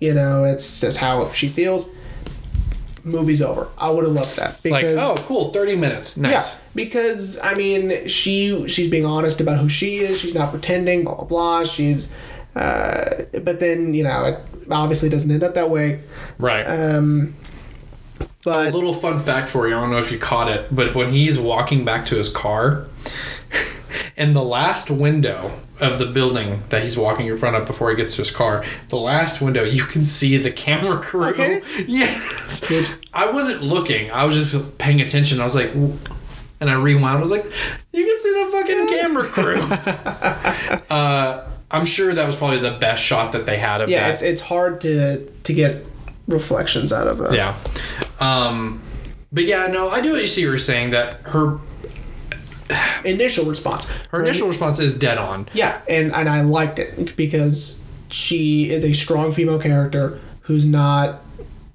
you 0.00 0.14
know 0.14 0.44
it's 0.44 0.80
just 0.80 0.98
how 0.98 1.28
she 1.30 1.48
feels. 1.48 1.88
Movie's 3.04 3.42
over. 3.42 3.68
I 3.78 3.90
would 3.90 4.04
have 4.04 4.12
loved 4.12 4.36
that 4.36 4.64
like, 4.64 4.84
because 4.84 4.98
oh, 4.98 5.20
cool, 5.26 5.52
thirty 5.52 5.74
minutes, 5.74 6.16
nice. 6.16 6.60
yeah, 6.60 6.66
because 6.74 7.38
I 7.40 7.54
mean, 7.54 8.06
she 8.06 8.68
she's 8.68 8.90
being 8.90 9.04
honest 9.04 9.40
about 9.40 9.58
who 9.58 9.68
she 9.68 9.98
is. 9.98 10.20
She's 10.20 10.34
not 10.34 10.50
pretending. 10.50 11.02
Blah 11.02 11.16
blah 11.16 11.24
blah. 11.24 11.64
She's, 11.64 12.14
uh, 12.54 13.24
but 13.42 13.58
then 13.58 13.92
you 13.92 14.04
know, 14.04 14.24
it 14.24 14.70
obviously 14.70 15.08
doesn't 15.08 15.30
end 15.30 15.42
up 15.42 15.54
that 15.54 15.68
way. 15.68 16.00
Right. 16.38 16.62
Um, 16.62 17.34
but 18.44 18.72
a 18.72 18.74
little 18.74 18.94
fun 18.94 19.18
fact 19.18 19.48
for 19.48 19.68
you. 19.68 19.76
I 19.76 19.80
don't 19.80 19.90
know 19.90 19.98
if 19.98 20.12
you 20.12 20.18
caught 20.18 20.48
it, 20.48 20.74
but 20.74 20.94
when 20.94 21.12
he's 21.12 21.38
walking 21.40 21.84
back 21.84 22.06
to 22.06 22.16
his 22.16 22.28
car, 22.28 22.86
in 24.16 24.32
the 24.32 24.42
last 24.42 24.90
window 24.90 25.52
of 25.82 25.98
the 25.98 26.06
building 26.06 26.62
that 26.68 26.82
he's 26.82 26.96
walking 26.96 27.26
in 27.26 27.36
front 27.36 27.56
of 27.56 27.66
before 27.66 27.90
he 27.90 27.96
gets 27.96 28.14
to 28.14 28.22
his 28.22 28.30
car, 28.30 28.64
the 28.88 28.96
last 28.96 29.40
window, 29.40 29.64
you 29.64 29.84
can 29.84 30.04
see 30.04 30.36
the 30.36 30.50
camera 30.50 30.98
crew. 31.00 31.26
Okay. 31.26 31.62
Yes. 31.86 32.62
I 33.12 33.30
wasn't 33.30 33.62
looking. 33.62 34.10
I 34.10 34.24
was 34.24 34.36
just 34.36 34.78
paying 34.78 35.00
attention. 35.00 35.40
I 35.40 35.44
was 35.44 35.54
like, 35.54 35.68
"W-" 35.68 35.98
and 36.60 36.70
I 36.70 36.74
rewound. 36.74 37.18
I 37.18 37.20
was 37.20 37.30
like, 37.30 37.44
you 37.92 38.04
can 38.04 38.20
see 38.20 38.44
the 38.44 38.50
fucking 38.52 38.88
camera 38.88 39.24
crew. 39.24 40.90
uh, 40.96 41.48
I'm 41.70 41.84
sure 41.84 42.14
that 42.14 42.26
was 42.26 42.36
probably 42.36 42.60
the 42.60 42.70
best 42.78 43.02
shot 43.02 43.32
that 43.32 43.46
they 43.46 43.58
had 43.58 43.80
of 43.80 43.88
yeah, 43.88 44.06
that. 44.06 44.12
it's 44.14 44.22
it's 44.22 44.42
hard 44.42 44.80
to 44.82 45.26
to 45.26 45.52
get 45.52 45.86
reflections 46.28 46.92
out 46.92 47.08
of 47.08 47.20
it. 47.20 47.34
Yeah. 47.34 47.56
Um, 48.20 48.80
but 49.32 49.44
yeah, 49.44 49.66
no, 49.66 49.88
I 49.88 50.00
do 50.00 50.24
see 50.26 50.44
what 50.44 50.50
you're 50.50 50.58
saying 50.58 50.90
that 50.90 51.22
her 51.22 51.58
Initial 53.04 53.44
response. 53.46 53.86
her 54.10 54.20
initial 54.22 54.48
response 54.48 54.78
is 54.78 54.96
dead 54.98 55.18
on. 55.18 55.48
Yeah, 55.52 55.80
and 55.88 56.12
and 56.12 56.28
I 56.28 56.42
liked 56.42 56.78
it 56.78 57.16
because 57.16 57.82
she 58.10 58.70
is 58.70 58.84
a 58.84 58.92
strong 58.92 59.32
female 59.32 59.58
character 59.60 60.18
who's 60.42 60.66
not, 60.66 61.20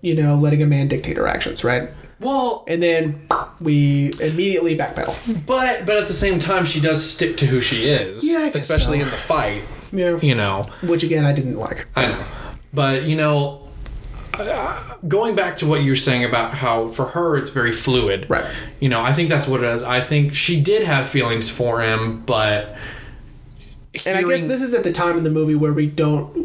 you 0.02 0.16
know, 0.16 0.36
letting 0.36 0.62
a 0.62 0.66
man 0.68 0.88
dictate 0.88 1.18
her 1.18 1.28
actions, 1.28 1.64
right? 1.64 1.90
Well, 2.20 2.64
And 2.68 2.82
then 2.82 3.28
we 3.60 4.12
immediately 4.22 4.76
backpedal. 4.78 5.46
but 5.46 5.86
but 5.86 5.98
at 5.98 6.08
the 6.08 6.14
same 6.14 6.40
time, 6.40 6.66
she 6.66 6.80
does 6.80 7.04
stick 7.04 7.38
to 7.38 7.46
who 7.46 7.62
she 7.62 7.86
is. 7.86 8.28
Yeah, 8.28 8.50
especially 8.54 9.00
so. 9.00 9.06
in 9.06 9.12
the 9.12 9.18
fight. 9.18 9.64
Yeah. 9.92 10.18
You 10.22 10.36
know, 10.36 10.64
Which 10.82 11.04
again, 11.04 11.26
I 11.26 11.34
didn't 11.34 11.58
like. 11.58 11.88
I 11.96 12.08
know. 12.08 12.24
But 12.74 13.04
you 13.04 13.16
know, 13.16 13.67
going 15.08 15.36
back 15.36 15.58
to 15.58 15.66
what 15.68 15.82
you 15.84 15.92
were 15.92 15.96
saying 15.96 16.24
about 16.24 16.54
how 16.56 16.88
for 16.90 17.06
her 17.06 17.38
it's 17.38 17.50
very 17.50 17.72
fluid. 17.72 18.26
Right. 18.30 18.46
You 18.80 18.90
know, 18.90 19.02
I 19.02 19.14
think 19.14 19.30
that's 19.30 19.48
what 19.48 19.64
it 19.64 19.68
is. 19.68 19.84
I 19.84 20.02
think 20.02 20.36
she 20.36 20.62
did 20.62 20.84
have 20.84 21.08
feelings 21.08 21.50
for 21.50 21.82
him, 21.82 22.22
but. 22.26 22.78
And 24.06 24.16
I 24.18 24.24
guess 24.24 24.44
this 24.46 24.62
is 24.62 24.74
at 24.76 24.84
the 24.84 24.92
time 24.92 25.18
in 25.18 25.24
the 25.24 25.32
movie 25.32 25.56
where 25.56 25.74
we 25.74 25.88
don't, 25.88 26.36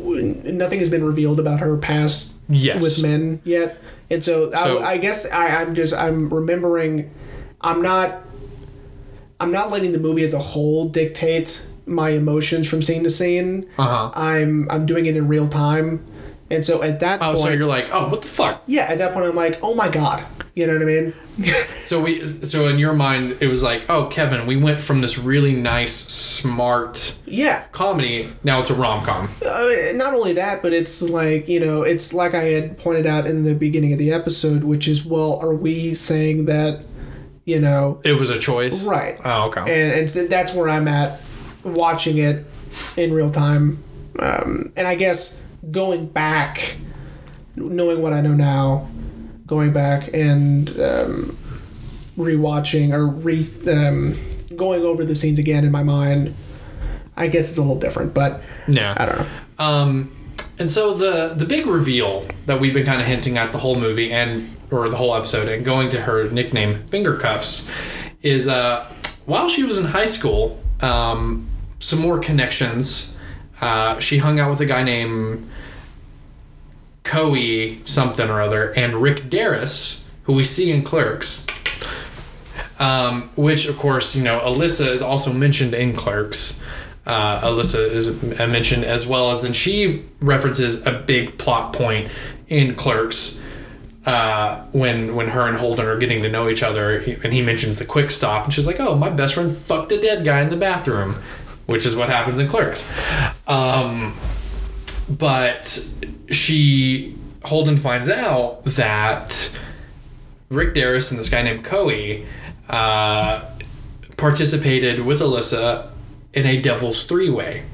nothing 0.47 0.79
has 0.79 0.89
been 0.89 1.05
revealed 1.05 1.39
about 1.39 1.61
her 1.61 1.77
past 1.77 2.37
Yes. 2.49 2.83
with 2.83 3.03
men 3.03 3.41
yet, 3.45 3.79
and 4.11 4.23
so, 4.23 4.51
So- 4.53 4.79
I, 4.79 4.93
I 4.93 4.99
guess 4.99 5.31
I, 5.31 5.61
I'm 5.63 5.75
just 5.75 5.95
I'm 5.95 6.29
remembering, 6.29 7.11
I'm 7.61 7.81
not, 7.83 8.21
I'm 9.39 9.53
not 9.53 9.71
letting 9.71 9.93
the 9.93 9.99
movie 9.99 10.23
as 10.25 10.33
a 10.35 10.39
whole 10.39 10.89
dictate 10.89 11.65
my 11.87 12.11
emotions 12.11 12.69
from 12.69 12.81
scene 12.83 13.03
to 13.05 13.11
scene. 13.11 13.67
Uh-huh. 13.79 14.11
I'm 14.15 14.67
I'm 14.71 14.87
doing 14.87 15.07
it 15.07 15.17
in 15.17 15.29
real 15.29 15.49
time, 15.49 16.05
And 16.53 16.65
so 16.65 16.83
at 16.83 17.01
that 17.01 17.21
Oh, 17.23 17.33
point, 17.33 17.39
so 17.39 17.49
you're 17.51 17.65
like, 17.65 17.89
oh, 17.93 18.09
what 18.09 18.23
the 18.23 18.29
fuck? 18.29 18.63
yeah, 18.67 18.83
at 18.83 18.99
that 18.99 19.15
point 19.15 19.27
I'm 19.27 19.35
like, 19.35 19.59
oh 19.63 19.75
my 19.75 19.89
god, 19.89 20.25
you 20.55 20.67
know 20.67 20.75
what 20.75 20.83
I 20.83 20.85
mean? 20.85 21.15
So 21.85 22.01
we, 22.01 22.25
so 22.25 22.69
in 22.69 22.79
your 22.79 22.93
mind, 22.95 23.37
it 23.41 23.49
was 23.49 23.63
like, 23.63 23.85
oh, 23.91 24.07
Kevin, 24.07 24.47
we 24.47 24.57
went 24.57 24.81
from 24.81 25.01
this 25.03 25.19
really 25.19 25.55
nice, 25.55 25.93
smart 25.95 27.15
yeah. 27.27 27.65
comedy. 27.73 28.31
Now 28.45 28.61
it's 28.61 28.71
a 28.71 28.75
rom 28.75 29.05
com. 29.05 29.29
Uh, 29.45 29.93
not 29.95 30.15
only 30.15 30.33
that, 30.35 30.63
but 30.63 30.73
it's 30.73 31.03
like 31.03 31.49
you 31.49 31.61
know, 31.61 31.83
it's 31.83 32.15
like 32.15 32.35
I 32.35 32.45
had 32.45 32.79
pointed 32.79 33.07
out 33.07 33.27
in 33.27 33.45
the 33.45 33.55
beginning 33.55 33.93
of 33.93 33.99
the 33.99 34.13
episode, 34.13 34.65
which 34.65 34.89
is, 34.89 35.05
well, 35.05 35.39
are 35.43 35.55
we 35.55 35.93
saying 35.95 36.47
that, 36.47 36.83
you 37.45 37.61
know, 37.61 38.01
It 38.05 38.13
was 38.15 38.31
a 38.31 38.39
choice, 38.39 38.85
right? 38.85 39.19
Oh, 39.25 39.49
okay. 39.49 39.61
and 39.61 40.01
and 40.01 40.13
th- 40.13 40.31
that's 40.31 40.55
where 40.55 40.69
I'm 40.69 40.89
at, 40.89 41.21
watching 41.65 42.19
it 42.19 42.47
in 42.97 43.13
real 43.13 43.31
time, 43.31 43.83
um, 44.19 44.73
and 44.77 44.87
I 44.87 44.95
guess 44.95 45.42
going 45.71 46.07
back, 46.07 46.77
knowing 47.57 48.03
what 48.03 48.13
I 48.13 48.21
know 48.21 48.35
now, 48.35 48.89
going 49.47 49.73
back 49.73 50.13
and 50.15 50.69
um, 50.71 51.37
rewatching 52.17 52.93
or 52.93 53.07
re 53.07 53.47
um, 53.71 54.17
going 54.57 54.83
over 54.83 55.05
the 55.05 55.15
scenes 55.15 55.39
again 55.39 55.65
in 55.65 55.73
my 55.73 55.83
mind, 55.83 56.35
I 57.17 57.29
guess 57.29 57.49
it's 57.51 57.59
a 57.59 57.63
little 57.63 57.79
different, 57.79 58.15
but 58.15 58.43
yeah. 58.69 58.95
I 58.97 59.07
don't 59.07 59.19
know. 59.19 59.27
Um, 59.59 60.17
and 60.59 60.71
so 60.71 60.95
the 60.95 61.35
the 61.35 61.45
big 61.45 61.67
reveal 61.67 62.27
that 62.47 62.61
we've 62.61 62.75
been 62.75 62.87
kind 62.87 63.01
of 63.01 63.07
hinting 63.07 63.39
at 63.39 63.53
the 63.53 63.59
whole 63.59 63.77
movie 63.77 64.13
and 64.13 64.55
or 64.71 64.89
the 64.89 64.97
whole 64.97 65.15
episode 65.15 65.49
and 65.49 65.65
going 65.65 65.91
to 65.91 66.01
her 66.01 66.31
nickname 66.31 66.85
Finger 66.87 67.17
Cuffs 67.17 67.69
is 68.23 68.49
uh, 68.49 68.91
while 69.27 69.49
she 69.49 69.65
was 69.65 69.79
in 69.79 69.85
high 69.85 70.05
school, 70.05 70.61
um, 70.81 71.49
some 71.79 72.01
more 72.01 72.19
connections. 72.19 73.12
Uh, 73.63 74.01
she 74.01 74.19
hung 74.19 74.41
out 74.41 74.51
with 74.51 74.61
a 74.61 74.67
guy 74.67 74.83
named 74.83 75.49
Coe 77.05 77.37
something 77.85 78.29
or 78.29 78.43
other 78.43 78.73
and 78.73 78.97
Rick 78.97 79.31
Derris, 79.31 80.05
who 80.25 80.35
we 80.35 80.45
see 80.45 80.73
in 80.73 80.83
Clerks. 80.83 81.47
Um, 82.81 83.31
which 83.37 83.67
of 83.67 83.79
course 83.79 84.17
you 84.17 84.25
know 84.25 84.41
Alyssa 84.41 84.89
is 84.89 85.01
also 85.01 85.33
mentioned 85.33 85.75
in 85.75 85.95
Clerks. 85.95 86.61
Uh, 87.07 87.41
Alyssa 87.41 87.89
is 87.91 88.21
mentioned 88.39 88.85
as 88.85 89.07
well 89.07 89.31
as 89.31 89.43
then 89.43 89.53
she 89.53 90.05
references 90.21 90.85
a 90.85 90.93
big 90.93 91.39
plot 91.39 91.73
point 91.73 92.11
in 92.49 92.75
Clerks 92.75 93.41
uh, 94.07 94.65
when 94.73 95.15
when 95.15 95.29
her 95.29 95.47
and 95.47 95.57
Holden 95.57 95.87
are 95.87 95.99
getting 95.99 96.23
to 96.23 96.29
know 96.29 96.49
each 96.49 96.63
other 96.63 96.99
and 96.99 97.33
he 97.33 97.41
mentions 97.43 97.79
the 97.79 97.85
quick 97.85 98.11
stop 98.11 98.45
and 98.45 98.53
she's 98.53 98.67
like 98.67 98.81
oh 98.81 98.97
my 98.97 99.11
best 99.11 99.35
friend 99.35 99.57
fucked 99.57 99.93
a 99.93 100.01
dead 100.01 100.25
guy 100.25 100.41
in 100.41 100.49
the 100.49 100.57
bathroom 100.57 101.17
which 101.73 101.85
is 101.85 101.97
what 101.97 102.09
happens 102.09 102.39
in 102.39 102.47
Clerks 102.47 102.89
um, 103.49 104.15
but 105.09 105.89
she 106.31 107.17
Holden 107.45 107.77
finds 107.77 108.09
out 108.09 108.65
that 108.65 109.51
Rick 110.49 110.75
Derris 110.75 111.11
and 111.11 111.19
this 111.19 111.29
guy 111.29 111.43
named 111.43 111.65
Coe 111.65 112.23
uh, 112.69 113.45
participated 114.17 115.01
with 115.01 115.21
Alyssa 115.21 115.91
in 116.33 116.47
a 116.47 116.61
Devil's 116.61 117.05
Three 117.05 117.31
Way. 117.31 117.65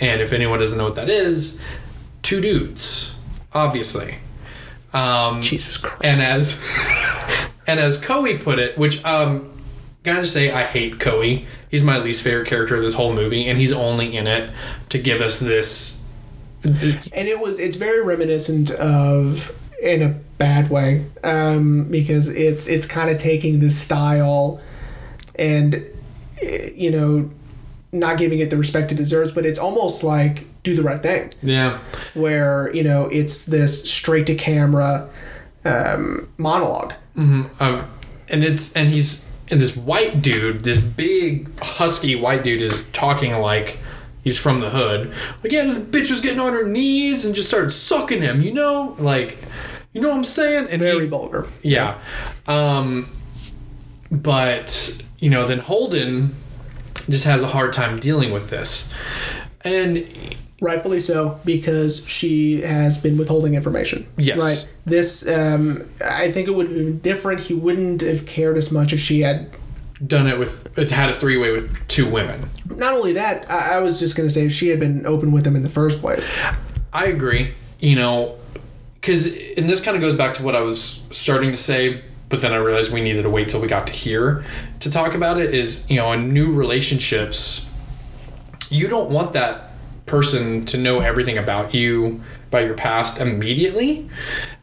And 0.00 0.22
if 0.22 0.32
anyone 0.32 0.60
doesn't 0.60 0.78
know 0.78 0.84
what 0.84 0.94
that 0.94 1.10
is, 1.10 1.60
two 2.22 2.40
dudes, 2.40 3.18
obviously. 3.52 4.16
Um, 4.92 5.42
Jesus 5.42 5.76
Christ. 5.76 6.02
and 6.02 6.22
as 6.22 7.50
and 7.66 7.78
as 7.78 7.98
Coe 7.98 8.38
put 8.38 8.58
it, 8.58 8.78
which 8.78 9.04
um, 9.04 9.52
gotta 10.04 10.22
just 10.22 10.32
say 10.32 10.50
I 10.50 10.64
hate 10.64 10.98
Coe. 10.98 11.40
He's 11.70 11.82
my 11.84 11.98
least 11.98 12.22
favorite 12.22 12.48
character 12.48 12.76
of 12.76 12.82
this 12.82 12.94
whole 12.94 13.12
movie, 13.12 13.46
and 13.46 13.58
he's 13.58 13.72
only 13.72 14.16
in 14.16 14.26
it 14.26 14.50
to 14.88 14.98
give 14.98 15.20
us 15.20 15.38
this. 15.38 16.06
and 16.64 17.28
it 17.28 17.38
was 17.38 17.58
it's 17.58 17.76
very 17.76 18.02
reminiscent 18.02 18.70
of 18.72 19.54
in 19.82 20.02
a 20.02 20.08
bad 20.38 20.70
way 20.70 21.04
um, 21.22 21.84
because 21.84 22.28
it's 22.28 22.66
it's 22.66 22.86
kind 22.86 23.10
of 23.10 23.18
taking 23.18 23.60
this 23.60 23.78
style 23.78 24.60
and 25.36 25.84
eh, 26.42 26.70
you 26.74 26.90
know 26.90 27.30
not 27.92 28.18
giving 28.18 28.40
it 28.40 28.50
the 28.50 28.56
respect 28.56 28.90
it 28.90 28.96
deserves 28.96 29.30
but 29.30 29.46
it's 29.46 29.58
almost 29.58 30.02
like 30.02 30.46
do 30.62 30.76
the 30.76 30.82
right 30.82 31.02
thing. 31.02 31.32
Yeah, 31.42 31.78
where 32.14 32.74
you 32.74 32.82
know 32.82 33.06
it's 33.06 33.46
this 33.46 33.90
straight 33.90 34.26
to 34.26 34.34
camera 34.34 35.08
um, 35.64 36.28
monologue. 36.38 36.94
Um, 37.16 37.84
and 38.28 38.44
it's 38.44 38.72
and 38.74 38.88
he's 38.88 39.27
and 39.50 39.60
this 39.60 39.76
white 39.76 40.22
dude, 40.22 40.62
this 40.64 40.80
big 40.80 41.58
husky 41.60 42.14
white 42.16 42.44
dude, 42.44 42.60
is 42.60 42.88
talking 42.90 43.32
like 43.38 43.78
he's 44.22 44.38
from 44.38 44.60
the 44.60 44.70
hood. 44.70 45.12
Like, 45.42 45.52
yeah, 45.52 45.64
this 45.64 45.78
bitch 45.78 46.10
was 46.10 46.20
getting 46.20 46.40
on 46.40 46.52
her 46.52 46.66
knees 46.66 47.24
and 47.24 47.34
just 47.34 47.48
started 47.48 47.70
sucking 47.70 48.22
him. 48.22 48.42
You 48.42 48.52
know, 48.52 48.96
like, 48.98 49.38
you 49.92 50.00
know 50.00 50.08
what 50.08 50.18
I'm 50.18 50.24
saying? 50.24 50.68
And 50.70 50.80
very 50.80 51.04
he, 51.04 51.08
vulgar 51.08 51.46
Yeah. 51.62 51.98
Um, 52.46 53.08
but, 54.10 55.02
you 55.18 55.30
know, 55.30 55.46
then 55.46 55.58
Holden 55.58 56.34
just 57.08 57.24
has 57.24 57.42
a 57.42 57.48
hard 57.48 57.72
time 57.72 57.98
dealing 57.98 58.32
with 58.32 58.50
this. 58.50 58.92
And 59.62 60.06
rightfully 60.60 61.00
so 61.00 61.38
because 61.44 62.04
she 62.08 62.60
has 62.62 62.98
been 62.98 63.16
withholding 63.16 63.54
information 63.54 64.06
Yes. 64.16 64.42
right 64.42 64.74
this 64.84 65.28
um, 65.28 65.88
i 66.04 66.30
think 66.30 66.48
it 66.48 66.52
would 66.54 66.66
have 66.66 66.76
been 66.76 66.98
different 66.98 67.40
he 67.40 67.54
wouldn't 67.54 68.00
have 68.00 68.26
cared 68.26 68.56
as 68.56 68.72
much 68.72 68.92
if 68.92 69.00
she 69.00 69.20
had 69.20 69.50
done 70.06 70.26
it 70.28 70.38
with, 70.38 70.76
had 70.90 71.10
a 71.10 71.14
three 71.14 71.36
way 71.36 71.50
with 71.50 71.76
two 71.88 72.08
women. 72.08 72.48
not 72.76 72.94
only 72.94 73.12
that 73.14 73.50
I, 73.50 73.76
I 73.76 73.78
was 73.80 73.98
just 73.98 74.16
going 74.16 74.28
to 74.28 74.32
say 74.32 74.46
if 74.46 74.52
she 74.52 74.68
had 74.68 74.78
been 74.78 75.04
open 75.06 75.32
with 75.32 75.44
him 75.46 75.56
in 75.56 75.62
the 75.62 75.68
first 75.68 76.00
place 76.00 76.28
I 76.92 77.06
agree. 77.06 77.54
You 77.80 77.96
know, 77.96 78.36
because, 78.94 79.26
and 79.56 79.68
this 79.68 79.80
kind 79.80 79.96
of 79.96 80.00
goes 80.00 80.14
back 80.14 80.34
to 80.34 80.42
what 80.42 80.56
I 80.56 80.62
was 80.62 81.04
starting 81.10 81.50
to 81.50 81.56
say, 81.56 82.02
but 82.28 82.40
then 82.40 82.52
I 82.52 82.56
realized 82.56 82.92
we 82.92 83.00
needed 83.00 83.22
to 83.22 83.30
wait 83.30 83.48
till 83.48 83.60
we 83.60 83.68
got 83.68 83.86
to 83.86 83.92
here 83.92 84.44
to 84.80 84.90
talk 84.90 85.14
about 85.14 85.38
it. 85.38 85.54
Is, 85.54 85.88
you 85.88 85.96
know, 85.96 86.10
in 86.12 86.32
new 86.32 86.52
relationships, 86.52 87.70
you 88.70 88.88
don't 88.88 89.10
want 89.10 89.32
that 89.34 89.67
person 90.08 90.64
to 90.66 90.78
know 90.78 91.00
everything 91.00 91.38
about 91.38 91.74
you, 91.74 92.22
about 92.48 92.64
your 92.64 92.74
past 92.74 93.20
immediately, 93.20 94.08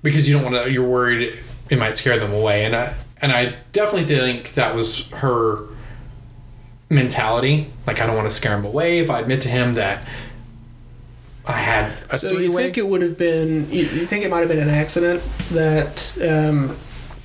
because 0.03 0.27
you 0.27 0.35
don't 0.35 0.51
want 0.51 0.65
to, 0.65 0.71
you're 0.71 0.87
worried 0.87 1.37
it 1.69 1.79
might 1.79 1.97
scare 1.97 2.19
them 2.19 2.31
away. 2.33 2.65
And 2.65 2.75
I, 2.75 2.93
and 3.21 3.31
I 3.31 3.57
definitely 3.73 4.03
think 4.03 4.53
that 4.53 4.75
was 4.75 5.09
her 5.11 5.63
mentality. 6.89 7.71
Like, 7.87 7.99
I 7.99 8.05
don't 8.05 8.15
want 8.15 8.29
to 8.29 8.35
scare 8.35 8.57
him 8.57 8.65
away 8.65 8.99
if 8.99 9.09
I 9.09 9.21
admit 9.21 9.41
to 9.41 9.49
him 9.49 9.73
that 9.73 10.07
I 11.47 11.53
had 11.53 11.97
a 12.09 12.17
so 12.17 12.31
you 12.39 12.51
think 12.53 12.77
it 12.77 12.87
would 12.87 13.01
have 13.01 13.17
been 13.17 13.69
you, 13.71 13.81
you 13.85 14.05
think 14.07 14.25
it 14.25 14.31
might 14.31 14.39
have 14.39 14.49
been 14.49 14.59
an 14.59 14.69
accident 14.69 15.21
that 15.51 16.17
um, 16.27 16.75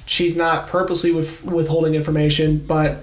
she's 0.05 0.37
not 0.37 0.69
purposely 0.69 1.11
with, 1.11 1.43
withholding 1.45 1.95
information 1.95 2.59
but 2.59 3.03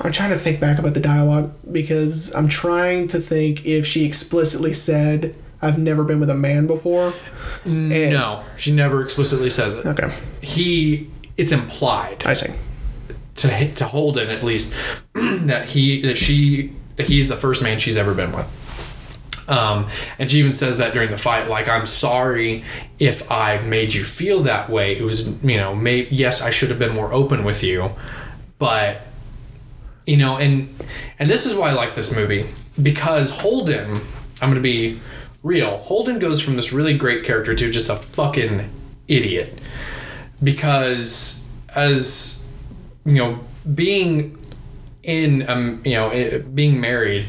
i'm 0.00 0.12
trying 0.12 0.30
to 0.30 0.36
think 0.38 0.60
back 0.60 0.78
about 0.78 0.94
the 0.94 1.00
dialogue 1.00 1.52
because 1.72 2.34
i'm 2.34 2.48
trying 2.48 3.06
to 3.08 3.18
think 3.18 3.66
if 3.66 3.86
she 3.86 4.04
explicitly 4.04 4.72
said 4.72 5.34
i've 5.62 5.78
never 5.78 6.04
been 6.04 6.20
with 6.20 6.30
a 6.30 6.34
man 6.34 6.66
before 6.66 7.12
And- 7.64 7.88
No, 7.90 8.44
she 8.56 8.72
never 8.72 9.02
explicitly 9.02 9.50
says 9.50 9.72
it. 9.74 9.86
okay 9.86 10.10
He, 10.42 11.10
it's 11.36 11.52
implied 11.52 12.22
i 12.26 12.32
see 12.32 12.52
to 13.36 13.72
to 13.74 13.84
Holden 13.86 14.28
at 14.28 14.42
least 14.42 14.74
that 15.14 15.68
he 15.70 16.02
that 16.02 16.18
she 16.18 16.72
that 16.96 17.06
he's 17.08 17.28
the 17.28 17.36
first 17.36 17.62
man 17.62 17.78
she's 17.78 17.96
ever 17.96 18.12
been 18.12 18.32
with. 18.32 18.46
Um, 19.48 19.88
and 20.18 20.30
she 20.30 20.38
even 20.38 20.52
says 20.52 20.76
that 20.78 20.92
during 20.92 21.08
the 21.10 21.16
fight, 21.16 21.48
like, 21.48 21.66
I'm 21.68 21.86
sorry 21.86 22.62
if 22.98 23.32
I 23.32 23.58
made 23.62 23.94
you 23.94 24.04
feel 24.04 24.40
that 24.44 24.68
way. 24.70 24.96
It 24.96 25.02
was, 25.02 25.42
you 25.42 25.56
know, 25.56 25.74
may, 25.74 26.06
yes, 26.08 26.40
I 26.42 26.50
should 26.50 26.68
have 26.68 26.78
been 26.78 26.94
more 26.94 27.12
open 27.12 27.42
with 27.42 27.62
you, 27.64 27.90
but, 28.58 29.06
you 30.06 30.16
know, 30.16 30.38
and 30.38 30.74
and 31.18 31.30
this 31.30 31.46
is 31.46 31.54
why 31.54 31.70
I 31.70 31.72
like 31.72 31.94
this 31.94 32.14
movie 32.14 32.46
because 32.80 33.30
Holden, 33.30 33.96
I'm 34.40 34.48
gonna 34.50 34.60
be 34.60 35.00
real. 35.42 35.78
Holden 35.78 36.18
goes 36.18 36.40
from 36.40 36.56
this 36.56 36.72
really 36.72 36.96
great 36.96 37.24
character 37.24 37.54
to 37.54 37.70
just 37.70 37.88
a 37.90 37.96
fucking 37.96 38.70
idiot 39.08 39.60
because 40.42 41.48
as 41.74 42.48
you 43.04 43.14
know, 43.14 43.40
being 43.74 44.36
in 45.02 45.48
um, 45.48 45.82
you 45.84 45.92
know, 45.92 46.10
eh, 46.10 46.38
being 46.38 46.80
married, 46.80 47.26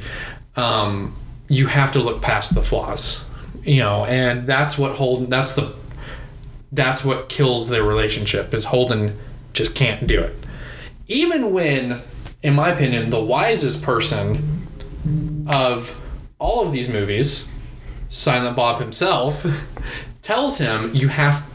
um, 0.55 1.15
you 1.47 1.67
have 1.67 1.91
to 1.93 1.99
look 1.99 2.21
past 2.21 2.55
the 2.55 2.61
flaws, 2.61 3.25
you 3.63 3.79
know, 3.79 4.05
and 4.05 4.47
that's 4.47 4.77
what 4.77 4.95
Holden. 4.95 5.29
That's 5.29 5.55
the 5.55 5.75
that's 6.71 7.03
what 7.03 7.29
kills 7.29 7.69
their 7.69 7.83
relationship. 7.83 8.53
Is 8.53 8.65
Holden 8.65 9.17
just 9.53 9.75
can't 9.75 10.07
do 10.07 10.21
it, 10.21 10.35
even 11.07 11.51
when, 11.51 12.01
in 12.43 12.55
my 12.55 12.69
opinion, 12.69 13.09
the 13.09 13.21
wisest 13.21 13.83
person 13.83 14.67
of 15.47 15.97
all 16.39 16.65
of 16.65 16.73
these 16.73 16.89
movies, 16.89 17.51
Silent 18.09 18.55
Bob 18.55 18.79
himself, 18.79 19.45
tells 20.21 20.57
him 20.57 20.93
you 20.95 21.07
have, 21.07 21.45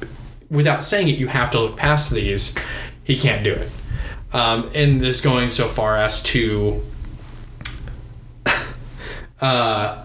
without 0.51 0.85
saying 0.85 1.09
it, 1.09 1.19
you 1.19 1.29
have 1.29 1.51
to 1.51 1.61
look 1.61 1.77
past 1.77 2.13
these. 2.13 2.57
He 3.05 3.19
can't 3.19 3.43
do 3.43 3.53
it. 3.53 3.71
Um, 4.33 4.71
and 4.75 5.01
this 5.01 5.21
going 5.21 5.51
so 5.51 5.69
far 5.69 5.97
as 5.97 6.23
to 6.25 6.85
uh, 9.41 10.05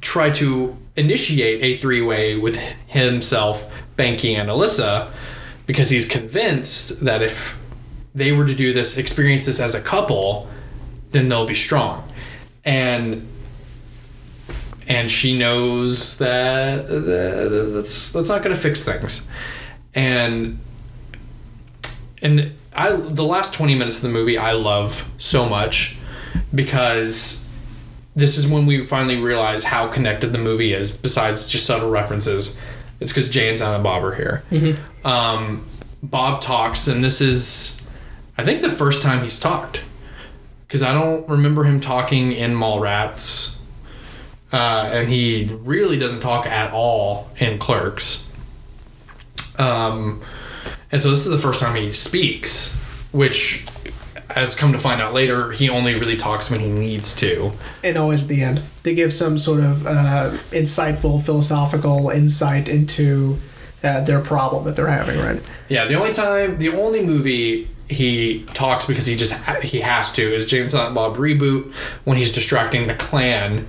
try 0.00 0.30
to 0.30 0.76
initiate 0.96 1.62
a 1.62 1.78
three 1.78 2.02
way 2.02 2.36
with 2.36 2.56
himself, 2.86 3.70
Banky, 3.96 4.34
and 4.34 4.48
Alyssa 4.48 5.10
because 5.66 5.90
he's 5.90 6.08
convinced 6.08 7.04
that 7.04 7.22
if 7.22 7.58
they 8.16 8.32
were 8.32 8.46
to 8.46 8.54
do 8.54 8.72
this, 8.72 8.96
experience 8.98 9.46
this 9.46 9.60
as 9.60 9.74
a 9.74 9.80
couple, 9.80 10.48
then 11.12 11.28
they'll 11.28 11.46
be 11.46 11.54
strong. 11.54 12.02
And 12.64 13.28
and 14.88 15.10
she 15.10 15.36
knows 15.36 16.16
that 16.18 16.88
that- 16.88 17.70
that's 17.74 18.12
that's 18.12 18.28
not 18.28 18.42
going 18.42 18.54
to 18.54 18.60
fix 18.60 18.84
things. 18.84 19.26
And 19.94 20.58
and 22.22 22.52
I 22.74 22.92
the 22.92 23.22
last 23.24 23.54
20 23.54 23.74
minutes 23.74 23.96
of 23.96 24.02
the 24.02 24.08
movie 24.08 24.38
I 24.38 24.52
love 24.52 25.08
so 25.18 25.48
much 25.48 25.96
because 26.54 27.42
this 28.14 28.38
is 28.38 28.46
when 28.46 28.64
we 28.66 28.84
finally 28.86 29.16
realize 29.16 29.64
how 29.64 29.88
connected 29.88 30.28
the 30.28 30.38
movie 30.38 30.72
is 30.72 30.96
besides 30.96 31.48
just 31.48 31.66
subtle 31.66 31.90
references. 31.90 32.60
It's 32.98 33.12
because 33.12 33.28
Jay 33.28 33.48
and 33.50 33.58
Silent 33.58 33.84
Bob 33.84 34.02
are 34.04 34.14
here. 34.14 34.42
Um, 35.04 35.66
Bob 36.02 36.40
talks, 36.40 36.86
and 36.88 37.04
this 37.04 37.20
is, 37.20 37.82
I 38.38 38.44
think, 38.44 38.60
the 38.60 38.70
first 38.70 39.02
time 39.02 39.22
he's 39.22 39.40
talked. 39.40 39.82
Because 40.66 40.82
I 40.82 40.92
don't 40.92 41.28
remember 41.28 41.64
him 41.64 41.80
talking 41.80 42.32
in 42.32 42.52
Mallrats. 42.54 43.56
Uh, 44.52 44.90
and 44.92 45.08
he 45.08 45.44
really 45.62 45.98
doesn't 45.98 46.20
talk 46.20 46.46
at 46.46 46.72
all 46.72 47.28
in 47.38 47.58
Clerks. 47.58 48.30
Um, 49.58 50.22
and 50.92 51.00
so 51.00 51.10
this 51.10 51.26
is 51.26 51.32
the 51.32 51.38
first 51.38 51.60
time 51.60 51.74
he 51.76 51.92
speaks, 51.92 52.76
which, 53.12 53.66
as 54.30 54.54
come 54.54 54.72
to 54.72 54.78
find 54.78 55.00
out 55.00 55.12
later, 55.14 55.50
he 55.50 55.68
only 55.68 55.94
really 55.94 56.16
talks 56.16 56.50
when 56.50 56.60
he 56.60 56.68
needs 56.68 57.14
to. 57.16 57.52
and 57.82 57.96
always 57.96 58.22
at 58.22 58.28
the 58.28 58.42
end 58.42 58.62
to 58.84 58.94
give 58.94 59.12
some 59.12 59.38
sort 59.38 59.60
of 59.60 59.86
uh, 59.86 60.30
insightful 60.50 61.22
philosophical 61.22 62.10
insight 62.10 62.68
into 62.68 63.36
uh, 63.82 64.00
their 64.02 64.20
problem 64.20 64.64
that 64.64 64.74
they're 64.76 64.86
having 64.86 65.18
right 65.18 65.40
Yeah, 65.68 65.84
the 65.84 65.94
only 65.94 66.12
time, 66.12 66.58
the 66.58 66.70
only 66.70 67.04
movie 67.04 67.68
he 67.88 68.44
talks 68.46 68.84
because 68.86 69.06
he 69.06 69.16
just 69.16 69.44
he 69.62 69.80
has 69.80 70.12
to. 70.14 70.34
Is 70.34 70.46
Jay 70.46 70.60
and 70.60 70.70
Silent 70.70 70.94
Bob 70.94 71.16
reboot 71.16 71.72
when 72.04 72.16
he's 72.16 72.32
distracting 72.32 72.86
the 72.86 72.94
clan, 72.94 73.66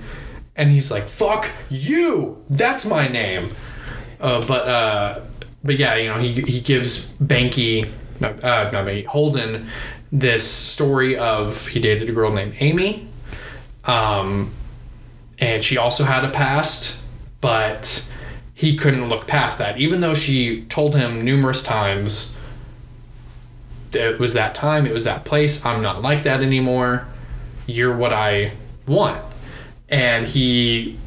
and 0.56 0.70
he's 0.70 0.90
like, 0.90 1.04
"Fuck 1.04 1.50
you, 1.70 2.42
that's 2.50 2.84
my 2.84 3.08
name." 3.08 3.50
Uh, 4.20 4.44
but 4.46 4.68
uh, 4.68 5.20
but 5.62 5.76
yeah, 5.76 5.94
you 5.94 6.08
know, 6.08 6.18
he 6.18 6.32
he 6.42 6.60
gives 6.60 7.12
Banky, 7.14 7.90
no, 8.20 8.28
uh, 8.28 8.70
not 8.72 8.86
Banky, 8.86 9.06
Holden, 9.06 9.68
this 10.10 10.48
story 10.48 11.16
of 11.16 11.68
he 11.68 11.80
dated 11.80 12.08
a 12.08 12.12
girl 12.12 12.32
named 12.32 12.54
Amy, 12.60 13.08
um, 13.84 14.50
and 15.38 15.62
she 15.62 15.76
also 15.76 16.04
had 16.04 16.24
a 16.24 16.30
past, 16.30 17.00
but 17.40 18.04
he 18.54 18.76
couldn't 18.76 19.08
look 19.08 19.28
past 19.28 19.60
that, 19.60 19.78
even 19.78 20.00
though 20.00 20.14
she 20.14 20.64
told 20.64 20.96
him 20.96 21.20
numerous 21.20 21.62
times 21.62 22.37
it 23.92 24.18
was 24.18 24.34
that 24.34 24.54
time, 24.54 24.86
it 24.86 24.92
was 24.92 25.04
that 25.04 25.24
place. 25.24 25.64
I'm 25.64 25.82
not 25.82 26.02
like 26.02 26.22
that 26.24 26.42
anymore. 26.42 27.06
You're 27.66 27.96
what 27.96 28.12
I 28.12 28.52
want. 28.86 29.22
And 29.88 30.26
he 30.26 30.98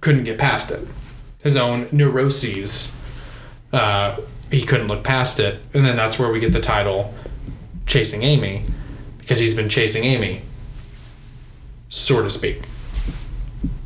couldn't 0.00 0.24
get 0.24 0.38
past 0.38 0.70
it. 0.70 0.86
His 1.42 1.56
own 1.56 1.88
neuroses, 1.92 3.00
uh, 3.72 4.16
he 4.50 4.62
couldn't 4.62 4.88
look 4.88 5.04
past 5.04 5.38
it. 5.40 5.60
And 5.72 5.84
then 5.84 5.96
that's 5.96 6.18
where 6.18 6.30
we 6.30 6.40
get 6.40 6.52
the 6.52 6.60
title 6.60 7.14
Chasing 7.86 8.22
Amy, 8.22 8.64
because 9.18 9.38
he's 9.38 9.54
been 9.54 9.68
chasing 9.68 10.04
Amy, 10.04 10.42
so 11.88 12.22
to 12.22 12.30
speak. 12.30 12.64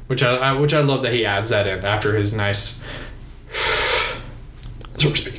Which 0.07 0.23
I, 0.23 0.37
I 0.37 0.53
which 0.53 0.73
I 0.73 0.81
love 0.81 1.03
that 1.03 1.13
he 1.13 1.27
adds 1.27 1.51
that 1.51 1.67
in 1.67 1.85
after 1.85 2.17
his 2.17 2.33
nice, 2.33 2.83
so 4.97 5.11
to 5.11 5.17
speak. 5.17 5.38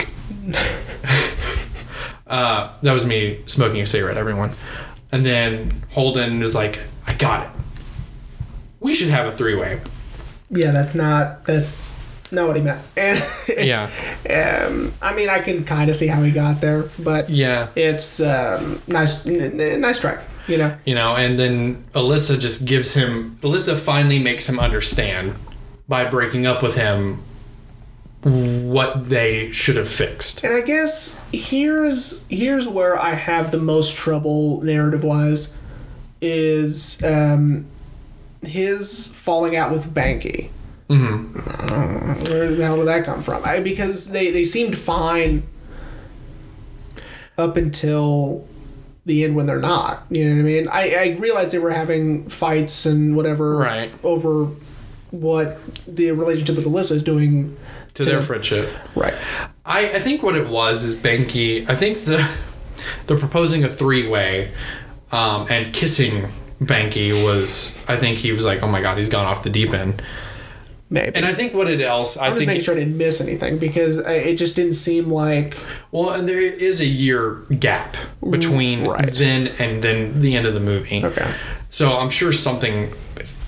Uh, 2.30 2.74
that 2.84 2.94
was 2.94 3.06
me 3.06 3.40
smoking 3.48 3.82
a 3.82 3.86
cigarette, 3.86 4.18
everyone. 4.18 4.52
And 5.12 5.26
then 5.26 5.72
Holden 5.92 6.42
is 6.44 6.54
like, 6.56 6.80
I 7.08 7.14
got 7.16 7.46
it. 7.48 7.52
We 8.80 8.94
should 8.96 9.10
have 9.10 9.26
a 9.28 9.32
three 9.32 9.56
way. 9.56 9.82
yeah 10.52 10.72
that's 10.72 10.96
not 10.96 11.44
that's 11.46 11.94
not 12.32 12.48
what 12.48 12.56
he 12.56 12.62
meant 12.62 12.82
and 12.98 13.24
it's, 13.48 13.68
Yeah. 14.26 14.66
um, 14.68 14.92
i 15.02 15.14
mean 15.14 15.30
i 15.30 15.40
can 15.40 15.64
kind 15.64 15.90
of 15.92 15.96
see 15.96 16.08
how 16.08 16.24
he 16.24 16.32
got 16.32 16.60
there 16.62 16.84
but 16.98 17.30
Yeah. 17.30 17.68
it's 17.76 18.20
um, 18.20 18.82
nice 18.88 19.28
n- 19.28 19.60
n- 19.62 19.82
nice 19.82 20.00
try 20.00 20.18
you 20.48 20.58
know 20.58 20.76
You 20.86 20.96
know, 20.96 21.16
and 21.16 21.38
then 21.38 21.84
Alyssa 21.94 22.40
just 22.40 22.66
gives 22.66 22.94
him, 22.96 23.38
Alyssa 23.42 23.78
finally 23.78 24.18
makes 24.18 24.50
him 24.50 24.60
understand 24.60 25.36
by 25.88 26.06
breaking 26.06 26.48
up 26.48 26.64
with 26.64 26.76
him 26.76 27.22
what 28.24 29.06
they 29.06 29.50
should 29.52 29.76
have 29.78 29.88
fixed. 29.88 30.44
And 30.44 30.54
I 30.54 30.62
guess 30.62 31.24
here's 31.32 32.28
here's 32.28 32.68
where 32.68 33.00
I 33.00 33.14
have 33.14 33.52
the 33.52 33.58
most 33.60 33.96
trouble 33.96 34.62
narrative 34.62 35.04
wise 35.04 35.58
is 36.22 37.02
um, 37.04 37.66
his 38.42 39.14
falling 39.16 39.56
out 39.56 39.72
with 39.72 39.94
Banky. 39.94 40.50
Mm-hmm. 40.90 42.24
Where 42.32 42.54
the 42.54 42.64
hell 42.64 42.78
did 42.78 42.88
that 42.88 43.06
come 43.06 43.22
from? 43.22 43.44
I, 43.46 43.60
because 43.60 44.12
they, 44.12 44.32
they 44.32 44.44
seemed 44.44 44.76
fine 44.78 45.44
up 47.38 47.56
until 47.58 48.48
the 49.06 49.24
end 49.24 49.36
when 49.36 49.46
they're 49.46 49.60
not. 49.60 50.04
You 50.10 50.26
know 50.30 50.36
what 50.36 50.40
I 50.40 50.44
mean? 50.44 50.68
I, 50.68 50.94
I 50.96 51.18
realized 51.20 51.54
they 51.54 51.60
were 51.60 51.72
having 51.72 52.28
fights 52.30 52.86
and 52.86 53.16
whatever 53.16 53.56
Right. 53.58 53.94
over 54.04 54.46
what 55.12 55.58
the 55.88 56.12
relationship 56.12 56.56
with 56.58 56.66
Alyssa 56.66 56.92
is 56.92 57.04
doing. 57.04 57.56
To 57.96 58.06
their 58.06 58.22
friendship. 58.22 58.70
Right. 58.96 59.14
I, 59.66 59.94
I 59.94 60.00
think 60.00 60.24
what 60.24 60.36
it 60.36 60.48
was 60.48 60.84
is 60.84 60.96
Banky. 61.00 61.68
I 61.70 61.76
think 61.76 62.00
the 62.06 62.28
the 63.08 63.16
proposing 63.18 63.64
a 63.64 63.70
three 63.70 64.08
way 64.08 64.52
um, 65.12 65.48
and 65.50 65.74
kissing 65.74 66.30
Banky 66.62 67.12
was. 67.24 67.78
I 67.88 67.98
think 67.98 68.18
he 68.20 68.32
was 68.32 68.46
like, 68.46 68.64
oh 68.64 68.68
my 68.68 68.82
god, 68.82 68.98
he's 68.98 69.10
gone 69.10 69.26
off 69.26 69.44
the 69.44 69.50
deep 69.50 69.72
end. 69.74 70.02
Maybe. 70.92 71.16
And 71.16 71.24
I 71.26 71.36
think 71.36 71.54
what 71.54 71.70
it 71.70 71.82
else, 71.82 72.18
I 72.18 72.30
just 72.30 72.40
think, 72.40 72.48
making 72.48 72.64
sure 72.64 72.74
I 72.74 72.80
didn't 72.80 72.98
miss 72.98 73.22
anything 73.22 73.60
because 73.60 73.98
it 73.98 74.38
just 74.38 74.56
didn't 74.56 74.74
seem 74.74 75.12
like 75.12 75.56
well, 75.92 76.12
and 76.12 76.28
there 76.28 76.40
is 76.40 76.82
a 76.82 76.86
year 76.86 77.46
gap 77.60 77.96
between 78.28 78.88
Right. 78.88 79.06
then 79.14 79.48
and 79.60 79.84
then 79.84 80.20
the 80.22 80.36
end 80.36 80.48
of 80.48 80.56
the 80.56 80.60
movie. 80.60 81.06
okay. 81.06 81.32
So 81.70 81.96
I'm 81.98 82.10
sure 82.10 82.32
something, 82.32 82.92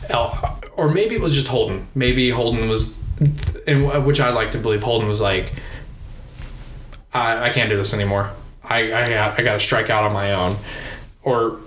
else, 0.09 0.37
or 0.75 0.89
maybe 0.91 1.15
it 1.15 1.21
was 1.21 1.33
just 1.33 1.47
Holden. 1.47 1.87
Maybe 1.95 2.29
Holden 2.29 2.69
was, 2.69 2.95
and 3.67 4.05
which 4.05 4.19
I 4.19 4.29
like 4.31 4.51
to 4.51 4.57
believe 4.57 4.83
Holden 4.83 5.07
was 5.07 5.21
like, 5.21 5.53
I, 7.13 7.49
I 7.49 7.53
can't 7.53 7.69
do 7.69 7.77
this 7.77 7.93
anymore. 7.93 8.31
I 8.63 8.79
I 8.93 9.09
got 9.09 9.39
I 9.39 9.43
got 9.43 9.53
to 9.53 9.59
strike 9.59 9.89
out 9.89 10.03
on 10.03 10.13
my 10.13 10.33
own, 10.33 10.55
or 11.23 11.59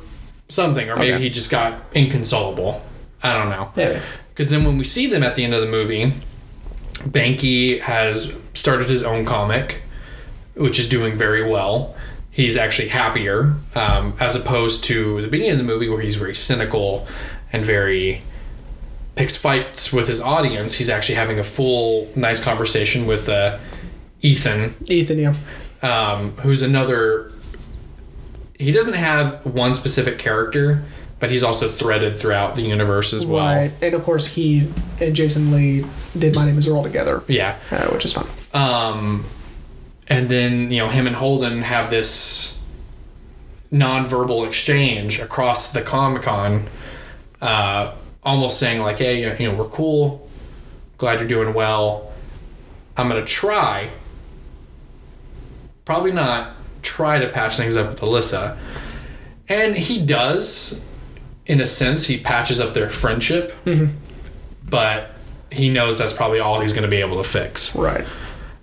something, 0.48 0.88
or 0.90 0.96
maybe 0.96 1.14
Okay. 1.14 1.22
he 1.24 1.30
just 1.30 1.50
got 1.50 1.80
inconsolable. 1.94 2.82
I 3.22 3.32
don't 3.38 3.50
know. 3.50 3.70
Maybe. 3.76 4.00
Because 4.30 4.50
then 4.50 4.64
when 4.64 4.78
we 4.78 4.84
see 4.84 5.06
them 5.06 5.22
at 5.22 5.36
the 5.36 5.44
end 5.44 5.54
of 5.54 5.60
the 5.60 5.66
movie, 5.66 6.12
Banky 7.04 7.80
has 7.80 8.38
started 8.54 8.88
his 8.88 9.02
own 9.02 9.24
comic, 9.24 9.82
which 10.54 10.78
is 10.78 10.88
doing 10.88 11.14
very 11.14 11.48
well. 11.48 11.94
He's 12.30 12.56
actually 12.56 12.88
happier, 12.88 13.54
um, 13.76 14.14
as 14.18 14.34
opposed 14.34 14.82
to 14.84 15.22
the 15.22 15.28
beginning 15.28 15.52
of 15.52 15.58
the 15.58 15.64
movie 15.64 15.88
where 15.88 16.00
he's 16.00 16.16
very 16.16 16.34
cynical 16.34 17.06
and 17.52 17.64
very 17.64 18.22
picks 19.16 19.36
fights 19.36 19.92
with 19.92 20.08
his 20.08 20.20
audience. 20.20 20.74
He's 20.74 20.90
actually 20.90 21.14
having 21.16 21.38
a 21.38 21.44
full, 21.44 22.08
nice 22.16 22.40
conversation 22.42 23.06
with 23.06 23.28
uh, 23.28 23.58
Ethan, 24.22 24.74
Ethan, 24.86 25.18
yeah. 25.18 25.34
um, 25.82 26.32
who's 26.38 26.62
another. 26.62 27.30
He 28.58 28.72
doesn't 28.72 28.94
have 28.94 29.44
one 29.44 29.74
specific 29.74 30.18
character, 30.18 30.84
but 31.20 31.30
he's 31.30 31.42
also 31.42 31.68
threaded 31.68 32.14
throughout 32.16 32.54
the 32.54 32.62
universe 32.62 33.12
as 33.12 33.26
well. 33.26 33.44
Right. 33.44 33.72
And 33.82 33.94
of 33.94 34.04
course, 34.04 34.26
he 34.26 34.70
and 35.00 35.14
Jason 35.14 35.50
Lee 35.52 35.84
did 36.18 36.34
My 36.34 36.44
Name 36.46 36.58
is 36.58 36.68
Earl 36.68 36.82
together, 36.82 37.22
Yeah. 37.28 37.56
uh, 37.70 37.88
which 37.88 38.04
is 38.04 38.12
fun. 38.12 38.26
Um, 38.52 39.24
and 40.08 40.28
then 40.28 40.70
you 40.70 40.78
know 40.78 40.88
him 40.88 41.06
and 41.06 41.16
Holden 41.16 41.62
have 41.62 41.90
this 41.90 42.60
non-verbal 43.70 44.44
exchange 44.44 45.18
across 45.18 45.72
the 45.72 45.82
Comic 45.82 46.22
Con, 46.22 46.68
uh, 47.42 47.92
almost 48.24 48.58
saying 48.58 48.80
like, 48.80 48.98
"Hey, 48.98 49.38
you 49.38 49.48
know, 49.48 49.54
we're 49.54 49.68
cool. 49.68 50.28
Glad 50.98 51.18
you're 51.18 51.28
doing 51.28 51.54
well. 51.54 52.12
I'm 52.96 53.08
gonna 53.08 53.24
try. 53.24 53.90
Probably 55.84 56.12
not 56.12 56.56
try 56.82 57.18
to 57.18 57.28
patch 57.28 57.56
things 57.56 57.76
up 57.76 57.90
with 57.90 58.00
Alyssa." 58.00 58.56
And 59.48 59.76
he 59.76 60.04
does, 60.04 60.86
in 61.46 61.60
a 61.60 61.66
sense, 61.66 62.06
he 62.06 62.18
patches 62.18 62.60
up 62.60 62.72
their 62.72 62.88
friendship, 62.88 63.54
but 64.68 65.10
he 65.50 65.68
knows 65.68 65.98
that's 65.98 66.12
probably 66.14 66.40
all 66.40 66.60
he's 66.60 66.72
going 66.72 66.84
to 66.84 66.88
be 66.88 66.96
able 66.96 67.18
to 67.22 67.28
fix. 67.28 67.76
Right. 67.76 68.06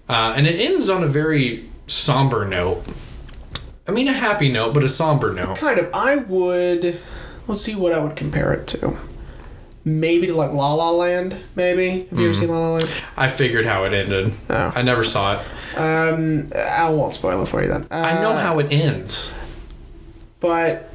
Uh, 0.09 0.33
and 0.35 0.47
it 0.47 0.59
ends 0.59 0.89
on 0.89 1.03
a 1.03 1.07
very 1.07 1.69
somber 1.87 2.45
note. 2.45 2.83
I 3.87 3.91
mean, 3.91 4.07
a 4.07 4.13
happy 4.13 4.51
note, 4.51 4.73
but 4.73 4.83
a 4.83 4.89
somber 4.89 5.33
note. 5.33 5.57
Kind 5.57 5.79
of. 5.79 5.89
I 5.93 6.17
would. 6.17 6.99
Let's 7.47 7.61
see 7.61 7.75
what 7.75 7.93
I 7.93 7.99
would 7.99 8.15
compare 8.15 8.51
it 8.53 8.67
to. 8.67 8.97
Maybe 9.83 10.27
to 10.27 10.33
like 10.35 10.51
La 10.51 10.73
La 10.73 10.91
Land. 10.91 11.35
Maybe 11.55 12.05
have 12.09 12.19
you 12.19 12.25
ever 12.25 12.33
seen 12.33 12.49
La 12.49 12.57
La 12.59 12.73
Land? 12.75 12.89
I 13.17 13.27
figured 13.29 13.65
how 13.65 13.83
it 13.85 13.93
ended. 13.93 14.33
Oh. 14.49 14.71
I 14.75 14.81
never 14.81 15.03
saw 15.03 15.39
it. 15.39 15.77
Um, 15.77 16.51
I 16.55 16.89
won't 16.89 17.13
spoil 17.13 17.41
it 17.41 17.47
for 17.47 17.61
you 17.61 17.67
then. 17.69 17.83
Uh, 17.89 17.95
I 17.95 18.21
know 18.21 18.33
how 18.33 18.59
it 18.59 18.71
ends. 18.71 19.31
but 20.39 20.93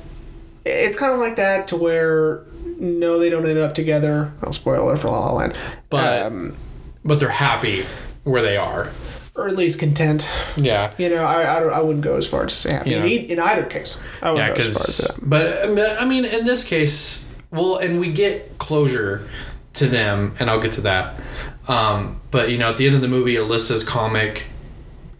it's 0.65 0.99
kind 0.99 1.13
of 1.13 1.19
like 1.21 1.37
that 1.37 1.69
to 1.69 1.77
where 1.77 2.43
no, 2.79 3.19
they 3.19 3.31
don't 3.31 3.47
end 3.49 3.59
up 3.59 3.75
together. 3.75 4.33
I'll 4.43 4.53
spoil 4.53 4.91
it 4.91 4.99
for 4.99 5.09
La 5.09 5.21
La 5.27 5.33
Land. 5.33 5.59
But 5.89 6.27
um, 6.27 6.57
but 7.05 7.21
they're 7.21 7.29
happy 7.29 7.87
where 8.25 8.43
they 8.43 8.57
are. 8.57 8.91
or 9.37 9.49
at 9.49 9.57
least 9.57 9.79
content. 9.79 10.29
Yeah. 10.57 10.93
You 10.99 11.09
know, 11.11 11.25
I, 11.25 11.57
I, 11.57 11.61
don't, 11.61 11.73
I 11.73 11.81
wouldn't 11.81 12.05
go 12.05 12.17
as 12.17 12.27
far 12.27 12.45
as 12.45 12.53
to 12.53 12.57
say 12.59 12.73
happy. 12.73 12.95
In, 12.95 13.03
Yeah. 13.03 13.09
e- 13.09 13.31
in 13.31 13.39
either 13.39 13.65
case, 13.67 14.03
I 14.21 14.31
wouldn't 14.33 14.49
Yeah, 14.49 14.57
go 14.59 14.65
as 14.69 14.75
far 14.75 14.83
as 14.83 14.97
because 14.97 15.17
that. 15.21 15.77
but, 15.77 16.01
I 16.03 16.05
mean, 16.07 16.25
in 16.25 16.45
this 16.45 16.65
case, 16.65 17.26
well, 17.51 17.77
and 17.77 18.01
we 18.01 18.13
get 18.13 18.59
closure 18.59 19.29
to 19.75 19.87
them, 19.87 20.35
and 20.39 20.51
I'll 20.51 20.61
get 20.61 20.73
to 20.73 20.81
that. 20.83 21.15
Um, 21.69 22.21
but 22.31 22.51
you 22.51 22.59
know, 22.59 22.71
at 22.71 22.77
the 22.77 22.87
end 22.87 22.95
of 22.95 23.01
the 23.03 23.09
movie, 23.09 23.35
Alyssa's 23.35 23.83
comic 23.83 24.45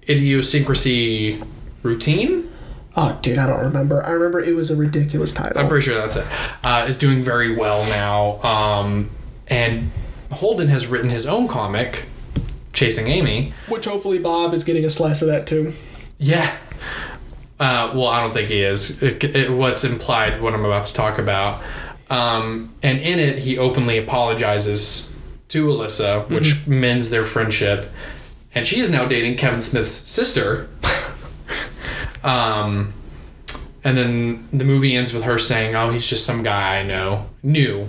Idiosyncratic 0.09 1.43
Routine. 1.83 2.51
Oh, 2.99 3.19
dude, 3.21 3.39
I 3.39 3.47
don't 3.47 3.61
remember. 3.61 4.03
I 4.03 4.11
remember 4.11 4.43
it 4.43 4.55
was 4.55 4.71
a 4.71 4.77
ridiculous 4.77 5.33
title. 5.33 5.59
I'm 5.59 5.69
pretty 5.69 5.85
sure 5.85 5.97
that's 5.97 6.17
it. 6.17 6.27
Uh, 6.65 6.87
is 6.89 6.97
doing 6.97 7.21
very 7.23 7.55
well 7.55 7.85
now, 7.89 8.43
um, 8.43 9.11
and 9.49 9.91
Holden 10.33 10.69
has 10.69 10.87
written 10.87 11.11
his 11.11 11.27
own 11.27 11.47
comic, 11.47 12.07
Chasing 12.73 13.09
Amy. 13.09 13.53
Which 13.69 13.85
hopefully 13.85 14.19
Bob 14.19 14.55
is 14.55 14.65
getting 14.65 14.85
a 14.85 14.91
slice 14.91 15.21
of 15.21 15.29
that 15.29 15.47
too. 15.47 15.75
Yeah. 16.19 16.57
Uh, 17.59 17.93
well, 17.95 18.07
I 18.07 18.21
don't 18.21 18.33
think 18.33 18.49
he 18.49 18.63
is. 18.63 19.03
It, 19.03 19.23
it, 19.25 19.51
what's 19.51 19.85
implied, 19.85 20.41
what 20.41 20.55
I'm 20.55 20.65
about 20.65 20.87
to 20.87 20.95
talk 20.95 21.19
about. 21.19 21.63
Um, 22.09 22.75
and 22.83 22.99
in 23.01 23.19
it, 23.19 23.39
he 23.39 23.59
openly 23.59 23.99
apologizes 23.99 25.13
to 25.49 25.67
Alyssa, 25.67 26.29
which 26.29 26.67
mends 26.67 27.11
their 27.11 27.25
friendship. 27.25 27.91
And 28.55 28.67
she 28.67 28.81
is 28.81 28.91
now 28.91 29.07
dating 29.07 29.37
Kevin 29.37 29.61
Smith's 29.61 29.91
sister. 29.91 30.69
um, 32.25 32.93
and 33.85 33.97
then 33.97 34.49
the 34.53 34.65
movie 34.65 34.97
ends 34.97 35.13
with 35.13 35.25
her 35.25 35.39
saying, 35.39 35.77
"Oh, 35.77 35.91
he's 35.91 36.09
just 36.09 36.25
some 36.25 36.43
guy 36.43 36.79
I 36.79 36.83
know, 36.83 37.27
new," 37.43 37.89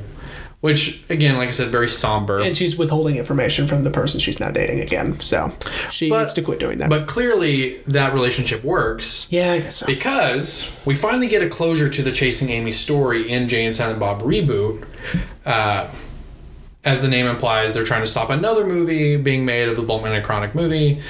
which 0.62 1.03
again, 1.10 1.38
like 1.38 1.47
I 1.49 1.51
said, 1.51 1.70
very 1.70 1.88
somber. 1.88 2.39
And 2.39 2.58
she's 2.58 2.78
withholding 2.78 3.16
information 3.18 3.68
from 3.68 3.84
the 3.84 3.91
person 3.91 4.20
she's 4.20 4.39
now 4.39 4.49
dating 4.49 4.80
again. 4.80 5.20
So 5.20 5.51
she 5.91 6.10
But- 6.10 6.20
needs 6.22 6.34
to 6.34 6.41
quit 6.41 6.60
doing 6.60 6.80
that. 6.80 6.89
but 6.89 7.05
clearly, 7.08 7.78
that 7.88 8.14
relationship 8.14 8.64
works. 8.64 9.28
yeah, 9.30 9.51
I 9.53 9.60
guess 9.60 9.76
so. 9.78 9.86
because 9.86 10.72
we 10.86 10.95
finally 10.95 11.28
get 11.28 11.41
a 11.43 11.49
closure 11.49 11.89
to 11.89 12.01
the 12.01 12.12
Chasing 12.12 12.49
Amy 12.49 12.72
story 12.72 13.30
in 13.30 13.47
Jay 13.47 13.66
and 13.66 13.76
Silent 13.76 13.99
Bob 13.99 14.24
reboot. 14.24 14.84
Uh, 15.45 15.88
as 16.84 17.01
the 17.01 17.08
name 17.08 17.26
implies, 17.28 17.74
they're 17.74 17.84
trying 17.84 18.01
to 18.01 18.08
stop 18.08 18.30
another 18.30 18.66
movie 18.66 19.18
being 19.18 19.45
made 19.45 19.68
of 19.70 19.76
the 19.76 19.84
Bluntman 19.84 20.16
and 20.16 20.24
Chronic 20.24 20.55
movie. 20.55 21.01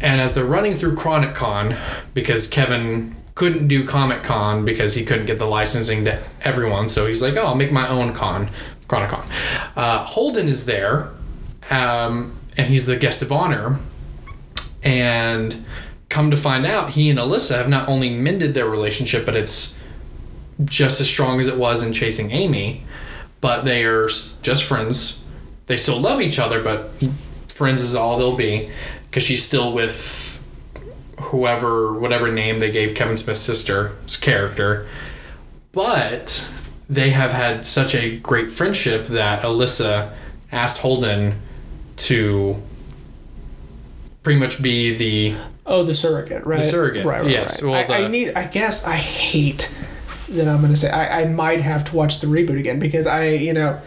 And 0.00 0.20
as 0.20 0.32
they're 0.32 0.44
running 0.44 0.74
through 0.74 0.96
Chronic 0.96 1.34
Con, 1.34 1.76
because 2.14 2.46
Kevin 2.46 3.14
couldn't 3.34 3.66
do 3.68 3.86
Comic 3.86 4.22
Con 4.22 4.64
because 4.64 4.94
he 4.94 5.04
couldn't 5.04 5.26
get 5.26 5.38
the 5.38 5.46
licensing 5.46 6.04
to 6.04 6.22
everyone, 6.42 6.88
so 6.88 7.06
he's 7.06 7.20
like, 7.20 7.36
"Oh, 7.36 7.46
I'll 7.46 7.54
make 7.54 7.72
my 7.72 7.88
own 7.88 8.12
con, 8.12 8.48
Chronic 8.86 9.10
Con." 9.10 9.26
Uh, 9.76 10.04
Holden 10.04 10.48
is 10.48 10.66
there, 10.66 11.12
um, 11.70 12.36
and 12.56 12.68
he's 12.68 12.86
the 12.86 12.96
guest 12.96 13.22
of 13.22 13.32
honor. 13.32 13.78
And 14.82 15.64
come 16.08 16.30
to 16.30 16.36
find 16.36 16.66
out, 16.66 16.90
he 16.90 17.10
and 17.10 17.18
Alyssa 17.18 17.56
have 17.56 17.68
not 17.68 17.88
only 17.88 18.10
mended 18.10 18.54
their 18.54 18.68
relationship, 18.68 19.24
but 19.26 19.34
it's 19.34 19.82
just 20.64 21.00
as 21.00 21.08
strong 21.08 21.40
as 21.40 21.46
it 21.48 21.56
was 21.56 21.82
in 21.82 21.92
Chasing 21.92 22.30
Amy. 22.30 22.84
But 23.40 23.64
they 23.64 23.84
are 23.84 24.06
just 24.06 24.62
friends. 24.62 25.24
They 25.66 25.76
still 25.76 26.00
love 26.00 26.20
each 26.20 26.38
other, 26.38 26.62
but 26.62 26.90
friends 27.48 27.82
is 27.82 27.94
all 27.94 28.18
they'll 28.18 28.36
be 28.36 28.70
because 29.06 29.22
she's 29.22 29.42
still 29.42 29.72
with 29.72 30.33
whoever, 31.24 31.92
whatever 31.92 32.30
name 32.30 32.58
they 32.58 32.70
gave 32.70 32.94
Kevin 32.94 33.16
Smith's 33.16 33.40
sister's 33.40 34.16
character. 34.16 34.88
But 35.72 36.48
they 36.88 37.10
have 37.10 37.32
had 37.32 37.66
such 37.66 37.94
a 37.94 38.18
great 38.18 38.50
friendship 38.50 39.06
that 39.06 39.42
Alyssa 39.42 40.14
asked 40.52 40.78
Holden 40.78 41.40
to 41.96 42.62
pretty 44.22 44.38
much 44.38 44.62
be 44.62 44.94
the 44.94 45.36
Oh, 45.66 45.82
the 45.82 45.94
surrogate, 45.94 46.44
right? 46.44 46.58
The 46.58 46.64
surrogate, 46.64 47.06
right? 47.06 47.22
right 47.22 47.30
yes. 47.30 47.62
Right. 47.62 47.88
Well, 47.88 48.02
I, 48.02 48.04
I 48.04 48.08
need. 48.08 48.34
I 48.34 48.46
guess 48.46 48.86
I 48.86 48.96
hate 48.96 49.74
that 50.28 50.46
I'm 50.46 50.60
going 50.60 50.72
to 50.72 50.76
say. 50.76 50.90
I, 50.90 51.22
I 51.22 51.24
might 51.26 51.60
have 51.60 51.84
to 51.86 51.96
watch 51.96 52.20
the 52.20 52.26
reboot 52.26 52.58
again 52.58 52.78
because 52.78 53.06
I, 53.06 53.28
you 53.30 53.54
know, 53.54 53.80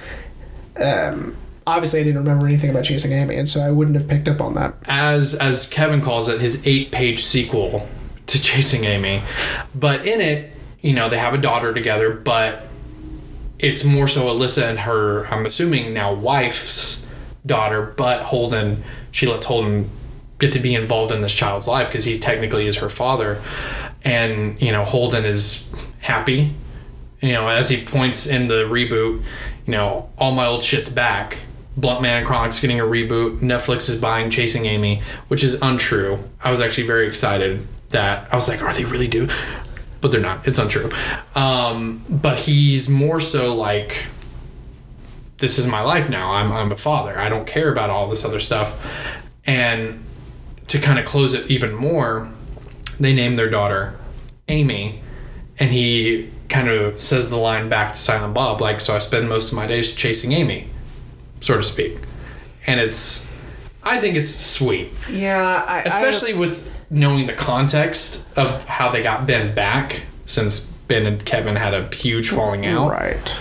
um, 0.79 1.35
obviously 1.67 1.99
I 1.99 2.03
didn't 2.03 2.19
remember 2.19 2.47
anything 2.47 2.69
about 2.69 2.85
Chasing 2.85 3.11
Amy, 3.11 3.35
and 3.35 3.47
so 3.47 3.61
I 3.61 3.69
wouldn't 3.69 3.95
have 3.97 4.07
picked 4.07 4.27
up 4.27 4.41
on 4.41 4.55
that. 4.55 4.73
as 4.85 5.35
as 5.35 5.67
Kevin 5.69 6.01
calls 6.01 6.27
it, 6.29 6.41
his 6.41 6.65
eight 6.65 6.91
page 6.91 7.23
sequel 7.23 7.87
to 8.27 8.41
Chasing 8.41 8.85
Amy. 8.85 9.21
But 9.75 10.07
in 10.07 10.21
it, 10.21 10.53
you 10.81 10.93
know, 10.93 11.09
they 11.09 11.17
have 11.17 11.33
a 11.33 11.37
daughter 11.37 11.73
together, 11.73 12.11
but 12.11 12.67
it's 13.59 13.83
more 13.83 14.07
so 14.07 14.25
Alyssa 14.27 14.69
and 14.69 14.79
her, 14.79 15.25
I'm 15.27 15.45
assuming 15.45 15.93
now 15.93 16.13
wife's 16.13 17.07
daughter, 17.45 17.81
but 17.97 18.23
Holden, 18.23 18.83
she 19.11 19.25
lets 19.25 19.45
Holden 19.45 19.89
get 20.39 20.51
to 20.53 20.59
be 20.59 20.75
involved 20.75 21.11
in 21.11 21.21
this 21.21 21.33
child's 21.33 21.67
life 21.67 21.87
because 21.87 22.03
he 22.03 22.15
technically 22.15 22.67
is 22.67 22.77
her 22.77 22.89
father. 22.89 23.41
And, 24.03 24.61
you 24.61 24.71
know, 24.71 24.83
Holden 24.85 25.25
is 25.25 25.73
happy. 25.99 26.53
You 27.21 27.33
know, 27.33 27.47
as 27.47 27.69
he 27.69 27.83
points 27.83 28.27
in 28.27 28.47
the 28.47 28.65
reboot, 28.65 29.23
you 29.65 29.71
know, 29.71 30.09
all 30.19 30.31
my 30.31 30.45
old 30.45 30.63
shit's 30.63 30.89
back. 30.89 31.39
Bluntman 31.79 32.25
Chronic's 32.25 32.59
getting 32.59 32.79
a 32.79 32.83
reboot. 32.83 33.39
Netflix 33.39 33.89
is 33.89 34.01
buying 34.01 34.29
Chasing 34.29 34.65
Amy, 34.65 35.01
which 35.27 35.43
is 35.43 35.61
untrue. 35.61 36.19
I 36.43 36.51
was 36.51 36.59
actually 36.59 36.87
very 36.87 37.07
excited 37.07 37.67
that 37.89 38.31
I 38.33 38.35
was 38.35 38.47
like, 38.47 38.61
are 38.61 38.73
they 38.73 38.85
really 38.85 39.07
do? 39.07 39.27
But 40.01 40.11
they're 40.11 40.21
not. 40.21 40.47
It's 40.47 40.59
untrue. 40.59 40.89
Um, 41.35 42.03
but 42.09 42.39
he's 42.39 42.89
more 42.89 43.19
so 43.19 43.53
like, 43.53 44.07
this 45.37 45.57
is 45.59 45.67
my 45.67 45.81
life 45.81 46.09
now. 46.09 46.31
I'm, 46.31 46.51
I'm 46.51 46.71
a 46.71 46.77
father. 46.77 47.17
I 47.17 47.29
don't 47.29 47.45
care 47.45 47.71
about 47.71 47.89
all 47.89 48.07
this 48.07 48.25
other 48.25 48.39
stuff. 48.39 49.13
And 49.45 50.03
to 50.67 50.79
kind 50.79 50.99
of 50.99 51.05
close 51.05 51.33
it 51.33 51.49
even 51.49 51.73
more, 51.73 52.29
they 52.99 53.13
name 53.13 53.35
their 53.35 53.49
daughter 53.49 53.97
Amy, 54.47 55.01
and 55.59 55.71
he 55.71 56.31
kind 56.49 56.67
of 56.67 56.99
says 57.01 57.29
the 57.29 57.37
line 57.37 57.69
back 57.69 57.93
to 57.93 57.97
Silent 57.99 58.33
Bob, 58.33 58.61
like, 58.61 58.81
so 58.81 58.95
I 58.95 58.99
spend 58.99 59.29
most 59.29 59.51
of 59.51 59.55
my 59.55 59.67
days 59.67 59.93
chasing 59.93 60.31
Amy, 60.31 60.67
so 61.47 61.55
to 61.57 61.63
speak. 61.63 61.97
And 62.67 62.79
it's, 62.79 63.25
I 63.81 63.99
think 63.99 64.17
it's 64.17 64.29
sweet, 64.29 64.91
Yeah, 65.09 65.63
I, 65.65 65.81
especially 65.83 66.33
with 66.33 66.69
knowing 66.89 67.25
the 67.25 67.33
context 67.33 68.37
of 68.37 68.65
how 68.65 68.89
they 68.89 69.01
got 69.01 69.25
Ben 69.25 69.55
back, 69.55 70.03
since 70.25 70.65
Ben 70.89 71.05
and 71.05 71.23
Kevin 71.25 71.55
had 71.55 71.73
a 71.73 71.87
huge 71.95 72.29
falling 72.29 72.65
out. 72.65 72.91
right. 72.91 73.31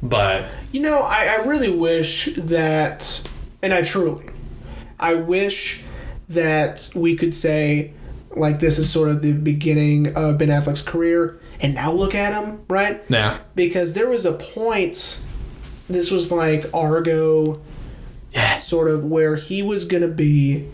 But 0.00 0.44
You 0.70 0.80
know, 0.80 1.00
I, 1.00 1.24
I 1.26 1.36
really 1.46 1.70
wish 1.76 2.26
that, 2.36 3.28
and 3.60 3.74
I 3.74 3.82
truly, 3.82 4.26
I 5.00 5.14
wish 5.14 5.82
that 6.28 6.88
we 6.94 7.16
could 7.16 7.34
say, 7.34 7.92
like, 8.36 8.60
this 8.60 8.78
is 8.78 8.88
sort 8.88 9.08
of 9.08 9.20
the 9.22 9.32
beginning 9.32 10.14
of 10.16 10.38
Ben 10.38 10.48
Affleck's 10.48 10.82
career, 10.82 11.40
and 11.60 11.74
now 11.74 11.90
look 11.90 12.14
at 12.14 12.32
him, 12.40 12.60
right? 12.68 13.02
yeah, 13.08 13.38
Because 13.56 13.94
there 13.94 14.08
was 14.08 14.24
a 14.24 14.32
point, 14.34 15.24
this 15.88 16.10
was 16.10 16.30
like 16.30 16.66
Argo, 16.74 17.60
yeah, 18.32 18.60
sort 18.60 18.88
of, 18.88 19.04
where 19.04 19.36
he 19.36 19.62
was 19.62 19.84
going 19.84 20.02
to 20.02 20.08
be 20.08 20.68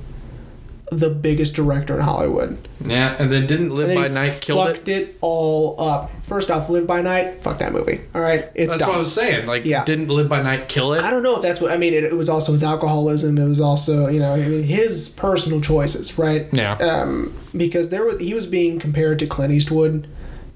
the 0.93 1.09
biggest 1.11 1.55
director 1.57 1.97
in 1.97 2.03
Hollywood. 2.03 2.59
yeah, 2.85 3.17
and 3.19 3.33
then 3.33 3.47
didn't 3.47 3.71
Live 3.75 3.95
by 3.95 4.07
Night 4.09 4.39
killed 4.41 4.69
it. 4.69 4.77
fucked 4.77 4.89
it. 4.89 5.17
all 5.23 5.81
up. 5.81 6.11
First 6.27 6.51
off, 6.51 6.69
Live 6.69 6.87
by 6.87 7.01
Night, 7.01 7.43
fuck 7.43 7.59
that 7.59 7.73
movie. 7.73 8.01
All 8.15 8.21
right, 8.21 8.51
it's 8.55 8.73
That's 8.75 8.81
done. 8.81 8.89
what 8.91 8.97
I 8.97 8.99
was 8.99 9.13
saying. 9.13 9.47
Like, 9.47 9.65
Yeah. 9.65 9.85
didn't 9.85 10.09
Live 10.09 10.29
by 10.29 10.43
Night 10.43 10.69
kill 10.69 10.93
it? 10.93 11.03
I 11.03 11.11
don't 11.11 11.23
know 11.23 11.37
if 11.37 11.43
that's 11.43 11.61
what 11.61 11.73
I 11.73 11.79
mean. 11.79 11.95
It, 11.95 12.05
it 12.05 12.15
was 12.17 12.29
also 12.29 12.53
his 12.53 12.63
alcoholism. 12.63 13.39
It 13.39 13.45
was 13.49 13.61
also 13.61 14.09
you 14.09 14.21
know 14.21 14.35
I 14.35 14.47
mean, 14.47 14.63
his 14.63 15.09
personal 15.09 15.61
choices, 15.61 16.17
right? 16.19 16.47
Yeah. 16.53 16.75
Um, 16.77 17.33
because 17.57 17.89
there 17.89 18.05
was 18.05 18.19
he 18.19 18.35
was 18.35 18.47
being 18.47 18.79
compared 18.79 19.19
to 19.21 19.27
Clint 19.27 19.53
Eastwood, 19.53 20.07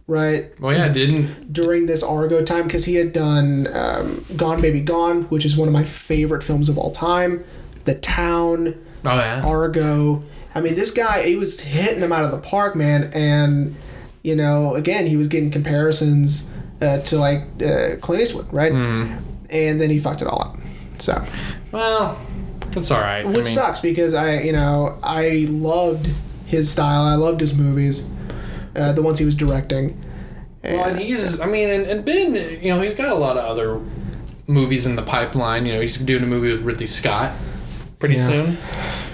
right? 0.08 0.58
well, 0.60 0.74
yeah, 0.74 0.88
didn't 0.88 1.52
During 1.52 1.86
this 1.86 2.02
Argo 2.02 2.44
time, 2.44 2.64
because 2.64 2.84
he 2.86 2.96
had 2.96 3.12
done 3.12 3.68
um, 3.72 4.24
Gone 4.36 4.60
Baby 4.60 4.80
Gone, 4.80 5.22
which 5.24 5.44
is 5.44 5.56
one 5.56 5.68
of 5.68 5.74
my 5.74 5.84
favorite 5.84 6.42
films 6.42 6.68
of 6.68 6.76
all 6.76 6.90
time. 6.90 7.44
The 7.84 7.94
Town, 7.94 8.84
Oh 9.04 9.14
yeah. 9.14 9.42
Argo. 9.44 10.24
I 10.54 10.60
mean, 10.60 10.74
this 10.74 10.90
guy 10.90 11.22
he 11.22 11.36
was 11.36 11.60
hitting 11.60 12.00
them 12.00 12.12
out 12.12 12.24
of 12.24 12.30
the 12.32 12.38
park, 12.38 12.74
man. 12.74 13.10
And 13.14 13.76
you 14.22 14.34
know, 14.34 14.74
again, 14.74 15.06
he 15.06 15.16
was 15.16 15.28
getting 15.28 15.50
comparisons 15.50 16.52
uh, 16.80 16.98
to 17.02 17.18
like 17.18 17.42
uh, 17.62 17.96
Clint 18.00 18.22
Eastwood, 18.22 18.52
right? 18.52 18.72
Hmm. 18.72 19.18
And 19.50 19.80
then 19.80 19.88
he 19.90 19.98
fucked 19.98 20.20
it 20.22 20.28
all 20.28 20.42
up. 20.42 20.56
So. 20.98 21.24
Well, 21.72 22.20
that's 22.70 22.90
all 22.90 23.00
right. 23.00 23.24
I 23.24 23.28
Which 23.28 23.46
mean, 23.46 23.54
sucks 23.54 23.80
because 23.80 24.14
I, 24.14 24.40
you 24.40 24.52
know, 24.52 24.98
I 25.02 25.46
loved 25.48 26.10
his 26.46 26.70
style. 26.70 27.02
I 27.02 27.14
loved 27.14 27.40
his 27.40 27.56
movies, 27.56 28.12
uh, 28.78 28.92
the 28.92 29.02
ones 29.02 29.18
he 29.18 29.24
was 29.24 29.36
directing. 29.36 30.00
Well, 30.64 30.84
and 30.84 30.98
he's, 30.98 31.40
I 31.40 31.46
mean, 31.46 31.68
and, 31.68 31.86
and 31.86 32.04
Ben, 32.04 32.34
you 32.62 32.68
know, 32.74 32.80
he's 32.80 32.94
got 32.94 33.10
a 33.12 33.14
lot 33.14 33.36
of 33.36 33.44
other 33.44 33.80
movies 34.46 34.86
in 34.86 34.96
the 34.96 35.02
pipeline. 35.02 35.66
You 35.66 35.74
know, 35.74 35.80
he's 35.80 35.96
doing 35.96 36.22
a 36.22 36.26
movie 36.26 36.50
with 36.50 36.62
Ridley 36.62 36.86
Scott 36.86 37.32
pretty 37.98 38.16
Yeah. 38.16 38.26
soon. 38.26 38.58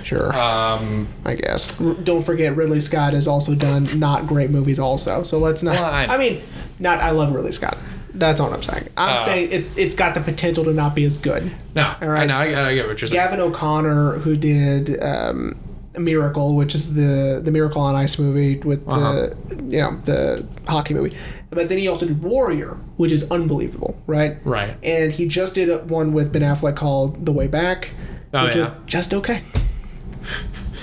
Sure. 0.03 0.33
Um, 0.39 1.09
I 1.25 1.35
guess. 1.35 1.81
R- 1.81 1.95
don't 1.95 2.23
forget, 2.23 2.57
Ridley 2.57 2.81
Scott 2.81 3.13
has 3.15 3.27
also 3.27 3.55
done 3.55 3.89
not 3.99 4.27
great 4.27 4.51
movies, 4.51 4.79
also. 4.79 5.23
So 5.23 5.39
let's 5.39 5.63
not. 5.63 5.75
Well, 5.75 5.85
I- 5.85 6.07
I, 6.07 6.19
mean, 6.19 6.41
not. 6.79 6.99
I 7.01 7.11
love 7.11 7.33
Ridley 7.35 7.53
Scott. 7.53 7.77
That's 8.15 8.39
all 8.41 8.53
I'm 8.53 8.63
saying. 8.63 8.89
I'm 8.97 9.15
Uh, 9.15 9.25
saying 9.25 9.49
it's 9.51 9.77
it's 9.77 9.95
got 9.95 10.15
the 10.15 10.21
potential 10.21 10.63
to 10.65 10.73
not 10.73 10.95
be 10.95 11.05
as 11.05 11.19
good. 11.19 11.51
no, 11.75 11.95
All 12.01 12.09
right. 12.09 12.23
I 12.23 12.27
know. 12.27 12.37
I, 12.39 12.49
get- 12.49 12.59
I 12.65 12.75
get 12.75 12.87
what 12.87 13.01
you're 13.01 13.09
saying. 13.09 13.21
Gavin 13.23 13.41
O'Connor, 13.41 14.19
who 14.19 14.37
did 14.37 15.03
um, 15.03 15.57
Miracle, 15.99 16.57
which 16.57 16.75
is 16.75 16.95
the 16.95 17.41
the 17.45 17.51
Miracle 17.51 17.81
on 17.83 17.95
Ice 17.95 18.19
movie 18.19 18.59
with 18.59 18.87
Uh-huh. 18.89 19.31
the 19.49 19.55
you 19.65 19.81
know 19.81 20.01
the 20.05 20.47
hockey 20.67 20.95
movie, 20.95 21.17
but 21.51 21.69
then 21.69 21.79
he 21.79 21.89
also 21.89 22.07
did 22.07 22.23
Warrior, 22.23 22.79
which 22.97 23.13
is 23.13 23.25
unbelievable, 23.31 23.97
right? 24.07 24.39
Right. 24.45 24.75
And 24.83 25.13
he 25.13 25.27
just 25.29 25.55
did 25.55 25.89
one 25.91 26.13
with 26.13 26.33
Ben 26.33 26.43
Affleck 26.43 26.77
called 26.77 27.25
The 27.27 27.33
Way 27.33 27.47
Back, 27.47 27.93
Oh, 28.33 28.45
which 28.45 28.55
yeah. 28.57 28.63
is 28.63 28.73
just 28.87 29.15
okay. 29.15 29.43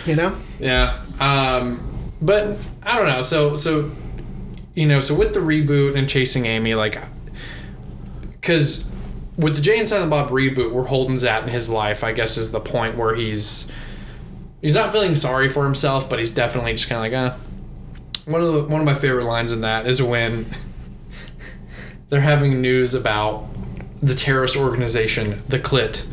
You 0.08 0.16
know. 0.16 0.36
Yeah. 0.60 1.00
Um, 1.20 1.80
but 2.24 2.58
I 2.82 2.98
don't 2.98 3.08
know. 3.08 3.22
So 3.22 3.56
so 3.56 3.92
you 4.74 4.88
know, 4.88 5.00
so 5.00 5.14
with 5.14 5.34
the 5.34 5.40
reboot 5.42 5.96
and 5.98 6.08
chasing 6.10 6.46
Amy, 6.48 6.74
like, 6.76 6.98
because 8.40 8.90
with 9.38 9.56
the 9.56 9.62
Jay 9.62 9.78
and 9.78 9.88
Silent 9.88 10.10
Bob 10.10 10.30
reboot, 10.30 10.72
where 10.72 10.86
Holden's 10.86 11.24
at 11.24 11.44
in 11.44 11.50
his 11.50 11.70
life, 11.70 12.04
I 12.04 12.14
guess 12.14 12.38
is 12.38 12.52
the 12.52 12.60
point 12.60 12.98
where 12.98 13.16
he's 13.16 13.72
he's 14.62 14.76
not 14.76 14.92
feeling 14.92 15.16
sorry 15.16 15.50
for 15.50 15.66
himself, 15.66 16.10
but 16.10 16.20
he's 16.20 16.34
definitely 16.34 16.74
just 16.74 16.90
kind 16.90 17.14
of 17.14 17.22
like, 17.22 17.34
uh. 17.34 17.38
One 18.26 18.42
of 18.42 18.54
the, 18.54 18.64
one 18.64 18.80
of 18.82 18.86
my 18.86 18.94
favorite 18.94 19.26
lines 19.26 19.52
in 19.52 19.62
that 19.62 19.88
is 19.88 20.02
when 20.02 20.56
they're 22.10 22.22
having 22.22 22.62
news 22.62 22.94
about 22.94 23.48
the 24.02 24.14
terrorist 24.14 24.56
organization, 24.56 25.42
the 25.50 25.60
Clit, 25.60 26.08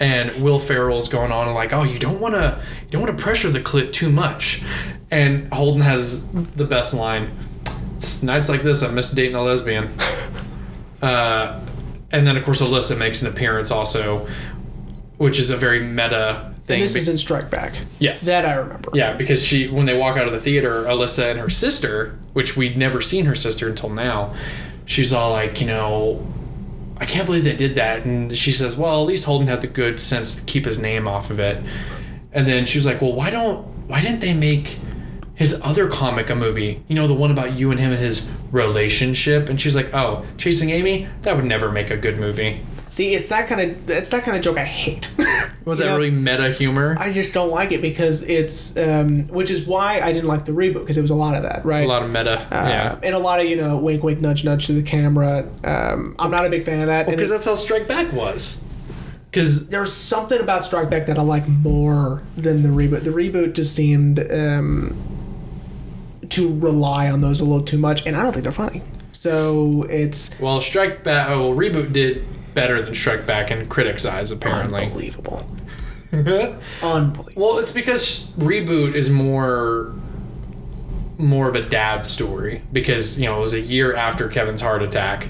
and 0.00 0.42
Will 0.42 0.58
Ferrell's 0.58 1.08
going 1.08 1.32
on 1.32 1.52
like, 1.54 1.72
"Oh, 1.72 1.82
you 1.82 1.98
don't 1.98 2.20
want 2.20 2.34
to, 2.34 2.60
you 2.84 2.90
don't 2.90 3.02
want 3.02 3.16
to 3.16 3.22
pressure 3.22 3.48
the 3.48 3.60
clit 3.60 3.92
too 3.92 4.10
much," 4.10 4.62
and 5.10 5.52
Holden 5.52 5.80
has 5.80 6.32
the 6.32 6.64
best 6.64 6.94
line: 6.94 7.36
"It's 7.96 8.22
nights 8.22 8.48
like 8.48 8.62
this 8.62 8.82
I 8.82 8.90
miss 8.90 9.10
dating 9.10 9.34
a 9.36 9.42
lesbian." 9.42 9.90
Uh, 11.00 11.60
and 12.10 12.26
then 12.26 12.36
of 12.36 12.44
course 12.44 12.60
Alyssa 12.60 12.98
makes 12.98 13.22
an 13.22 13.28
appearance 13.28 13.70
also, 13.70 14.26
which 15.16 15.38
is 15.38 15.48
a 15.48 15.56
very 15.56 15.78
meta 15.78 16.47
thing. 16.68 16.76
And 16.76 16.84
this 16.84 16.92
be- 16.94 17.00
is 17.00 17.08
in 17.08 17.18
Strike 17.18 17.50
Back. 17.50 17.72
yes, 17.98 18.22
That 18.22 18.44
I 18.44 18.54
remember. 18.54 18.90
yeah, 18.94 19.14
because 19.14 19.44
she 19.44 19.66
when 19.68 19.86
they 19.86 19.96
walk 19.96 20.16
out 20.16 20.26
of 20.26 20.32
the 20.32 20.40
theater, 20.40 20.84
Alyssa 20.84 21.30
and 21.32 21.40
her 21.40 21.50
sister, 21.50 22.16
which 22.34 22.56
we'd 22.56 22.78
never 22.78 23.00
seen 23.00 23.24
her 23.24 23.34
sister 23.34 23.68
until 23.68 23.90
now, 23.90 24.34
she's 24.86 25.12
all 25.12 25.32
like, 25.32 25.60
you 25.60 25.66
know, 25.66 26.24
I 27.00 27.04
can't 27.06 27.26
believe 27.26 27.44
they 27.44 27.56
did 27.56 27.74
that, 27.76 28.04
and 28.04 28.36
she 28.36 28.52
says, 28.52 28.76
well, 28.76 29.00
at 29.02 29.06
least 29.06 29.24
Holden 29.24 29.46
had 29.48 29.60
the 29.60 29.66
good 29.68 30.00
sense 30.02 30.34
to 30.36 30.42
keep 30.42 30.64
his 30.64 30.78
name 30.78 31.06
off 31.08 31.30
of 31.30 31.38
it, 31.40 31.62
and 32.32 32.46
then 32.46 32.64
she 32.66 32.78
was 32.78 32.86
like, 32.86 33.00
well, 33.00 33.12
why 33.12 33.30
don't 33.30 33.64
why 33.88 34.00
didn't 34.00 34.20
they 34.20 34.34
make 34.34 34.76
his 35.34 35.60
other 35.64 35.88
comic 35.88 36.28
a 36.30 36.34
movie? 36.34 36.82
You 36.88 36.94
know, 36.96 37.06
the 37.06 37.14
one 37.14 37.30
about 37.30 37.58
you 37.58 37.70
and 37.70 37.78
him 37.80 37.92
and 37.92 38.00
his 38.00 38.30
relationship, 38.52 39.48
and 39.48 39.60
she's 39.60 39.74
like, 39.76 39.94
oh, 39.94 40.26
Chasing 40.36 40.70
Amy, 40.70 41.08
that 41.22 41.36
would 41.36 41.44
never 41.44 41.70
make 41.70 41.90
a 41.90 41.96
good 41.96 42.18
movie. 42.18 42.60
See, 42.90 43.14
it's 43.14 43.28
that 43.28 43.48
kind 43.48 43.60
of 43.60 43.90
it's 43.90 44.08
that 44.10 44.24
kind 44.24 44.36
of 44.36 44.42
joke 44.42 44.56
I 44.58 44.64
hate. 44.64 45.12
With 45.64 45.78
that 45.78 45.86
know, 45.86 45.96
really 45.96 46.10
meta 46.10 46.50
humor, 46.50 46.96
I 46.98 47.12
just 47.12 47.34
don't 47.34 47.50
like 47.50 47.72
it 47.72 47.82
because 47.82 48.22
it's, 48.22 48.74
um, 48.78 49.24
which 49.28 49.50
is 49.50 49.66
why 49.66 50.00
I 50.00 50.12
didn't 50.12 50.28
like 50.28 50.46
the 50.46 50.52
reboot 50.52 50.80
because 50.80 50.96
it 50.96 51.02
was 51.02 51.10
a 51.10 51.14
lot 51.14 51.36
of 51.36 51.42
that, 51.42 51.62
right? 51.66 51.84
a 51.84 51.88
lot 51.88 52.02
of 52.02 52.08
meta, 52.10 52.40
Uh, 52.50 52.68
yeah. 52.68 52.98
and 53.02 53.14
a 53.14 53.18
lot 53.18 53.38
of 53.40 53.46
you 53.46 53.56
know 53.56 53.76
wink 53.76 54.02
wink 54.02 54.20
nudge 54.22 54.44
nudge 54.46 54.66
to 54.68 54.72
the 54.72 54.82
camera. 54.82 55.46
Um, 55.64 56.16
I'm 56.18 56.30
not 56.30 56.46
a 56.46 56.48
big 56.50 56.64
fan 56.64 56.80
of 56.80 56.86
that. 56.86 57.06
Because 57.06 57.30
it- 57.30 57.34
that's 57.34 57.44
how 57.44 57.54
Strike 57.54 57.86
Back 57.86 58.10
was. 58.14 58.62
Because 59.30 59.68
there's 59.68 59.92
something 59.92 60.40
about 60.40 60.64
Strike 60.64 60.88
Back 60.88 61.04
that 61.06 61.18
I 61.18 61.22
like 61.22 61.46
more 61.46 62.22
than 62.38 62.62
the 62.62 62.70
reboot. 62.70 63.04
The 63.04 63.10
reboot 63.10 63.52
just 63.52 63.74
seemed 63.76 64.20
um, 64.32 64.96
to 66.30 66.58
rely 66.58 67.10
on 67.10 67.20
those 67.20 67.40
a 67.40 67.44
little 67.44 67.64
too 67.64 67.76
much, 67.78 68.06
and 68.06 68.16
I 68.16 68.22
don't 68.22 68.32
think 68.32 68.44
they're 68.44 68.52
funny. 68.52 68.82
So 69.12 69.82
it's 69.90 70.30
Well, 70.40 70.60
Strike 70.62 71.04
Back, 71.04 71.28
oh, 71.30 71.50
well, 71.50 71.58
Reboot 71.58 71.92
did 71.92 72.24
better 72.54 72.80
than 72.82 72.94
Strike 72.94 73.26
Back 73.26 73.50
in 73.50 73.66
critics' 73.66 74.04
eyes, 74.04 74.30
apparently. 74.30 74.84
unbelievable, 74.84 75.50
Unbelievable. 76.12 77.26
well, 77.36 77.58
it's 77.58 77.72
because 77.72 78.32
Reboot 78.38 78.94
is 78.94 79.10
more 79.10 79.94
more 81.18 81.48
of 81.48 81.56
a 81.56 81.62
dad 81.68 82.06
story 82.06 82.62
because 82.72 83.18
you 83.18 83.26
know 83.26 83.38
it 83.38 83.40
was 83.40 83.54
a 83.54 83.60
year 83.60 83.94
after 83.94 84.28
Kevin's 84.28 84.60
heart 84.60 84.82
attack, 84.82 85.28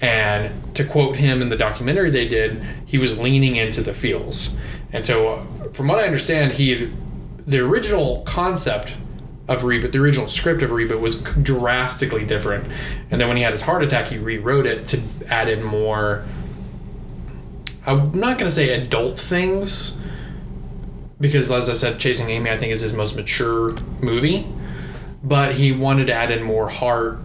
and 0.00 0.74
to 0.74 0.84
quote 0.84 1.16
him 1.16 1.42
in 1.42 1.48
the 1.50 1.56
documentary 1.56 2.10
they 2.10 2.26
did, 2.26 2.62
he 2.86 2.96
was 2.98 3.18
leaning 3.18 3.56
into 3.56 3.82
the 3.82 3.92
feels, 3.94 4.56
and 4.92 5.04
so 5.04 5.28
uh, 5.28 5.68
from 5.72 5.88
what 5.88 5.98
I 5.98 6.04
understand, 6.04 6.52
he 6.52 6.90
the 7.46 7.58
original 7.58 8.22
concept 8.22 8.92
of 9.48 9.62
reboot 9.62 9.90
the 9.90 9.98
original 9.98 10.28
script 10.28 10.62
of 10.62 10.70
reboot 10.70 11.00
was 11.00 11.22
drastically 11.42 12.24
different 12.24 12.64
and 13.10 13.20
then 13.20 13.26
when 13.26 13.36
he 13.36 13.42
had 13.42 13.50
his 13.50 13.62
heart 13.62 13.82
attack 13.82 14.06
he 14.06 14.16
rewrote 14.16 14.64
it 14.64 14.86
to 14.86 15.00
add 15.28 15.48
in 15.48 15.60
more 15.64 16.24
i'm 17.86 18.12
not 18.12 18.38
going 18.38 18.48
to 18.48 18.50
say 18.50 18.80
adult 18.80 19.18
things 19.18 20.00
because 21.20 21.50
as 21.50 21.68
i 21.68 21.72
said 21.72 21.98
chasing 21.98 22.28
amy 22.30 22.50
i 22.50 22.56
think 22.56 22.72
is 22.72 22.80
his 22.80 22.92
most 22.92 23.16
mature 23.16 23.74
movie 24.00 24.46
but 25.22 25.54
he 25.54 25.72
wanted 25.72 26.06
to 26.06 26.12
add 26.12 26.30
in 26.30 26.42
more 26.42 26.68
heart 26.68 27.18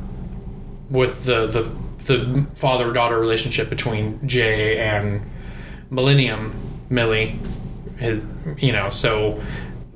with 0.90 1.26
the 1.26 1.48
the, 1.48 2.14
the 2.14 2.48
father 2.56 2.92
daughter 2.94 3.20
relationship 3.20 3.70
between 3.70 4.26
jay 4.28 4.78
and 4.78 5.22
millennium 5.90 6.54
millie 6.90 7.40
his, 7.98 8.26
you 8.58 8.72
know 8.72 8.90
so 8.90 9.42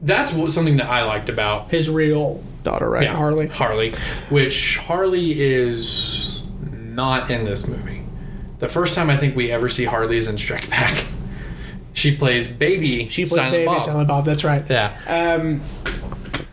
that's 0.01 0.33
what, 0.33 0.51
something 0.51 0.77
that 0.77 0.87
i 0.87 1.03
liked 1.03 1.29
about 1.29 1.69
His 1.69 1.89
real 1.89 2.43
daughter, 2.63 2.89
right, 2.89 3.03
yeah, 3.03 3.15
Harley. 3.15 3.47
Harley, 3.47 3.91
which 4.29 4.77
Harley 4.77 5.39
is 5.39 6.47
not 6.71 7.31
in 7.31 7.43
this 7.43 7.67
movie. 7.67 7.98
The 8.59 8.69
first 8.69 8.93
time 8.93 9.09
I 9.09 9.17
think 9.17 9.35
we 9.35 9.51
ever 9.51 9.69
see 9.69 9.85
Harley 9.85 10.17
is 10.17 10.27
in 10.27 10.37
Strike 10.37 10.69
Back. 10.69 11.05
She 11.93 12.15
plays 12.15 12.49
baby. 12.49 13.07
She 13.07 13.23
plays 13.23 13.35
Silent 13.35 13.53
Baby 13.53 13.65
Bob. 13.65 13.81
Silent 13.81 14.07
Bob. 14.07 14.25
That's 14.25 14.43
right. 14.43 14.63
Yeah. 14.69 14.93
Um, 15.07 15.61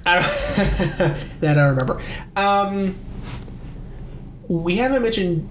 I 0.04 0.14
don't, 0.14 1.16
that 1.40 1.59
I 1.59 1.68
remember. 1.68 2.02
Um, 2.34 2.96
we 4.48 4.76
haven't 4.76 5.02
mentioned 5.02 5.48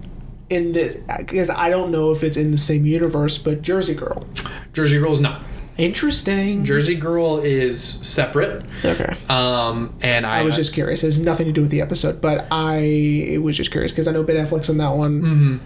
in 0.50 0.72
this 0.72 0.98
because 1.18 1.50
I 1.50 1.70
don't 1.70 1.92
know 1.92 2.12
if 2.12 2.24
it's 2.24 2.38
in 2.38 2.52
the 2.52 2.58
same 2.58 2.86
universe, 2.86 3.38
but 3.38 3.62
Jersey 3.62 3.94
Girl. 3.94 4.26
Jersey 4.74 5.00
Girl 5.00 5.12
is 5.12 5.20
not. 5.20 5.44
Interesting. 5.78 6.64
Jersey 6.64 6.96
Girl 6.96 7.40
is 7.40 7.84
separate. 7.84 8.64
Okay. 8.84 9.14
Um, 9.28 9.94
and 10.02 10.26
I, 10.26 10.40
I 10.40 10.44
was 10.44 10.56
just 10.56 10.74
curious. 10.74 11.04
It 11.04 11.08
has 11.08 11.20
nothing 11.20 11.48
to 11.48 11.52
do 11.52 11.62
with 11.62 11.72
the 11.72 11.82
episode, 11.82 12.22
but 12.22 12.48
I 12.50 13.38
was 13.42 13.58
just 13.58 13.72
curious 13.72 13.92
because 13.92 14.08
I 14.08 14.12
know 14.14 14.24
Ben 14.24 14.38
Affleck's 14.46 14.70
in 14.70 14.78
that 14.78 14.92
one. 14.96 15.60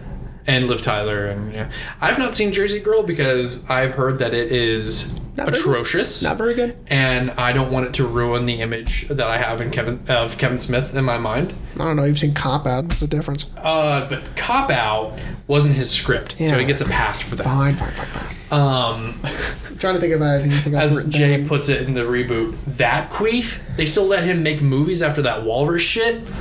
And 0.47 0.67
Liv 0.67 0.81
Tyler 0.81 1.25
and 1.25 1.53
yeah. 1.53 1.71
I've 2.01 2.17
not 2.17 2.33
seen 2.35 2.51
Jersey 2.51 2.79
Girl 2.79 3.03
because 3.03 3.69
I've 3.69 3.91
heard 3.91 4.19
that 4.19 4.33
it 4.33 4.51
is 4.51 5.17
Not 5.37 5.49
atrocious. 5.49 6.23
Not 6.23 6.37
very 6.37 6.53
good. 6.55 6.75
and 6.87 7.31
I 7.31 7.53
don't 7.53 7.71
want 7.71 7.85
it 7.87 7.93
to 7.95 8.07
ruin 8.07 8.45
the 8.45 8.61
image 8.61 9.07
that 9.09 9.27
I 9.27 9.37
have 9.37 9.61
in 9.61 9.69
Kevin 9.71 10.01
of 10.07 10.37
Kevin 10.37 10.57
Smith 10.57 10.95
in 10.95 11.05
my 11.05 11.17
mind. 11.17 11.53
I 11.75 11.83
don't 11.85 11.95
know. 11.95 12.03
You've 12.05 12.19
seen 12.19 12.33
Cop 12.33 12.65
Out. 12.65 12.85
What's 12.85 12.99
the 13.01 13.07
difference? 13.07 13.51
Uh, 13.57 14.07
but 14.09 14.35
Cop 14.35 14.71
Out 14.71 15.17
wasn't 15.47 15.75
his 15.75 15.89
script, 15.91 16.35
Yeah. 16.39 16.49
so 16.49 16.59
he 16.59 16.65
gets 16.65 16.81
a 16.81 16.85
pass 16.85 17.21
for 17.21 17.35
that. 17.35 17.43
Fine, 17.43 17.75
fine, 17.75 17.91
fine, 17.91 18.07
fine. 18.07 18.35
Um, 18.51 19.19
I'm 19.67 19.77
trying 19.77 19.95
to 19.95 19.99
think 20.01 20.11
have 20.13 20.21
anything 20.21 20.73
else 20.73 20.85
as 20.85 20.95
written 20.95 21.11
Jay 21.11 21.37
down. 21.37 21.47
puts 21.47 21.69
it 21.69 21.83
in 21.87 21.93
the 21.93 22.01
reboot, 22.01 22.55
that 22.77 23.11
queef, 23.11 23.59
they 23.75 23.85
still 23.85 24.05
let 24.05 24.23
him 24.23 24.41
make 24.43 24.61
movies 24.61 25.01
after 25.01 25.21
that 25.21 25.43
Walrus 25.43 25.81
shit. 25.83 26.23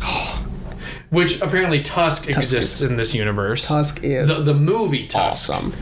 Which 1.10 1.40
apparently 1.40 1.82
Tusk, 1.82 2.28
exists 2.28 2.82
in 2.82 2.96
this 2.96 3.14
universe. 3.14 3.66
Tusk 3.68 4.04
is 4.04 4.28
The, 4.28 4.40
the 4.42 4.54
movie 4.54 5.06
Tusk. 5.06 5.50
awesome. 5.50 5.72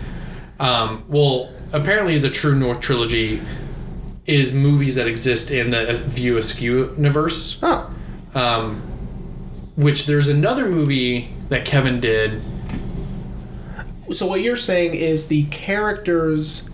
Um, 0.60 1.04
well, 1.08 1.52
apparently 1.72 2.18
the 2.18 2.30
True 2.30 2.54
North 2.54 2.80
trilogy 2.80 3.40
is 4.26 4.52
movies 4.54 4.94
that 4.96 5.06
exist 5.06 5.50
in 5.50 5.70
the 5.70 5.94
View 5.94 6.36
Askew 6.36 6.90
universe. 6.96 7.58
Oh, 7.62 7.90
Um, 8.34 8.80
which 9.76 10.06
there's 10.06 10.28
another 10.28 10.66
movie 10.66 11.28
that 11.48 11.64
Kevin 11.64 12.00
did. 12.00 12.40
so 14.14 14.26
what 14.26 14.40
you're 14.40 14.56
saying 14.56 14.94
is 14.94 15.26
the 15.28 15.44
characters, 15.46 16.70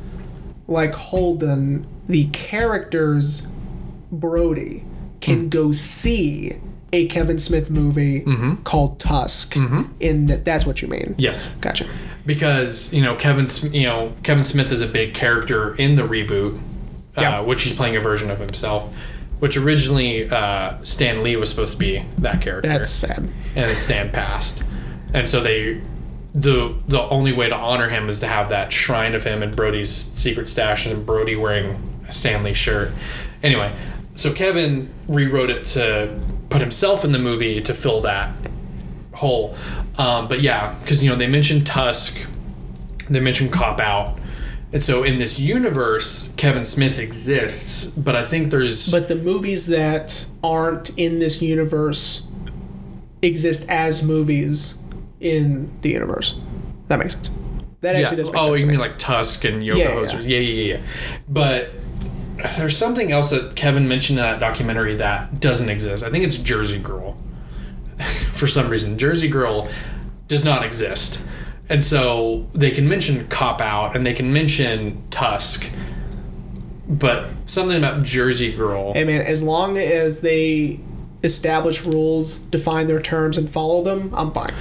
like 0.68 0.92
Holden, 0.92 1.86
the 2.08 2.26
characters, 2.30 3.48
Brodie, 4.10 4.84
can 5.20 5.48
go 5.48 5.72
see 5.72 6.52
a 6.92 7.06
Kevin 7.08 7.38
Smith 7.38 7.70
movie 7.70 8.20
Mm-hmm. 8.22 8.62
called 8.64 8.98
Tusk. 9.00 9.56
In 10.00 10.26
that, 10.26 10.44
that's 10.44 10.66
what 10.66 10.82
you 10.82 10.88
mean. 10.88 11.14
Yes, 11.18 11.48
Gotcha. 11.60 11.86
because 12.26 12.92
you 12.92 13.02
know 13.02 13.14
Kevin, 13.16 13.46
you 13.72 13.84
know 13.86 14.12
Kevin 14.22 14.44
Smith 14.44 14.70
is 14.72 14.80
a 14.80 14.86
big 14.86 15.14
character 15.14 15.74
in 15.76 15.96
the 15.96 16.02
reboot, 16.02 16.60
Yeah. 17.16 17.40
uh, 17.40 17.44
which 17.44 17.62
he's 17.62 17.72
playing 17.72 17.96
a 17.96 18.00
version 18.00 18.30
of 18.30 18.38
himself. 18.38 18.94
Which 19.38 19.56
originally 19.56 20.30
uh, 20.30 20.76
Stan 20.84 21.24
Lee 21.24 21.34
was 21.34 21.50
supposed 21.50 21.72
to 21.72 21.78
be 21.78 22.04
that 22.18 22.40
character, 22.40 22.68
That's 22.68 22.88
sad. 22.90 23.28
and 23.56 23.76
Stan 23.76 24.10
passed, 24.12 24.62
and 25.12 25.28
so 25.28 25.40
they 25.42 25.80
the 26.34 26.78
the 26.86 27.00
only 27.08 27.32
way 27.32 27.48
to 27.48 27.54
honor 27.56 27.88
him 27.88 28.08
is 28.08 28.20
to 28.20 28.28
have 28.28 28.50
that 28.50 28.72
shrine 28.72 29.14
of 29.14 29.24
him 29.24 29.42
in 29.42 29.50
Brodie's 29.50 29.90
secret 29.90 30.48
stash 30.48 30.86
and 30.86 31.04
Brody 31.04 31.34
wearing 31.36 31.76
a 32.08 32.12
Stan 32.12 32.44
Lee 32.44 32.54
shirt. 32.54 32.92
Anyway, 33.42 33.72
so 34.14 34.32
Kevin 34.32 34.88
rewrote 35.08 35.50
it 35.50 35.64
to 35.64 36.18
put 36.52 36.60
himself 36.60 37.04
in 37.04 37.12
the 37.12 37.18
movie 37.18 37.60
to 37.62 37.74
fill 37.74 38.00
that 38.02 38.34
hole. 39.14 39.56
Um, 39.98 40.28
but 40.28 40.42
yeah, 40.42 40.74
because 40.82 41.02
you 41.02 41.10
know 41.10 41.16
they 41.16 41.26
mentioned 41.26 41.66
Tusk, 41.66 42.20
they 43.08 43.20
mentioned 43.20 43.52
Cop 43.52 43.80
Out, 43.80 44.18
and 44.72 44.82
so 44.82 45.02
in 45.02 45.18
this 45.18 45.38
universe, 45.38 46.32
Kevin 46.36 46.64
Smith 46.64 46.98
exists. 46.98 47.86
But 47.86 48.16
I 48.16 48.24
think 48.24 48.50
there's 48.50 48.90
But 48.90 49.08
the 49.08 49.16
movies 49.16 49.66
that 49.66 50.26
aren't 50.42 50.96
in 50.98 51.18
this 51.18 51.42
universe 51.42 52.28
exist 53.22 53.68
as 53.68 54.02
movies 54.02 54.78
in 55.20 55.70
the 55.82 55.90
universe. 55.90 56.38
That 56.88 56.98
makes 56.98 57.14
sense. 57.14 57.30
That 57.80 57.96
actually 57.96 58.18
does 58.18 58.32
make 58.32 58.40
oh, 58.40 58.50
you 58.50 58.58
to 58.58 58.62
me. 58.62 58.72
mean 58.72 58.80
like 58.80 58.98
Tusk 58.98 59.44
and 59.44 59.64
Yoga 59.64 59.80
Yeah, 59.80 59.88
yeah, 59.88 59.94
Hosers? 59.96 60.22
Yeah, 60.22 60.38
yeah, 60.38 60.38
yeah, 60.38 60.74
yeah. 60.74 60.80
But 61.28 61.70
there's 62.56 62.76
something 62.76 63.12
else 63.12 63.30
that 63.30 63.54
Kevin 63.56 63.88
mentioned 63.88 64.18
in 64.18 64.24
that 64.24 64.40
documentary 64.40 64.96
that 64.96 65.40
doesn't 65.40 65.68
exist. 65.68 66.02
I 66.04 66.10
think 66.10 66.24
it's 66.24 66.38
Jersey 66.38 66.78
Girl. 66.78 67.16
For 68.32 68.46
some 68.46 68.68
reason, 68.68 68.98
Jersey 68.98 69.28
Girl 69.28 69.68
does 70.28 70.44
not 70.44 70.64
exist. 70.64 71.22
And 71.68 71.82
so 71.82 72.46
they 72.52 72.70
can 72.70 72.88
mention 72.88 73.26
Cop 73.28 73.60
Out 73.60 73.96
and 73.96 74.04
they 74.04 74.12
can 74.12 74.32
mention 74.32 75.02
Tusk, 75.10 75.70
but 76.88 77.28
something 77.46 77.78
about 77.78 78.02
Jersey 78.02 78.52
Girl. 78.52 78.92
Hey 78.92 79.04
man, 79.04 79.22
as 79.22 79.42
long 79.42 79.78
as 79.78 80.20
they 80.20 80.80
establish 81.22 81.82
rules, 81.84 82.38
define 82.38 82.88
their 82.88 83.00
terms, 83.00 83.38
and 83.38 83.48
follow 83.48 83.82
them, 83.82 84.12
I'm 84.14 84.32
fine. 84.32 84.52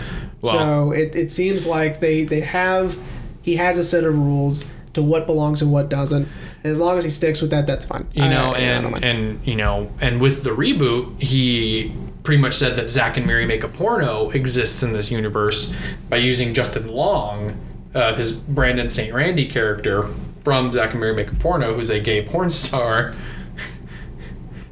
So 0.44 0.92
it, 0.92 1.16
it 1.16 1.32
seems 1.32 1.68
like 1.68 2.00
they 2.00 2.24
they 2.24 2.40
have 2.40 2.98
he 3.42 3.58
has 3.58 3.78
a 3.78 3.84
set 3.84 4.04
of 4.04 4.18
rules 4.18 4.70
to 4.94 5.02
what 5.02 5.26
belongs 5.26 5.62
and 5.62 5.72
what 5.72 5.90
doesn't, 5.90 6.28
and 6.64 6.72
as 6.72 6.80
long 6.80 6.98
as 6.98 7.04
he 7.04 7.10
sticks 7.10 7.42
with 7.42 7.52
that, 7.52 7.66
that's 7.68 7.86
fine. 7.86 8.08
you 8.14 8.22
know, 8.24 8.52
I- 8.56 8.58
I 8.58 8.60
and 8.60 8.92
mind. 8.92 9.04
and 9.04 9.40
you 9.48 9.56
know, 9.56 9.92
and 10.02 10.22
with 10.22 10.44
the 10.44 10.52
reboot, 10.52 11.22
he 11.22 11.96
pretty 12.24 12.42
much 12.42 12.54
said 12.56 12.76
that 12.78 12.90
Zack 12.90 13.18
and 13.18 13.26
Miri 13.26 13.46
Make 13.46 13.64
a 13.64 13.68
Porno 13.68 14.30
exists 14.30 14.84
in 14.84 14.94
this 14.94 15.10
universe 15.12 15.74
by 16.10 16.18
using 16.18 16.54
Justin 16.54 16.88
Long, 16.90 17.58
uh, 17.96 18.14
his 18.14 18.32
Brandon 18.34 18.90
St. 18.92 19.12
Randy 19.14 19.48
character 19.48 20.08
from 20.44 20.72
Zack 20.72 20.92
and 20.92 21.00
Miri 21.00 21.16
Make 21.16 21.32
a 21.32 21.36
Porno, 21.36 21.74
who's 21.74 21.90
a 21.90 22.00
gay 22.00 22.24
porn 22.24 22.50
star, 22.52 23.14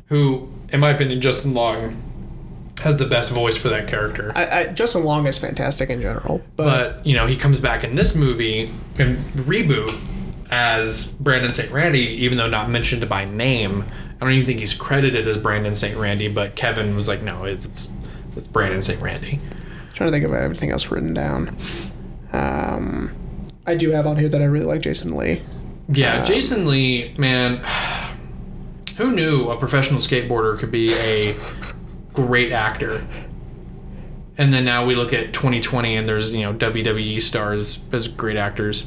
who, 0.08 0.50
in 0.70 0.80
my 0.80 0.90
opinion, 0.92 1.22
Justin 1.22 1.54
Long 1.54 2.02
has 2.84 2.98
the 2.98 3.06
best 3.06 3.32
voice 3.32 3.58
for 3.58 3.68
that 3.70 3.88
character. 3.88 4.32
I, 4.36 4.46
I, 4.62 4.68
Justin 4.68 5.04
Long 5.04 5.28
is 5.28 5.38
fantastic 5.38 5.90
in 5.90 6.02
general, 6.02 6.42
but, 6.56 6.66
But 6.98 7.06
you 7.06 7.14
know, 7.16 7.28
he 7.28 7.36
comes 7.36 7.60
back 7.60 7.84
in 7.84 7.96
this 7.96 8.16
movie 8.16 8.72
and 8.98 9.18
reboot 9.36 9.92
as 10.52 11.12
Brandon 11.14 11.54
St. 11.54 11.72
Randy, 11.72 12.08
even 12.24 12.38
though 12.38 12.48
not 12.48 12.70
mentioned 12.70 13.08
by 13.08 13.26
name. 13.26 13.86
I 14.20 14.26
don't 14.26 14.34
even 14.34 14.46
think 14.46 14.60
he's 14.60 14.74
credited 14.74 15.28
as 15.28 15.38
Brandon 15.38 15.76
St. 15.76 15.98
Randy, 15.98 16.28
but 16.28 16.56
Kevin 16.56 16.96
was 16.96 17.08
like, 17.08 17.22
no, 17.22 17.46
it's 17.46 17.66
it's, 17.66 17.92
it's 18.36 18.48
Brandon 18.48 18.82
St. 18.82 19.02
Randy. 19.02 19.40
I'm 19.52 19.94
trying 19.94 20.10
to 20.10 20.12
think 20.12 20.26
of 20.26 20.34
everything 20.34 20.72
else 20.72 20.92
written 20.92 21.14
down. 21.14 21.56
Um, 22.34 23.16
I 23.66 23.76
do 23.76 23.92
have 23.92 24.06
on 24.08 24.18
here 24.18 24.30
that 24.30 24.42
I 24.42 24.46
really 24.46 24.66
like 24.66 24.82
Jason 24.82 25.16
Lee. 25.16 25.42
Yeah, 25.88 26.24
Jason 26.24 26.68
Lee, 26.68 27.14
man, 27.18 27.64
who 28.98 29.12
knew 29.12 29.50
a 29.50 29.58
professional 29.58 30.00
skateboarder 30.02 30.58
could 30.58 30.72
be 30.72 30.94
a 30.94 31.36
great 32.14 32.52
actor? 32.52 33.06
And 34.38 34.54
then 34.54 34.64
now 34.66 34.86
we 34.86 34.96
look 34.96 35.14
at 35.14 35.34
2020 35.34 35.98
and 35.98 36.08
there's, 36.08 36.34
you 36.34 36.42
know, 36.42 36.54
WWE 36.54 37.22
stars 37.22 37.82
as 37.92 38.08
great 38.08 38.38
actors. 38.38 38.86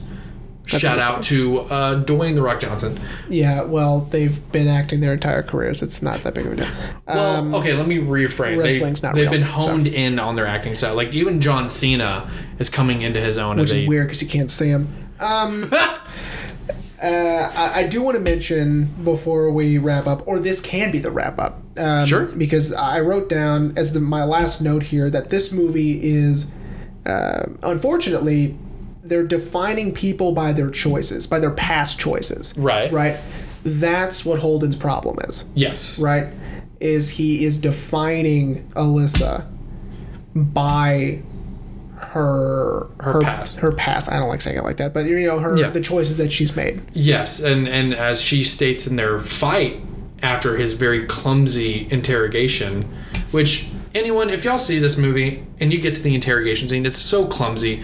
Shout 0.67 0.99
out 0.99 1.25
to 1.25 1.61
uh, 1.63 2.03
Dwayne 2.05 2.35
The 2.37 2.43
Rock 2.43 2.61
Johnson. 2.61 2.99
Yeah, 3.29 3.63
well, 3.63 4.03
they've 4.03 4.51
been 4.53 4.69
acting 4.69 5.01
their 5.01 5.13
entire 5.13 5.43
careers. 5.43 5.83
It's 5.83 6.01
not 6.03 6.21
that 6.23 6.35
big 6.35 6.47
of 6.47 6.53
a 6.53 6.57
deal. 6.57 6.67
Well, 7.07 7.37
Um, 7.37 7.55
okay, 7.57 7.75
let 7.75 7.87
me 7.87 7.99
rephrase. 7.99 8.57
wrestling's 8.59 9.01
they, 9.01 9.09
not 9.09 9.15
They've 9.15 9.25
real, 9.31 9.41
been 9.41 9.43
so. 9.49 9.49
honed 9.55 9.87
in 9.89 10.19
on 10.19 10.37
their 10.37 10.47
acting 10.47 10.75
style. 10.75 10.95
Like 10.95 11.13
even 11.15 11.41
John 11.41 11.69
Cena 11.69 12.31
is 12.59 12.71
coming 12.71 13.03
into 13.03 13.21
his 13.21 13.39
own 13.39 13.59
which 13.59 13.71
is 13.73 13.89
weird 13.89 14.07
because 14.07 14.23
you 14.23 14.29
can't 14.29 14.51
see 14.51 14.69
him. 14.69 14.89
Um, 15.21 15.69
uh, 15.73 15.77
I, 17.03 17.73
I 17.77 17.87
do 17.89 18.01
want 18.03 18.17
to 18.17 18.23
mention 18.23 18.85
before 19.05 19.51
we 19.51 19.79
wrap 19.79 20.07
up, 20.07 20.27
or 20.27 20.39
this 20.39 20.61
can 20.61 20.91
be 20.91 20.99
the 21.01 21.11
wrap 21.11 21.39
up. 21.39 21.59
Um, 21.77 22.07
Sure. 22.07 22.27
Because 22.27 22.73
I 22.73 23.01
wrote 23.01 23.29
down 23.29 23.75
as 23.77 23.93
the, 23.93 24.01
my 24.01 24.25
last 24.25 24.61
note 24.61 24.85
here 24.85 25.11
that 25.11 25.29
this 25.31 25.51
movie 25.53 25.99
is, 26.03 26.51
uh, 27.07 27.47
unfortunately, 27.63 28.57
they're 29.13 29.23
defining 29.27 29.93
people 29.93 30.33
by 30.33 30.53
their 30.53 30.71
choices, 30.71 31.27
by 31.27 31.39
their 31.39 31.51
past 31.51 32.01
choices. 32.01 32.55
Right. 32.57 32.91
Right. 32.91 33.19
That's 33.63 34.25
what 34.25 34.41
Holden's 34.41 34.75
problem 34.75 35.19
is. 35.29 35.45
yes, 35.55 35.99
Right. 35.99 36.29
Is 36.81 37.11
he 37.11 37.45
is 37.45 37.59
defining 37.61 38.67
Alyssa 38.75 39.45
by 40.35 41.21
her 41.97 42.89
Her 43.01 43.21
past. 43.23 43.59
her 43.59 43.71
past. 43.73 44.11
I 44.11 44.19
don't 44.19 44.29
like 44.29 44.41
saying 44.41 44.57
it 44.57 44.65
like 44.65 44.79
that, 44.79 44.93
but 44.95 45.05
you 45.07 45.21
know 45.21 45.39
her 45.39 45.57
Yeah. 45.57 45.71
the 45.71 45.81
choices 45.81 46.17
that 46.17 46.33
she's 46.33 46.57
made. 46.57 46.81
yes, 46.95 47.41
and 47.43 47.69
and 47.69 47.95
as 47.95 48.21
she 48.21 48.43
states 48.43 48.87
in 48.87 48.97
their 48.97 49.21
fight 49.21 49.81
after 50.23 50.57
his 50.57 50.73
very 50.73 51.05
clumsy 51.07 51.87
interrogation, 51.91 52.85
which 53.31 53.67
anyone, 53.95 54.31
if 54.31 54.45
y'all 54.45 54.59
see 54.59 54.79
this 54.79 54.97
movie 54.97 55.43
and 55.61 55.73
you 55.73 55.79
get 55.81 55.95
to 55.95 56.03
the 56.03 56.15
interrogation 56.15 56.69
scene, 56.69 56.85
it's 56.87 56.97
so 56.97 57.27
clumsy. 57.27 57.83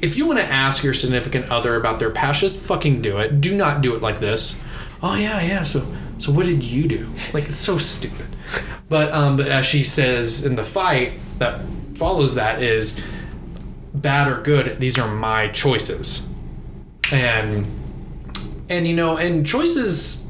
If 0.00 0.16
you 0.16 0.26
want 0.26 0.38
to 0.38 0.44
ask 0.44 0.82
your 0.82 0.94
significant 0.94 1.50
other 1.50 1.76
about 1.76 1.98
their 1.98 2.10
past, 2.10 2.40
just 2.40 2.56
fucking 2.56 3.02
do 3.02 3.18
it. 3.18 3.40
Do 3.40 3.56
not 3.56 3.82
do 3.82 3.94
it 3.94 4.02
like 4.02 4.20
this. 4.20 4.60
Oh 5.02 5.14
yeah, 5.14 5.40
yeah. 5.40 5.62
So 5.62 5.86
so 6.18 6.32
what 6.32 6.46
did 6.46 6.62
you 6.62 6.88
do? 6.88 7.12
Like 7.32 7.44
it's 7.44 7.56
so 7.56 7.78
stupid. 7.78 8.26
But 8.88 9.12
um, 9.12 9.36
but 9.36 9.48
as 9.48 9.66
she 9.66 9.84
says 9.84 10.44
in 10.44 10.56
the 10.56 10.64
fight 10.64 11.14
that 11.38 11.60
follows 11.94 12.36
that 12.36 12.62
is 12.62 13.02
bad 13.94 14.28
or 14.28 14.40
good. 14.40 14.80
These 14.80 14.98
are 14.98 15.12
my 15.12 15.48
choices, 15.48 16.28
and 17.10 17.66
and 18.68 18.86
you 18.86 18.94
know 18.94 19.16
and 19.16 19.46
choices 19.46 20.26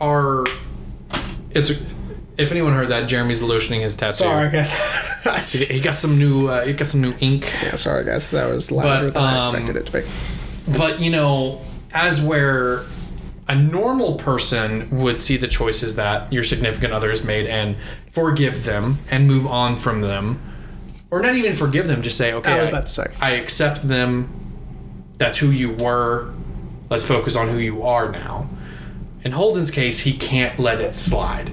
are 0.00 0.44
it's 1.50 1.70
if 2.38 2.50
anyone 2.50 2.72
heard 2.72 2.88
that 2.88 3.08
Jeremy's 3.08 3.42
lotioning 3.42 3.80
his 3.80 3.96
tattoo. 3.96 4.24
Sorry, 4.24 4.50
guys. 4.50 4.72
He 5.52 5.80
got 5.80 5.94
some 5.94 6.18
new 6.18 6.48
uh, 6.48 6.64
he 6.64 6.72
got 6.72 6.86
some 6.86 7.00
new 7.00 7.14
ink. 7.20 7.50
yeah, 7.62 7.76
sorry, 7.76 8.04
guys. 8.04 8.30
That 8.30 8.48
was 8.48 8.70
louder 8.70 9.06
But, 9.06 9.14
than 9.14 9.22
I 9.22 9.38
um, 9.38 9.54
expected 9.54 9.76
it 9.76 9.86
to 9.86 9.92
be. 9.92 10.76
But 10.76 11.00
you 11.00 11.10
know, 11.10 11.60
as 11.92 12.20
where 12.20 12.82
a 13.48 13.54
normal 13.54 14.14
person 14.16 14.88
would 14.90 15.18
see 15.18 15.36
the 15.36 15.48
choices 15.48 15.96
that 15.96 16.32
your 16.32 16.44
significant 16.44 16.92
other 16.92 17.10
has 17.10 17.24
made 17.24 17.46
and 17.46 17.76
forgive 18.10 18.64
them 18.64 18.98
and 19.10 19.26
move 19.26 19.46
on 19.46 19.76
from 19.76 20.00
them, 20.00 20.40
or 21.10 21.20
not 21.20 21.34
even 21.34 21.54
forgive 21.54 21.86
them, 21.86 22.02
just 22.02 22.16
say, 22.16 22.32
okay, 22.32 22.52
I 22.52 22.60
was 22.60 22.68
about 22.68 22.86
to 22.86 22.92
say. 22.92 23.06
I 23.20 23.32
accept 23.32 23.86
them. 23.86 24.32
That's 25.18 25.38
who 25.38 25.50
you 25.50 25.72
were. 25.72 26.32
Let's 26.90 27.04
focus 27.04 27.36
on 27.36 27.48
who 27.48 27.58
you 27.58 27.82
are 27.82 28.10
now. 28.10 28.48
In 29.24 29.32
Holden's 29.32 29.70
case, 29.70 30.00
he 30.00 30.16
can't 30.16 30.58
let 30.58 30.80
it 30.80 30.94
slide 30.94 31.50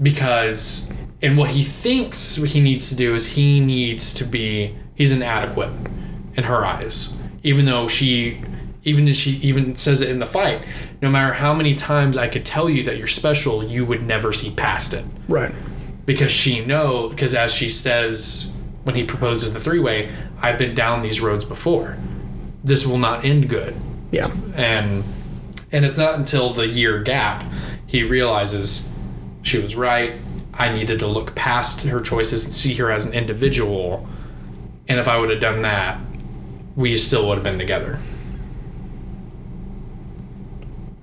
because, 0.00 0.92
and 1.22 1.36
what 1.36 1.50
he 1.50 1.62
thinks 1.62 2.36
he 2.36 2.60
needs 2.60 2.88
to 2.88 2.96
do 2.96 3.14
is 3.14 3.26
he 3.26 3.60
needs 3.60 4.14
to 4.14 4.24
be, 4.24 4.74
he's 4.94 5.12
inadequate 5.12 5.70
in 6.36 6.44
her 6.44 6.64
eyes. 6.64 7.20
Even 7.42 7.64
though 7.64 7.88
she, 7.88 8.42
even 8.84 9.08
as 9.08 9.16
she 9.16 9.32
even 9.42 9.76
says 9.76 10.00
it 10.02 10.10
in 10.10 10.18
the 10.18 10.26
fight, 10.26 10.62
no 11.02 11.10
matter 11.10 11.32
how 11.34 11.54
many 11.54 11.74
times 11.74 12.16
I 12.16 12.28
could 12.28 12.44
tell 12.44 12.68
you 12.70 12.82
that 12.84 12.96
you're 12.98 13.06
special, 13.06 13.64
you 13.64 13.84
would 13.84 14.02
never 14.06 14.32
see 14.32 14.50
past 14.50 14.94
it 14.94 15.04
Right. 15.28 15.52
because 16.06 16.30
she 16.32 16.64
know 16.64 17.08
because 17.08 17.34
as 17.34 17.52
she 17.54 17.68
says 17.70 18.52
when 18.84 18.94
he 18.96 19.04
proposes 19.04 19.52
the 19.54 19.60
three-way 19.60 20.10
i've 20.42 20.56
been 20.58 20.74
down 20.74 21.02
these 21.02 21.20
roads 21.20 21.44
before 21.44 21.96
this 22.64 22.86
will 22.86 22.96
not 22.98 23.24
end 23.24 23.48
good 23.48 23.74
Yeah. 24.10 24.26
and 24.56 25.04
and 25.70 25.84
it's 25.84 25.98
not 25.98 26.14
until 26.18 26.50
the 26.50 26.66
year 26.66 27.00
gap 27.02 27.44
he 27.86 28.02
realizes 28.02 28.89
she 29.42 29.58
was 29.58 29.76
right. 29.76 30.14
I 30.54 30.72
needed 30.72 30.98
to 31.00 31.06
look 31.06 31.34
past 31.34 31.84
her 31.84 32.00
choices 32.00 32.44
and 32.44 32.52
see 32.52 32.74
her 32.74 32.90
as 32.90 33.06
an 33.06 33.14
individual. 33.14 34.06
And 34.88 34.98
if 34.98 35.06
i 35.06 35.16
would 35.16 35.30
have 35.30 35.40
done 35.40 35.60
that 35.62 36.00
we 36.76 36.96
still 36.96 37.28
would 37.28 37.34
have 37.36 37.44
been 37.44 37.58
together. 37.58 37.98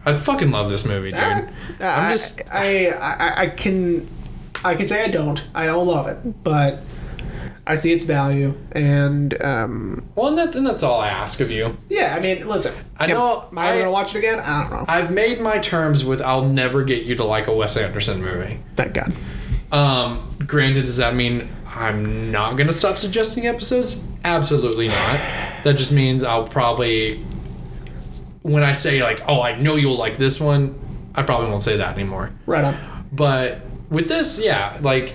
I'd 0.05 0.19
fucking 0.19 0.51
love 0.51 0.69
this 0.69 0.85
movie 0.85 1.11
dude. 1.11 1.19
Uh, 1.19 1.47
i'm 1.81 2.11
just 2.11 2.41
I, 2.51 2.87
I 2.87 3.41
I 3.43 3.47
can 3.47 4.07
I 4.63 4.75
can 4.75 4.87
say 4.87 5.03
I 5.03 5.09
don't. 5.09 5.43
I 5.53 5.65
don't 5.65 5.85
love 5.85 6.07
it, 6.07 6.43
but 6.43 6.79
I 7.69 7.75
see 7.75 7.91
its 7.91 8.05
value, 8.05 8.57
and 8.71 9.39
um, 9.43 10.07
well 10.15 10.27
and 10.29 10.37
that's 10.37 10.55
and 10.55 10.65
that's 10.65 10.81
all 10.83 10.99
i 11.01 11.09
ask 11.09 11.39
of 11.41 11.51
you 11.51 11.75
yeah. 11.89 12.15
I 12.15 12.19
mean, 12.19 12.47
listen. 12.47 12.73
I 12.97 13.07
know- 13.07 13.47
Am 13.51 13.57
I, 13.57 13.71
I- 13.73 13.77
gonna 13.79 13.91
watch 13.91 14.15
it 14.15 14.19
again? 14.19 14.39
I 14.39 14.61
don't 14.61 14.71
know. 14.71 14.85
I've 14.87 15.11
made 15.11 15.39
my 15.41 15.57
terms 15.59 16.03
with 16.05 16.21
I'll 16.21 16.45
never 16.47 16.83
get 16.83 17.03
you 17.03 17.15
to 17.17 17.23
like 17.23 17.47
a 17.47 17.53
Wes 17.53 17.75
Anderson 17.77 18.21
movie. 18.21 18.59
Thank 18.75 18.93
God. 18.93 19.13
Um, 19.71 20.35
granted, 20.47 20.85
does 20.85 20.97
that 20.97 21.13
mean 21.13 21.49
I'm 21.67 22.31
not 22.31 22.55
gonna 22.57 22.73
stop 22.73 22.97
suggesting 22.97 23.45
episodes. 23.47 24.03
Absolutely 24.23 24.87
not. 24.87 25.19
That 25.63 25.73
just 25.77 25.91
means 25.91 26.23
I'll 26.23 26.47
probably, 26.47 27.17
when 28.41 28.63
I 28.63 28.71
say 28.71 29.03
like, 29.03 29.21
oh, 29.27 29.41
I 29.41 29.55
know 29.57 29.75
you'll 29.75 29.97
like 29.97 30.17
this 30.17 30.39
one, 30.39 30.79
I 31.15 31.23
probably 31.23 31.49
won't 31.49 31.61
say 31.63 31.77
that 31.77 31.93
anymore. 31.95 32.31
Right 32.45 32.63
on. 32.63 33.07
But 33.11 33.61
with 33.89 34.07
this, 34.07 34.41
yeah, 34.43 34.77
like 34.81 35.13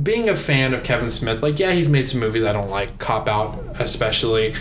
being 0.00 0.28
a 0.28 0.36
fan 0.36 0.72
of 0.74 0.82
Kevin 0.84 1.10
Smith, 1.10 1.42
like 1.42 1.58
yeah, 1.58 1.72
he's 1.72 1.88
made 1.88 2.08
some 2.08 2.20
movies 2.20 2.44
I 2.44 2.52
don't 2.52 2.70
like, 2.70 2.98
Cop 2.98 3.28
Out 3.28 3.58
especially, 3.78 4.54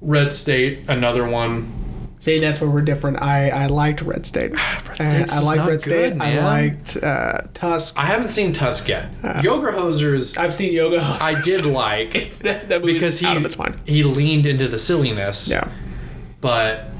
Red 0.00 0.32
State, 0.32 0.84
another 0.88 1.26
one. 1.28 1.72
See, 2.20 2.38
that's 2.38 2.60
where 2.60 2.70
we're 2.70 2.82
different. 2.82 3.20
I, 3.20 3.48
I 3.50 3.66
liked 3.66 4.00
Red 4.02 4.24
State. 4.26 4.52
Red 4.52 5.00
Uh, 5.00 5.26
I 5.28 5.40
liked 5.42 5.66
Red 5.66 5.82
State. 5.82 6.12
good, 6.12 6.22
I 6.22 6.38
liked 6.40 6.96
uh, 7.02 7.38
Tusk. 7.52 7.98
I 7.98 8.06
haven't 8.06 8.28
seen 8.28 8.52
Tusk 8.52 8.86
yet. 8.86 9.10
Uh, 9.24 9.40
Yoga 9.42 9.72
Hosers, 9.72 10.38
I've 10.38 10.54
seen 10.54 10.72
Yoga. 10.72 10.98
Hosers. 11.00 11.20
I 11.20 11.42
did 11.42 11.66
like 11.66 12.14
It's 12.14 12.38
that, 12.38 12.68
that 12.68 12.82
because 12.82 13.18
he 13.18 13.26
out 13.26 13.36
of 13.36 13.44
its 13.44 13.58
mind. 13.58 13.82
he 13.86 14.04
leaned 14.04 14.46
into 14.46 14.68
the 14.68 14.78
silliness. 14.78 15.48
Yeah. 15.50 15.68
but 16.40 16.90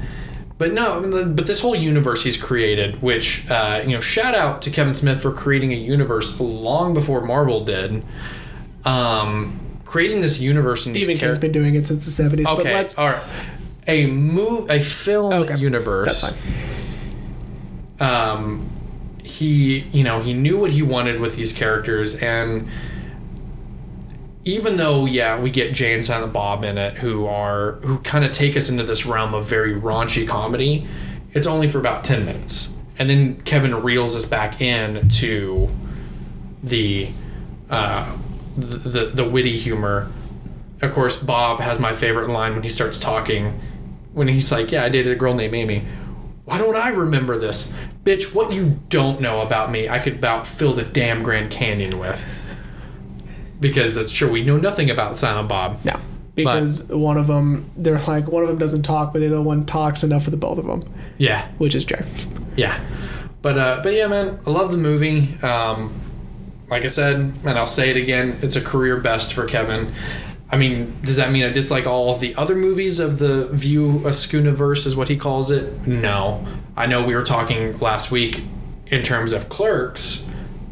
but 0.63 0.71
no 0.73 0.97
I 0.97 0.99
mean, 1.01 1.35
but 1.35 1.45
this 1.45 1.59
whole 1.59 1.75
universe 1.75 2.23
he's 2.23 2.41
created 2.41 3.01
which 3.01 3.49
uh, 3.51 3.81
you 3.85 3.91
know 3.91 3.99
shout 3.99 4.33
out 4.33 4.61
to 4.61 4.69
kevin 4.69 4.93
smith 4.93 5.21
for 5.21 5.33
creating 5.33 5.73
a 5.73 5.75
universe 5.75 6.39
long 6.39 6.93
before 6.93 7.19
marvel 7.19 7.65
did 7.65 8.01
um 8.85 9.59
creating 9.83 10.21
this 10.21 10.39
universe 10.39 10.85
and 10.85 10.95
Stephen 10.95 11.09
King's 11.09 11.19
characters 11.19 11.39
been 11.39 11.51
doing 11.51 11.75
it 11.75 11.85
since 11.85 12.05
the 12.05 12.23
70s. 12.23 12.45
But 12.45 12.59
okay 12.59 12.73
let's. 12.73 12.97
all 12.97 13.07
right 13.09 13.23
a 13.87 14.05
move 14.05 14.69
a 14.69 14.79
film 14.79 15.33
Okay, 15.33 15.57
universe 15.57 16.21
That's 16.21 16.37
fine. 17.99 18.09
um, 18.09 18.69
he 19.21 19.79
you 19.91 20.05
know 20.05 20.21
he 20.21 20.33
knew 20.33 20.57
what 20.59 20.71
he 20.71 20.81
wanted 20.81 21.19
with 21.19 21.35
these 21.35 21.51
characters 21.51 22.15
and 22.21 22.69
even 24.45 24.77
though 24.77 25.05
yeah 25.05 25.39
we 25.39 25.49
get 25.49 25.73
Jay 25.73 25.93
and 25.93 26.03
Silent 26.03 26.33
Bob 26.33 26.63
in 26.63 26.77
it 26.77 26.95
who 26.95 27.25
are 27.25 27.73
who 27.83 27.99
kind 27.99 28.25
of 28.25 28.31
take 28.31 28.57
us 28.57 28.69
into 28.69 28.83
this 28.83 29.05
realm 29.05 29.33
of 29.33 29.45
very 29.45 29.73
raunchy 29.73 30.27
comedy 30.27 30.87
it's 31.33 31.47
only 31.47 31.67
for 31.67 31.79
about 31.79 32.03
10 32.03 32.25
minutes 32.25 32.75
and 32.99 33.09
then 33.09 33.41
Kevin 33.41 33.81
reels 33.81 34.15
us 34.15 34.25
back 34.25 34.61
in 34.61 35.09
to 35.09 35.69
the 36.61 37.09
uh, 37.69 38.15
the, 38.55 38.77
the 38.77 39.05
the 39.05 39.29
witty 39.29 39.57
humor 39.57 40.11
of 40.81 40.93
course 40.93 41.21
Bob 41.21 41.59
has 41.59 41.79
my 41.79 41.93
favorite 41.93 42.29
line 42.29 42.53
when 42.53 42.63
he 42.63 42.69
starts 42.69 42.99
talking 42.99 43.59
when 44.13 44.27
he's 44.27 44.51
like 44.51 44.71
yeah 44.71 44.83
I 44.83 44.89
dated 44.89 45.11
a 45.13 45.15
girl 45.15 45.33
named 45.33 45.53
Amy 45.53 45.83
why 46.45 46.57
don't 46.57 46.75
I 46.75 46.89
remember 46.89 47.37
this? 47.37 47.73
Bitch, 48.03 48.35
what 48.35 48.51
you 48.51 48.79
don't 48.89 49.21
know 49.21 49.41
about 49.41 49.71
me, 49.71 49.87
I 49.87 49.99
could 49.99 50.15
about 50.15 50.45
fill 50.45 50.73
the 50.73 50.83
damn 50.83 51.23
Grand 51.23 51.51
Canyon 51.51 51.99
with. 51.99 52.42
Because 53.59 53.95
that's 53.95 54.13
true, 54.13 54.29
we 54.31 54.43
know 54.43 54.57
nothing 54.57 54.89
about 54.89 55.15
Silent 55.17 55.47
Bob. 55.49 55.79
No. 55.85 55.99
Because 56.35 56.89
one 56.89 57.17
of 57.17 57.27
them, 57.27 57.69
they're 57.77 57.99
like, 58.01 58.27
one 58.27 58.41
of 58.43 58.49
them 58.49 58.57
doesn't 58.57 58.81
talk, 58.83 59.13
but 59.13 59.19
the 59.19 59.27
other 59.27 59.41
one 59.41 59.65
talks 59.65 60.03
enough 60.03 60.23
for 60.23 60.31
the 60.31 60.37
both 60.37 60.57
of 60.57 60.65
them, 60.65 60.83
Yeah, 61.19 61.47
which 61.59 61.75
is 61.75 61.85
Jay. 61.85 62.03
yeah. 62.55 62.83
But 63.43 63.57
uh, 63.57 63.79
but 63.83 63.93
yeah, 63.93 64.07
man, 64.07 64.39
I 64.47 64.49
love 64.49 64.71
the 64.71 64.77
movie. 64.77 65.37
Um, 65.43 65.93
like 66.69 66.85
I 66.85 66.87
said, 66.87 67.15
and 67.45 67.49
I'll 67.49 67.67
say 67.67 67.89
it 67.91 67.97
again, 67.97 68.39
it's 68.41 68.55
a 68.55 68.61
career 68.61 68.97
best 68.97 69.33
for 69.33 69.45
Kevin. 69.45 69.91
I 70.49 70.57
mean, 70.57 70.97
does 71.03 71.17
that 71.17 71.31
mean 71.31 71.43
I 71.43 71.49
dislike 71.49 71.85
all 71.85 72.11
of 72.13 72.19
the 72.19 72.33
other 72.35 72.55
movies 72.55 72.99
of 72.99 73.19
the 73.19 73.47
View 73.49 74.01
Askewniverse, 74.05 74.85
is 74.85 74.95
what 74.95 75.09
he 75.09 75.17
calls 75.17 75.51
it? 75.51 75.85
No. 75.85 76.45
I 76.77 76.85
know 76.87 77.03
we 77.05 77.15
were 77.15 77.21
talking 77.23 77.77
last 77.79 78.11
week 78.11 78.41
in 78.87 79.03
terms 79.03 79.33
of 79.33 79.49
Clerks. 79.49 80.27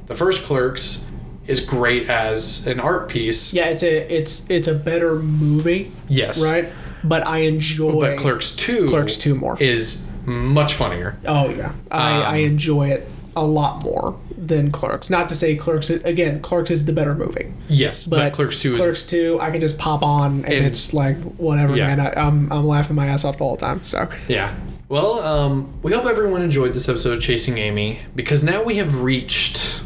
The 0.07 0.15
first 0.15 0.43
Clerks 0.45 1.05
is 1.51 1.59
great 1.59 2.09
as 2.09 2.65
an 2.67 2.79
art 2.79 3.09
piece. 3.09 3.53
Yeah, 3.53 3.65
it's 3.67 3.83
a 3.83 4.13
it's 4.13 4.49
it's 4.49 4.67
a 4.67 4.73
better 4.75 5.15
movie, 5.15 5.91
Yes. 6.09 6.43
right? 6.43 6.69
But 7.03 7.27
I 7.27 7.39
enjoy. 7.39 7.99
But 8.01 8.17
Clerks 8.17 8.51
2 8.55 8.87
Clerks 8.87 9.17
2 9.17 9.35
more. 9.35 9.57
is 9.61 10.07
much 10.25 10.73
funnier. 10.73 11.17
Oh 11.25 11.49
yeah, 11.49 11.73
I, 11.91 12.17
Um, 12.17 12.23
I 12.27 12.37
enjoy 12.37 12.89
it 12.89 13.07
a 13.35 13.45
lot 13.45 13.83
more 13.83 14.17
than 14.37 14.71
Clerks. 14.71 15.09
Not 15.09 15.29
to 15.29 15.35
say 15.35 15.55
Clerks 15.55 15.89
again. 15.89 16.41
Clerks 16.41 16.69
is 16.71 16.85
the 16.85 16.93
better 16.93 17.13
movie, 17.15 17.53
Yes, 17.69 18.05
but, 18.05 18.17
but, 18.17 18.33
Clerks 18.33 18.59
2 18.59 18.73
is 18.73 18.77
Clerks 18.79 19.05
two. 19.05 19.37
I 19.41 19.49
can 19.51 19.61
just 19.61 19.77
pop 19.79 20.03
on 20.03 20.43
and, 20.45 20.53
And- 20.53 20.65
it's 20.65 20.93
like 20.93 21.17
whatever, 21.37 21.75
Yeah. 21.75 21.95
man. 21.95 21.99
I, 21.99 22.13
I'm 22.27 22.51
I'm 22.51 22.65
laughing 22.67 22.95
my 22.95 23.07
ass 23.07 23.23
off 23.25 23.37
the 23.37 23.43
whole 23.45 23.57
time. 23.57 23.83
So 23.83 24.07
Yeah. 24.27 24.53
Well, 24.89 25.19
um, 25.21 25.73
we 25.83 25.93
hope 25.93 26.05
everyone 26.05 26.41
enjoyed 26.41 26.73
this 26.73 26.89
episode 26.89 27.13
of 27.13 27.21
Chasing 27.21 27.57
Amy 27.57 27.99
because 28.13 28.43
now 28.43 28.61
we 28.63 28.75
have 28.75 29.01
reached 29.01 29.81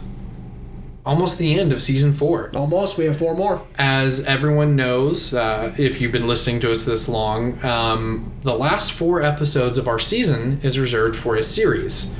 almost 1.06 1.38
the 1.38 1.60
end 1.60 1.72
of 1.72 1.82
season 1.82 2.12
four. 2.14 2.49
almost 2.56 2.97
we 2.97 3.06
have 3.06 3.18
four 3.18 3.36
more. 3.36 3.62
As 3.78 4.26
everyone 4.26 4.76
knows, 4.76 5.34
uh, 5.34 5.74
if 5.78 6.01
you've 6.01 6.12
been 6.12 6.28
listening 6.28 6.60
to 6.62 6.72
us 6.72 6.84
this 6.86 7.08
long, 7.08 7.64
um, 7.64 8.32
the 8.43 8.53
last 8.58 8.91
four 8.93 9.22
episodes 9.22 9.78
of 9.78 9.88
our 9.88 9.99
season 9.99 10.60
is 10.64 10.80
reserved 10.80 11.16
for 11.16 11.36
a 11.36 11.43
series. 11.43 12.16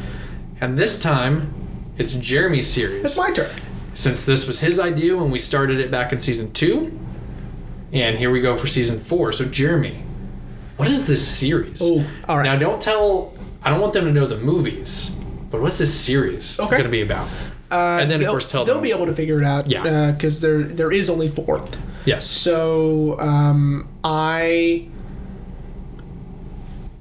And 0.62 0.78
this 0.78 1.02
time, 1.02 1.54
it's 1.98 2.14
Jeremy's 2.14 2.68
series. 2.68 3.04
It's 3.04 3.18
my 3.18 3.32
turn. 3.32 3.50
Since 3.94 4.26
this 4.26 4.46
was 4.48 4.60
his 4.60 4.80
idea 4.80 5.16
when 5.16 5.32
we 5.32 5.40
started 5.40 5.80
it 5.80 5.90
back 5.90 6.12
in 6.14 6.20
season 6.20 6.52
two, 6.52 6.98
and 7.94 8.18
here 8.18 8.30
we 8.30 8.42
go 8.42 8.58
for 8.58 8.68
season 8.68 9.00
four. 9.00 9.32
So, 9.32 9.46
Jeremy, 9.46 10.04
what 10.76 10.90
is 10.90 11.08
this 11.08 11.26
series? 11.26 11.82
Oh, 11.82 12.06
all 12.28 12.38
right. 12.38 12.44
Now, 12.44 12.58
don't 12.58 12.82
tell. 12.82 13.34
I 13.64 13.70
don't 13.70 13.80
want 13.80 13.94
them 13.94 14.06
to 14.06 14.12
know 14.12 14.28
the 14.28 14.38
movies, 14.38 15.12
but 15.50 15.62
what's 15.62 15.78
this 15.78 15.98
series 15.98 16.60
Okay. 16.60 16.72
going 16.72 16.84
to 16.84 16.90
be 16.90 17.02
about? 17.02 17.28
Uh, 17.76 17.98
And 18.02 18.10
then, 18.10 18.16
of 18.18 18.22
they'll- 18.22 18.32
course, 18.32 18.48
tell 18.48 18.64
they'll 18.66 18.76
them- 18.76 18.84
be 18.84 18.92
able 18.92 19.06
to 19.08 19.14
figure 19.14 19.40
it 19.42 19.46
out. 19.46 19.70
Yeah. 19.70 20.12
because 20.12 20.42
there 20.42 20.64
there 20.64 20.92
is 20.92 21.10
only 21.10 21.28
four. 21.28 21.64
Yes. 22.06 22.26
So 22.26 23.20
um, 23.20 23.88
I 24.04 24.88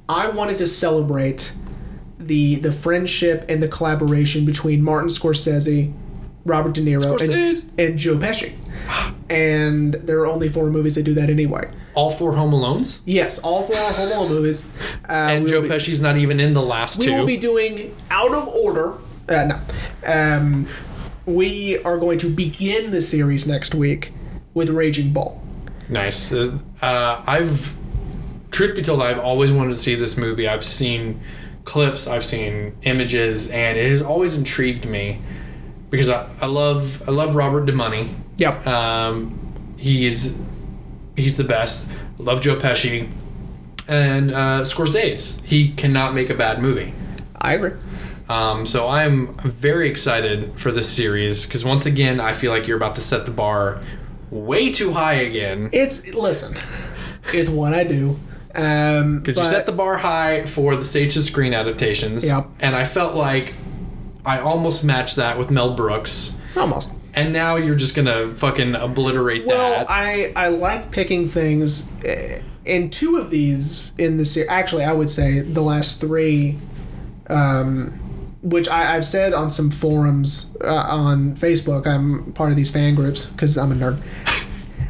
I 0.09 0.29
wanted 0.29 0.59
to 0.59 0.67
celebrate 0.67 1.53
the 2.19 2.57
the 2.57 2.73
friendship 2.73 3.45
and 3.49 3.63
the 3.63 3.69
collaboration 3.69 4.45
between 4.45 4.83
Martin 4.83 5.09
Scorsese, 5.11 5.93
Robert 6.45 6.75
De 6.75 6.83
Niro, 6.83 7.21
and, 7.21 7.81
and 7.81 7.99
Joe 7.99 8.17
Pesci. 8.17 8.53
And 9.31 9.95
there 9.95 10.19
are 10.21 10.27
only 10.27 10.49
four 10.49 10.69
movies 10.71 10.95
that 10.97 11.05
do 11.05 11.15
that 11.15 11.31
anyway. 11.31 11.69
All 11.95 12.11
four 12.11 12.35
Home 12.35 12.53
Alones, 12.53 13.01
Yes, 13.07 13.39
all 13.39 13.63
four 13.63 13.77
Home 13.77 14.09
Alone 14.13 14.29
movies. 14.31 14.73
Uh, 15.07 15.13
and 15.13 15.47
Joe 15.47 15.61
be- 15.61 15.69
Pesci's 15.69 16.01
not 16.01 16.17
even 16.17 16.41
in 16.41 16.55
the 16.55 16.63
last 16.63 16.97
one. 16.99 17.07
we 17.07 17.13
two. 17.13 17.19
will 17.21 17.27
be 17.27 17.37
doing 17.37 17.95
out 18.11 18.33
of 18.33 18.49
order. 18.49 18.95
Uh, 19.29 19.45
no. 19.47 19.61
Um, 20.07 20.67
we 21.27 21.79
are 21.85 21.99
going 21.99 22.19
to 22.19 22.29
begin 22.29 22.91
the 22.91 23.01
series 23.01 23.47
next 23.47 23.75
week 23.75 24.13
with 24.53 24.69
Raging 24.69 25.13
Bull. 25.13 25.43
Nice. 25.89 26.33
Uh, 26.33 26.59
uh, 26.83 27.23
I've, 27.27 27.75
truth 28.51 28.77
be 28.77 28.83
told, 28.83 29.03
I've 29.03 29.19
always 29.19 29.51
wanted 29.51 29.71
to 29.71 29.79
see 29.79 29.95
this 29.95 30.17
movie. 30.17 30.49
I've 30.49 30.65
seen 30.65 31.21
clips, 31.65 32.07
I've 32.07 32.25
seen 32.25 32.77
images, 32.83 33.51
and 33.51 33.79
it 33.79 33.91
has 33.91 34.03
always 34.03 34.37
intrigued 34.37 34.87
me 34.87 35.19
because 35.91 36.09
I, 36.09 36.29
I 36.41 36.47
love 36.47 37.09
I 37.09 37.13
love 37.13 37.35
Robert 37.35 37.67
DeMoney. 37.67 38.13
Yep. 38.37 38.67
Um, 38.67 39.75
he's 39.79 40.41
he's 41.17 41.37
the 41.37 41.45
best. 41.45 41.93
Love 42.19 42.41
Joe 42.41 42.57
Pesci, 42.57 43.09
and 43.89 44.31
uh, 44.31 44.63
Scorsese. 44.63 45.43
He 45.45 45.73
cannot 45.73 46.15
make 46.15 46.31
a 46.31 46.35
bad 46.35 46.61
movie. 46.61 46.93
I 47.41 47.55
agree. 47.55 47.73
Um, 48.29 48.65
so 48.65 48.89
I'm 48.89 49.35
very 49.39 49.89
excited 49.89 50.53
for 50.59 50.73
this 50.73 50.89
series 50.91 51.45
because 51.45 51.65
once 51.65 51.85
again, 51.87 52.21
I 52.21 52.33
feel 52.33 52.51
like 52.51 52.67
you're 52.67 52.77
about 52.77 52.95
to 52.95 53.01
set 53.03 53.27
the 53.27 53.31
bar 53.33 53.81
way 54.31 54.73
too 54.73 54.93
high 54.93 55.15
again. 55.15 55.69
It's 55.73 56.07
listen, 56.15 56.57
it's 57.33 57.51
what 57.51 57.75
I 57.75 57.85
do. 57.85 58.19
Um, 58.57 59.19
Because 59.19 59.37
you 59.37 59.45
set 59.45 59.67
the 59.67 59.73
bar 59.73 59.97
high 59.97 60.45
for 60.47 60.77
the 60.77 60.85
stage 60.85 61.15
to 61.15 61.23
screen 61.23 61.53
adaptations. 61.53 62.27
Yep. 62.27 62.47
And 62.61 62.75
I 62.77 62.85
felt 62.85 63.15
like 63.17 63.53
I 64.25 64.39
almost 64.39 64.85
matched 64.85 65.17
that 65.17 65.39
with 65.39 65.51
Mel 65.51 65.75
Brooks. 65.75 66.39
almost. 66.57 66.91
And 67.15 67.33
now 67.33 67.57
you're 67.57 67.75
just 67.75 67.95
gonna 67.95 68.31
fucking 68.33 68.75
obliterate 68.75 69.45
Well, 69.47 69.59
that. 69.71 69.79
Well, 69.79 69.87
I 69.89 70.33
I 70.35 70.49
like 70.49 70.91
picking 70.91 71.29
things. 71.29 71.93
eh, 72.05 72.41
In 72.65 72.89
two 72.91 73.19
of 73.19 73.29
these 73.31 73.93
in 73.99 74.17
the 74.17 74.25
series, 74.25 74.49
actually, 74.49 74.85
I 74.85 74.93
would 74.95 75.11
say 75.11 75.41
the 75.41 75.61
last 75.63 76.01
three, 76.01 76.57
um, 77.29 77.93
which 78.45 78.69
I, 78.69 78.95
I've 78.95 79.07
said 79.07 79.33
on 79.33 79.51
some 79.51 79.71
forums 79.71 80.55
uh, 80.63 80.87
on 80.89 81.35
Facebook. 81.35 81.87
I'm 81.87 82.33
part 82.35 82.51
of 82.51 82.57
these 82.57 82.71
fan 82.71 82.95
groups 82.95 83.27
because 83.27 83.57
I'm 83.57 83.73
a 83.73 83.75
nerd, 83.75 84.01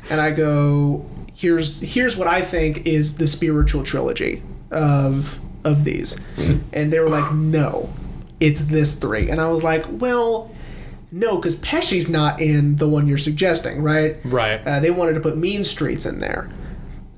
and 0.10 0.20
I 0.20 0.32
go, 0.32 1.06
here's 1.34 1.80
here's 1.80 2.16
what 2.16 2.26
I 2.26 2.42
think 2.42 2.86
is 2.86 3.16
the 3.16 3.26
spiritual 3.26 3.84
trilogy 3.84 4.42
of 4.70 5.38
of 5.64 5.84
these, 5.84 6.18
and 6.72 6.92
they 6.92 6.98
were 6.98 7.08
like, 7.08 7.32
no, 7.32 7.90
it's 8.40 8.60
this 8.62 8.96
three, 8.96 9.30
and 9.30 9.40
I 9.40 9.48
was 9.50 9.62
like, 9.62 9.84
well. 9.88 10.50
No, 11.16 11.36
because 11.36 11.54
Pesci's 11.54 12.10
not 12.10 12.40
in 12.40 12.74
the 12.74 12.88
one 12.88 13.06
you're 13.06 13.18
suggesting, 13.18 13.84
right? 13.84 14.18
right. 14.24 14.60
Uh, 14.66 14.80
they 14.80 14.90
wanted 14.90 15.12
to 15.12 15.20
put 15.20 15.36
Mean 15.36 15.62
Streets 15.62 16.06
in 16.06 16.18
there, 16.18 16.50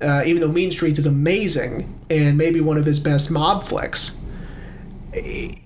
uh, 0.03 0.21
even 0.23 0.39
though 0.39 0.51
Mean 0.51 0.69
Streets 0.69 0.99
is 0.99 1.07
amazing 1.07 1.91
and 2.07 2.37
maybe 2.37 2.61
one 2.61 2.77
of 2.77 2.85
his 2.85 2.99
best 2.99 3.31
mob 3.31 3.63
flicks. 3.63 4.15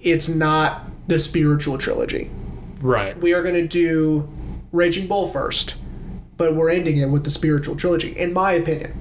It's 0.02 0.30
not 0.30 0.84
the 1.08 1.20
spiritual 1.20 1.78
trilogy. 1.78 2.30
right. 2.82 3.18
We 3.20 3.34
are 3.34 3.44
going 3.44 3.56
to 3.56 3.68
do 3.68 4.28
Raging 4.72 5.08
Bull 5.08 5.28
first, 5.28 5.76
but 6.38 6.56
we're 6.56 6.70
ending 6.70 6.98
it 6.98 7.08
with 7.10 7.24
the 7.24 7.30
spiritual 7.32 7.76
trilogy, 7.76 8.18
in 8.18 8.34
my 8.34 8.54
opinion. 8.54 8.94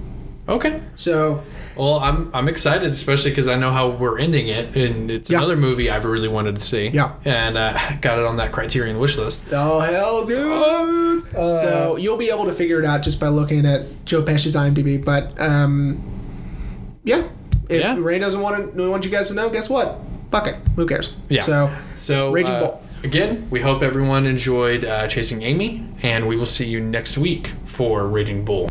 Okay. 0.49 0.83
So 0.97 1.45
Well, 1.77 2.01
I'm 2.01 2.29
I'm 2.35 2.49
excited, 2.49 2.91
especially 2.91 3.31
because 3.31 3.47
I 3.47 3.55
know 3.57 3.71
how 3.71 3.89
we're 3.91 4.19
ending 4.19 4.49
it, 4.49 4.75
and 4.75 5.09
it's 5.11 5.31
Yeah. 5.31 5.39
another 5.39 5.57
movie 5.57 5.89
I've 5.91 6.05
really 6.05 6.27
wanted 6.27 6.57
to 6.57 6.61
see. 6.61 6.89
Yeah. 6.89 7.13
And 7.25 7.57
uh, 7.57 7.79
got 8.01 8.19
it 8.19 8.25
on 8.25 8.37
that 8.39 8.51
Criterion 8.51 8.99
wish 8.99 9.17
list. 9.17 9.45
Oh 9.53 9.79
hell 9.79 10.29
yes! 10.29 11.23
so 11.31 11.97
you'll 11.97 12.17
be 12.17 12.31
able 12.31 12.47
to 12.47 12.53
figure 12.53 12.81
it 12.81 12.85
out 12.85 13.03
just 13.03 13.21
by 13.21 13.29
looking 13.29 13.65
at 13.65 13.83
Joe 14.07 14.23
Pesci's 14.23 14.57
IMDb. 14.57 15.03
But 15.05 15.39
um, 15.41 16.03
yeah, 17.05 17.29
if 17.69 17.81
Yeah. 17.83 17.97
Ray 17.99 18.19
doesn't 18.19 18.41
want 18.41 18.75
to 18.77 18.91
want 18.91 19.05
you 19.05 19.11
guys 19.11 19.29
to 19.29 19.35
know, 19.35 19.51
guess 19.51 19.71
what? 19.71 19.99
Fuck 20.31 20.47
it. 20.47 20.57
Who 20.77 20.87
cares? 20.87 21.15
Yeah. 21.29 21.43
So 21.43 21.71
So 21.97 22.33
Raging 22.33 22.55
uh, 22.55 22.61
Bull. 22.61 22.83
Again, 23.03 23.49
we 23.51 23.61
hope 23.61 23.83
everyone 23.83 24.27
enjoyed 24.27 24.85
uh, 24.85 25.09
Chasing 25.09 25.43
Amy, 25.43 25.87
and 26.03 26.29
we 26.29 26.37
will 26.37 26.47
see 26.47 26.67
you 26.67 26.81
next 26.81 27.19
week 27.19 27.53
for 27.65 28.07
Raging 28.07 28.45
Bull. 28.45 28.70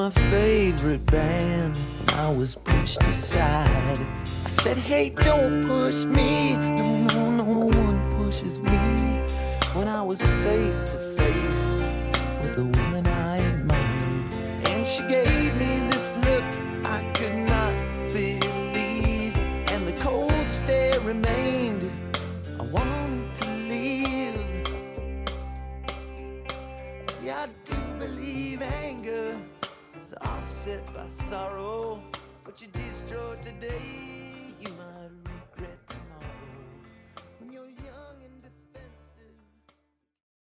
My 0.00 0.08
favorite 0.30 1.04
band 1.04 1.78
I 2.14 2.32
was 2.32 2.54
pushed 2.54 3.02
aside. 3.02 3.98
I 4.46 4.48
said, 4.48 4.78
Hey, 4.78 5.10
don't 5.10 5.66
push 5.66 6.04
me. 6.04 6.56
No, 6.56 7.04
no, 7.04 7.30
no 7.42 7.66
one 7.66 7.98
pushes 8.16 8.60
me. 8.60 8.78
When 9.74 9.88
I 9.88 10.00
was 10.00 10.22
face 10.46 10.86
to 10.86 10.98
face 11.18 11.84
with 12.40 12.54
the 12.54 12.64
woman 12.64 13.06
I 13.06 13.36
admired, 13.36 14.32
and 14.70 14.88
she 14.88 15.02
gave 15.02 15.49
sorrow, 31.30 32.02
but 32.44 32.60
you 32.60 32.66
destroyed 32.72 33.40
today 33.40 34.09